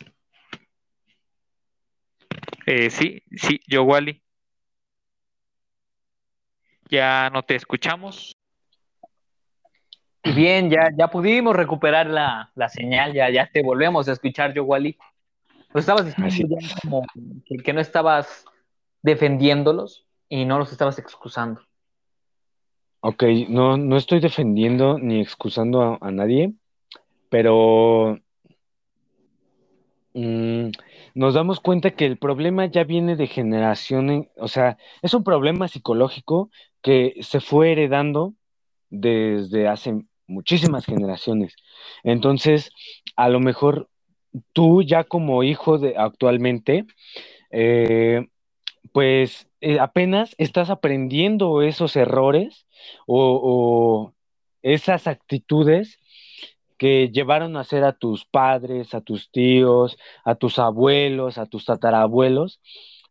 Eh, 2.66 2.90
sí, 2.90 3.22
sí, 3.34 3.62
yo, 3.66 3.84
Wally. 3.84 4.22
Ya 6.90 7.30
no 7.30 7.42
te 7.42 7.54
escuchamos. 7.54 8.36
Bien, 10.22 10.68
ya, 10.68 10.90
ya 10.94 11.08
pudimos 11.08 11.56
recuperar 11.56 12.06
la, 12.08 12.52
señal, 12.68 13.14
ya, 13.14 13.30
ya 13.30 13.50
te 13.50 13.62
volvemos 13.62 14.06
a 14.06 14.12
escuchar, 14.12 14.52
yo, 14.52 14.64
Wally. 14.64 14.98
Pues 15.72 15.82
estabas 15.82 16.06
diciendo 16.06 16.56
ya 16.60 16.74
como 16.82 17.04
que, 17.64 17.72
no 17.72 17.80
estabas 17.80 18.44
defendiéndolos 19.02 20.06
y 20.28 20.44
no 20.44 20.58
los 20.58 20.72
estabas 20.72 20.98
excusando. 20.98 21.60
Ok, 23.00 23.24
no, 23.48 23.76
no 23.76 23.96
estoy 23.96 24.20
defendiendo 24.20 24.98
ni 24.98 25.20
excusando 25.20 25.98
a, 26.00 26.10
nadie, 26.10 26.54
pero 27.28 28.18
mm, 30.14 30.70
nos 31.14 31.34
damos 31.34 31.60
cuenta 31.60 31.92
que 31.92 32.06
el 32.06 32.18
problema 32.18 32.66
ya 32.66 32.84
viene 32.84 33.14
de 33.14 33.28
generación, 33.28 34.28
o 34.36 34.48
sea, 34.48 34.78
es 35.02 35.14
un 35.14 35.22
problema 35.22 35.68
psicológico 35.68 36.50
que 36.82 37.14
se 37.20 37.40
fue 37.40 37.72
heredando 37.72 38.34
desde 38.90 39.68
hace 39.68 40.02
muchísimas 40.26 40.86
generaciones. 40.86 41.54
Entonces, 42.02 42.70
a 43.16 43.28
lo 43.28 43.38
mejor 43.38 43.88
tú 44.52 44.82
ya 44.82 45.04
como 45.04 45.42
hijo 45.42 45.78
de 45.78 45.94
actualmente, 45.96 46.86
eh, 47.50 48.26
pues 48.92 49.48
eh, 49.60 49.78
apenas 49.80 50.34
estás 50.38 50.70
aprendiendo 50.70 51.62
esos 51.62 51.96
errores 51.96 52.66
o, 53.06 54.12
esas 54.62 55.06
actitudes 55.06 55.98
que 56.78 57.10
llevaron 57.10 57.56
a 57.56 57.60
hacer 57.60 57.84
a 57.84 57.92
tus 57.92 58.24
padres, 58.24 58.94
a 58.94 59.00
tus 59.00 59.30
tíos, 59.30 59.98
a 60.24 60.34
tus 60.34 60.58
abuelos, 60.58 61.38
a 61.38 61.46
tus 61.46 61.64
tatarabuelos, 61.64 62.60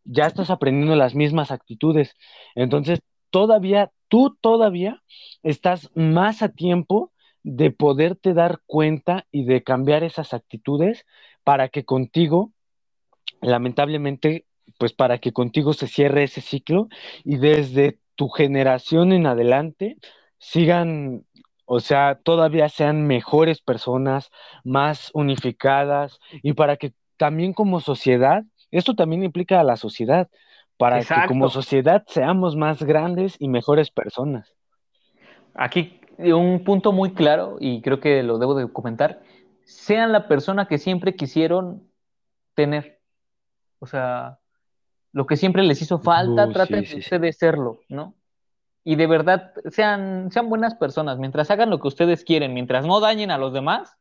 ya 0.04 0.26
estás 0.26 0.50
aprendiendo 0.50 0.96
las 0.96 1.14
mismas 1.14 1.50
actitudes. 1.50 2.14
Entonces, 2.54 3.00
todavía, 3.30 3.92
tú 4.08 4.36
todavía 4.40 5.02
estás 5.42 5.90
más 5.94 6.42
a 6.42 6.48
tiempo 6.48 7.12
de 7.50 7.70
poderte 7.70 8.34
dar 8.34 8.60
cuenta 8.66 9.26
y 9.32 9.46
de 9.46 9.62
cambiar 9.62 10.04
esas 10.04 10.34
actitudes 10.34 11.06
para 11.44 11.70
que 11.70 11.84
contigo, 11.84 12.52
lamentablemente, 13.40 14.44
pues 14.78 14.92
para 14.92 15.16
que 15.16 15.32
contigo 15.32 15.72
se 15.72 15.86
cierre 15.86 16.24
ese 16.24 16.42
ciclo 16.42 16.88
y 17.24 17.38
desde 17.38 18.00
tu 18.16 18.28
generación 18.28 19.12
en 19.12 19.26
adelante 19.26 19.96
sigan, 20.36 21.24
o 21.64 21.80
sea, 21.80 22.20
todavía 22.22 22.68
sean 22.68 23.06
mejores 23.06 23.62
personas, 23.62 24.30
más 24.62 25.10
unificadas 25.14 26.20
y 26.42 26.52
para 26.52 26.76
que 26.76 26.92
también 27.16 27.54
como 27.54 27.80
sociedad, 27.80 28.44
esto 28.70 28.94
también 28.94 29.24
implica 29.24 29.58
a 29.58 29.64
la 29.64 29.76
sociedad, 29.76 30.28
para 30.76 31.00
que 31.02 31.14
como 31.26 31.48
sociedad 31.48 32.04
seamos 32.08 32.56
más 32.56 32.82
grandes 32.82 33.36
y 33.38 33.48
mejores 33.48 33.90
personas. 33.90 34.54
Aquí 35.54 35.97
un 36.18 36.64
punto 36.64 36.92
muy 36.92 37.14
claro, 37.14 37.56
y 37.60 37.80
creo 37.82 38.00
que 38.00 38.22
lo 38.22 38.38
debo 38.38 38.54
de 38.54 38.70
comentar, 38.72 39.22
sean 39.64 40.12
la 40.12 40.28
persona 40.28 40.66
que 40.66 40.78
siempre 40.78 41.14
quisieron 41.14 41.88
tener. 42.54 43.00
O 43.78 43.86
sea, 43.86 44.38
lo 45.12 45.26
que 45.26 45.36
siempre 45.36 45.62
les 45.62 45.80
hizo 45.80 45.98
falta, 45.98 46.46
uh, 46.46 46.52
traten 46.52 46.84
de 47.20 47.32
serlo, 47.32 47.80
¿no? 47.88 48.14
Y 48.84 48.96
de 48.96 49.06
verdad, 49.06 49.52
sean, 49.70 50.30
sean 50.30 50.48
buenas 50.48 50.74
personas. 50.74 51.18
Mientras 51.18 51.50
hagan 51.50 51.70
lo 51.70 51.80
que 51.80 51.88
ustedes 51.88 52.24
quieren, 52.24 52.54
mientras 52.54 52.86
no 52.86 53.00
dañen 53.00 53.30
a 53.30 53.38
los 53.38 53.52
demás, 53.52 53.98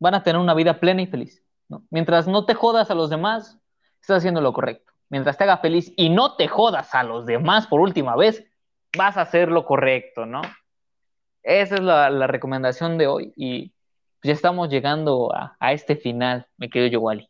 van 0.00 0.14
a 0.14 0.22
tener 0.22 0.40
una 0.40 0.54
vida 0.54 0.80
plena 0.80 1.02
y 1.02 1.06
feliz. 1.06 1.44
¿no? 1.68 1.84
Mientras 1.90 2.26
no 2.26 2.46
te 2.46 2.54
jodas 2.54 2.90
a 2.90 2.94
los 2.94 3.10
demás, 3.10 3.60
estás 4.00 4.18
haciendo 4.18 4.40
lo 4.40 4.52
correcto. 4.52 4.92
Mientras 5.08 5.36
te 5.38 5.44
haga 5.44 5.58
feliz 5.58 5.92
y 5.96 6.08
no 6.08 6.34
te 6.34 6.48
jodas 6.48 6.94
a 6.94 7.04
los 7.04 7.26
demás 7.26 7.66
por 7.68 7.80
última 7.80 8.16
vez, 8.16 8.44
vas 8.96 9.16
a 9.16 9.22
hacer 9.22 9.50
lo 9.50 9.64
correcto, 9.64 10.26
¿no? 10.26 10.42
Esa 11.42 11.76
es 11.76 11.80
la, 11.80 12.26
recomendación 12.26 12.98
de 12.98 13.06
hoy. 13.06 13.32
Y, 13.36 13.72
ya 14.22 14.32
estamos 14.32 14.68
llegando 14.68 15.30
a, 15.34 15.72
este 15.72 15.96
final, 15.96 16.46
me 16.58 16.68
quedo 16.68 16.86
yo, 16.86 17.00
Wally. 17.00 17.28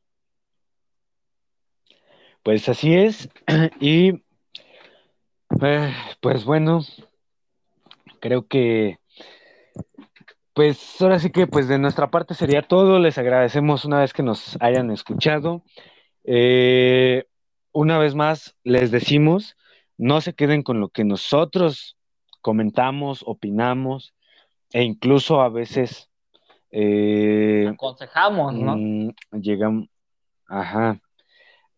Pues 2.43 2.69
así 2.69 2.95
es. 2.95 3.29
Y 3.81 4.23
eh, 5.63 5.95
pues 6.21 6.45
bueno, 6.45 6.81
creo 8.21 8.47
que 8.47 8.99
pues 10.53 11.01
ahora 11.01 11.19
sí 11.19 11.31
que 11.31 11.47
pues 11.47 11.69
de 11.69 11.79
nuestra 11.79 12.11
parte 12.11 12.35
sería 12.35 12.63
todo. 12.63 12.99
Les 12.99 13.19
agradecemos 13.19 13.85
una 13.85 14.01
vez 14.01 14.13
que 14.13 14.23
nos 14.23 14.57
hayan 14.61 14.91
escuchado. 14.91 15.63
Eh, 16.25 17.25
una 17.73 17.99
vez 17.99 18.15
más 18.15 18.57
les 18.65 18.91
decimos, 18.91 19.57
no 19.97 20.21
se 20.21 20.35
queden 20.35 20.63
con 20.63 20.81
lo 20.81 20.89
que 20.89 21.05
nosotros 21.05 21.97
comentamos, 22.41 23.23
opinamos 23.27 24.15
e 24.73 24.83
incluso 24.83 25.41
a 25.41 25.49
veces 25.49 26.11
eh, 26.71 27.69
aconsejamos, 27.73 28.55
¿no? 28.55 28.77
Mm, 28.77 29.15
llegan, 29.41 29.89
ajá. 30.47 31.01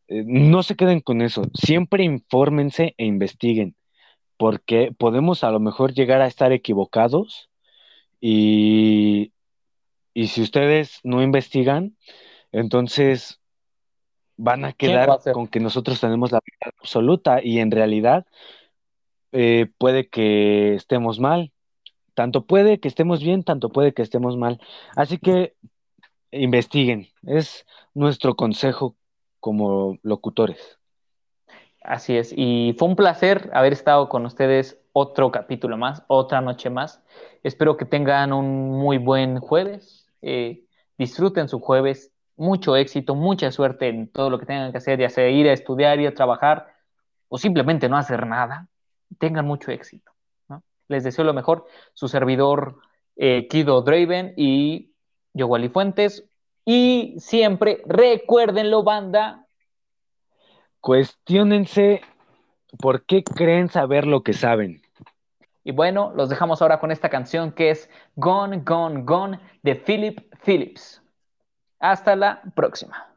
Eh, 0.09 0.25
no 0.27 0.63
se 0.63 0.77
queden 0.77 1.01
con 1.01 1.23
eso, 1.23 1.45
siempre 1.55 2.05
infórmense 2.05 2.95
e 2.99 3.07
investiguen, 3.07 3.75
porque 4.37 4.93
podemos 4.97 5.45
a 5.45 5.51
lo 5.51 5.61
mejor 5.61 5.95
llegar 5.95 6.21
a 6.21 6.27
estar 6.27 6.53
equivocados 6.53 7.49
y, 8.21 9.33
y 10.13 10.27
si 10.29 10.43
ustedes 10.43 11.01
no 11.03 11.23
investigan, 11.23 11.97
entonces 12.53 13.41
van 14.37 14.65
a 14.65 14.73
quedar 14.73 15.09
con 15.33 15.47
que 15.47 15.61
nosotros 15.61 16.01
tenemos 16.01 16.33
la 16.33 16.41
verdad 16.41 16.75
absoluta 16.81 17.41
y 17.43 17.61
en 17.61 17.71
realidad 17.71 18.27
eh, 19.33 19.71
puede 19.79 20.09
que 20.09 20.75
estemos 20.75 21.19
mal. 21.19 21.53
Tanto 22.15 22.45
puede 22.47 22.79
que 22.79 22.89
estemos 22.89 23.23
bien, 23.23 23.43
tanto 23.43 23.71
puede 23.71 23.95
que 23.95 24.03
estemos 24.03 24.37
mal. 24.37 24.61
Así 24.97 25.19
que 25.19 25.55
investiguen. 26.31 27.09
Es 27.27 27.67
nuestro 27.95 28.35
consejo 28.37 28.97
como 29.41 29.99
locutores. 30.03 30.79
Así 31.83 32.17
es. 32.17 32.33
Y 32.37 32.75
fue 32.79 32.89
un 32.89 32.97
placer 32.97 33.51
haber 33.55 33.73
estado 33.73 34.09
con 34.09 34.25
ustedes 34.27 34.79
otro 34.93 35.33
capítulo 35.33 35.77
más, 35.77 36.05
otra 36.07 36.41
noche 36.41 36.71
más. 36.71 37.03
Espero 37.43 37.77
que 37.77 37.85
tengan 37.85 38.33
un 38.33 38.71
muy 38.71 38.99
buen 38.99 39.41
jueves. 39.41 40.07
Eh, 40.23 40.65
disfruten 40.99 41.49
su 41.49 41.61
jueves. 41.61 42.13
Mucho 42.37 42.77
éxito, 42.77 43.15
mucha 43.15 43.51
suerte 43.51 43.89
en 43.89 44.09
todo 44.09 44.31
lo 44.31 44.39
que 44.39 44.47
tengan 44.47 44.73
que 44.73 44.79
hacer, 44.79 44.99
ya 44.99 45.11
sea 45.11 45.29
ir 45.29 45.49
a 45.49 45.53
estudiar, 45.53 46.01
ir 46.01 46.09
a 46.09 46.15
trabajar 46.15 46.75
o 47.29 47.39
simplemente 47.39 47.89
no 47.89 47.97
hacer 47.97 48.27
nada. 48.27 48.69
Tengan 49.19 49.47
mucho 49.47 49.71
éxito. 49.71 50.13
Les 50.89 51.05
deseo 51.05 51.25
lo 51.25 51.33
mejor. 51.33 51.67
Su 51.95 52.09
servidor 52.09 52.79
eh, 53.17 53.49
Kido 53.49 53.83
Draven 53.83 54.35
y 54.37 54.93
yo, 55.33 55.47
Wally 55.47 55.69
Fuentes. 55.69 56.25
Y 56.65 57.17
siempre 57.19 57.83
recuérdenlo, 57.87 58.83
banda. 58.83 59.47
Cuestiónense 60.81 62.03
por 62.79 63.05
qué 63.05 63.23
creen 63.25 63.69
saber 63.69 64.07
lo 64.07 64.23
que 64.23 64.33
saben. 64.33 64.83
Y 65.65 65.73
bueno, 65.73 66.13
los 66.15 66.29
dejamos 66.29 66.61
ahora 66.61 66.81
con 66.81 66.91
esta 66.91 67.09
canción 67.09 67.53
que 67.53 67.71
es 67.71 67.89
Gone, 68.17 68.63
Gone, 68.65 69.03
Gone 69.05 69.41
de 69.63 69.77
Philip 69.77 70.21
Phillips. 70.45 71.03
Hasta 71.79 72.17
la 72.17 72.43
próxima. 72.55 73.12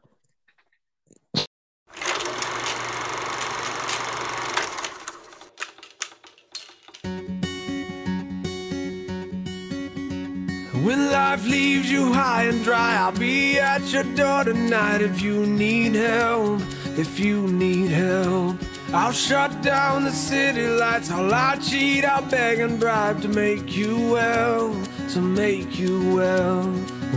When 10.86 11.10
life 11.10 11.44
leaves 11.44 11.90
you 11.90 12.12
high 12.12 12.44
and 12.44 12.62
dry, 12.62 12.94
I'll 12.94 13.10
be 13.10 13.58
at 13.58 13.82
your 13.92 14.04
door 14.04 14.44
tonight 14.44 15.02
if 15.02 15.20
you 15.20 15.44
need 15.44 15.96
help. 15.96 16.60
If 16.96 17.18
you 17.18 17.48
need 17.48 17.90
help, 17.90 18.54
I'll 18.92 19.10
shut 19.10 19.62
down 19.62 20.04
the 20.04 20.12
city 20.12 20.68
lights. 20.68 21.10
I'll 21.10 21.26
lie, 21.26 21.56
cheat, 21.56 22.04
I'll 22.04 22.22
beg 22.30 22.60
and 22.60 22.78
bribe 22.78 23.20
to 23.22 23.28
make 23.28 23.76
you 23.76 23.96
well, 24.12 24.80
to 25.08 25.20
make 25.20 25.76
you 25.76 26.14
well. 26.14 26.62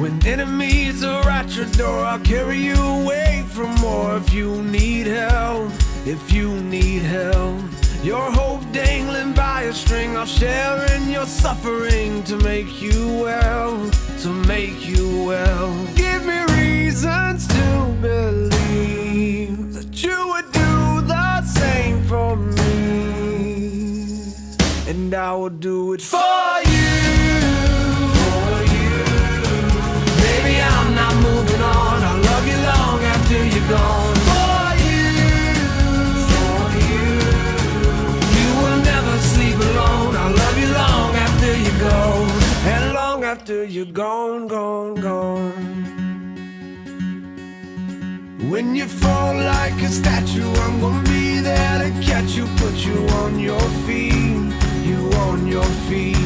When 0.01 0.25
enemies 0.25 1.03
are 1.03 1.29
at 1.29 1.55
your 1.55 1.67
door, 1.67 2.05
I'll 2.05 2.25
carry 2.25 2.57
you 2.57 2.81
away 2.81 3.45
from 3.49 3.75
more. 3.75 4.17
If 4.17 4.33
you 4.33 4.63
need 4.63 5.05
help, 5.05 5.71
if 6.07 6.33
you 6.33 6.55
need 6.59 7.03
help. 7.03 7.61
Your 8.01 8.31
hope 8.31 8.48
I'll 10.19 10.25
share 10.25 10.83
in 10.95 11.09
your 11.09 11.25
suffering 11.25 12.23
to 12.25 12.35
make 12.39 12.81
you 12.81 13.21
well, 13.23 13.89
to 14.19 14.27
make 14.27 14.85
you 14.85 15.23
well. 15.23 15.73
Give 15.95 16.25
me 16.25 16.43
reasons 16.59 17.47
to 17.47 17.95
believe 18.01 19.73
that 19.75 20.03
you 20.03 20.27
would 20.27 20.51
do 20.51 21.01
the 21.07 21.41
same 21.43 22.03
for 22.03 22.35
me, 22.35 24.33
and 24.89 25.13
I 25.13 25.33
will 25.35 25.47
do 25.51 25.93
it 25.93 26.01
for 26.01 26.38
you're 43.79 43.93
gone, 43.93 44.45
gone, 44.45 44.95
gone. 44.95 45.53
When 48.51 48.75
you 48.75 48.85
fall 48.85 49.35
like 49.35 49.81
a 49.81 49.87
statue, 49.87 50.51
I'm 50.65 50.81
gonna 50.81 51.03
be 51.03 51.39
there 51.39 51.77
to 51.83 51.91
catch 52.01 52.31
you, 52.31 52.45
put 52.57 52.75
you 52.85 53.07
on 53.23 53.39
your 53.39 53.67
feet, 53.85 54.51
you 54.89 54.99
on 55.27 55.47
your 55.47 55.69
feet. 55.87 56.17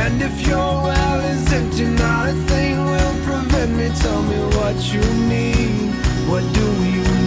And 0.00 0.20
if 0.20 0.46
your 0.46 0.74
well 0.88 1.20
is 1.20 1.50
empty, 1.50 1.86
not 1.86 2.28
a 2.28 2.34
thing 2.50 2.76
will 2.84 3.14
prevent 3.24 3.72
me. 3.78 3.88
Tell 4.02 4.22
me 4.30 4.40
what 4.58 4.76
you 4.92 5.04
need, 5.32 5.94
what 6.28 6.44
do 6.52 6.66
you 6.94 7.17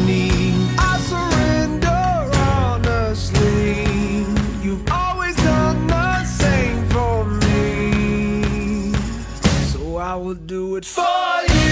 it 10.75 10.85
for 10.85 11.01
you. 11.55 11.69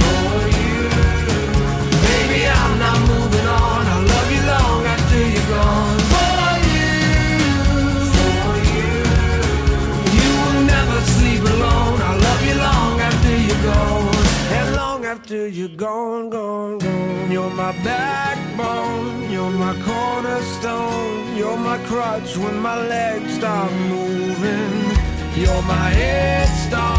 For 0.00 0.34
you, 0.58 0.74
baby, 2.06 2.40
I'm 2.46 2.78
not 2.78 2.98
moving 3.10 3.46
on. 3.46 3.82
I'll 3.92 4.06
love 4.14 4.30
you 4.34 4.42
long 4.54 4.80
after 4.94 5.20
you're 5.34 5.50
gone. 5.56 5.98
For 6.12 6.46
you, 6.70 6.92
for 8.14 8.52
you, 8.72 8.90
you 10.18 10.30
will 10.42 10.62
never 10.74 10.98
sleep 11.14 11.42
alone. 11.54 11.98
I'll 12.08 12.20
love 12.28 12.42
you 12.48 12.56
long 12.68 13.00
after 13.00 13.34
you're 13.46 13.64
gone, 13.72 14.16
and 14.58 14.66
long 14.76 15.04
after 15.04 15.48
you're 15.48 15.76
gone, 15.76 16.30
gone, 16.30 16.78
gone. 16.78 17.30
You're 17.30 17.50
my 17.50 17.72
backbone, 17.84 19.30
you're 19.30 19.50
my 19.50 19.74
cornerstone, 19.82 21.36
you're 21.36 21.56
my 21.56 21.78
crutch 21.88 22.36
when 22.36 22.56
my 22.60 22.76
legs 22.86 23.34
stop 23.34 23.70
moving. 23.88 24.72
You're 25.34 25.62
my 25.62 25.88
head 25.88 26.48
start, 26.66 26.91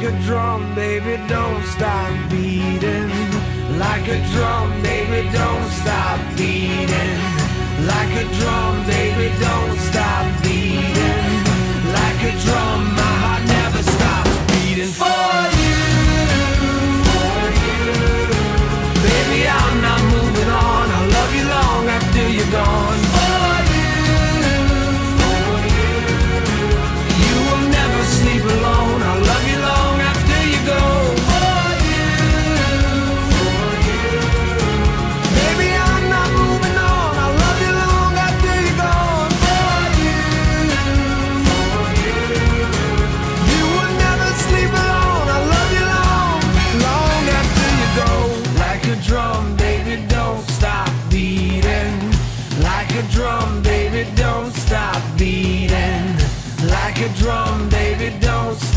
Like 0.00 0.14
a 0.14 0.22
drum, 0.22 0.74
baby, 0.74 1.22
don't 1.28 1.62
stop 1.64 2.30
beating. 2.30 3.10
Like 3.78 4.08
a 4.08 4.18
drum, 4.32 4.80
baby, 4.80 5.28
don't 5.28 5.70
stop 5.82 6.18
beating. 6.38 7.20
Like 7.84 8.12
a 8.16 8.24
drum, 8.40 8.86
baby, 8.86 9.28
don't 9.38 9.78
stop 9.90 10.24
beating. 10.42 11.44
Like 11.92 12.20
a 12.24 12.32
drum, 12.44 12.80
my 12.96 13.12
heart 13.20 13.44
never 13.44 13.82
stops 13.82 14.36
beating 14.48 14.88
for 14.88 15.36
you. 15.60 15.76
For 17.04 17.42
you. 17.60 17.84
Baby, 19.04 19.48
I'm 19.48 19.82
not 19.82 20.00
moving 20.16 20.48
on. 20.48 20.84
I'll 20.96 21.08
love 21.12 21.34
you 21.36 21.44
long 21.44 21.88
after 21.88 22.26
you're 22.26 22.50
gone. 22.50 22.89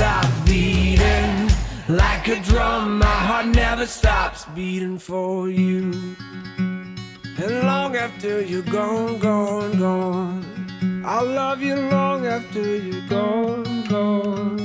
Stop 0.03 0.45
beating. 0.45 1.49
Like 1.87 2.27
a 2.27 2.37
drum, 2.41 2.99
my 2.99 3.19
heart 3.27 3.47
never 3.47 3.85
stops 3.85 4.45
beating 4.55 4.97
for 4.97 5.49
you. 5.49 5.81
And 7.43 7.53
long 7.71 7.95
after 7.95 8.41
you're 8.41 8.69
gone, 8.79 9.17
gone, 9.19 9.79
gone, 9.79 11.03
I'll 11.05 11.25
love 11.25 11.61
you 11.61 11.75
long 11.75 12.27
after 12.27 12.63
you're 12.77 13.07
gone, 13.07 13.87
gone. 13.87 14.63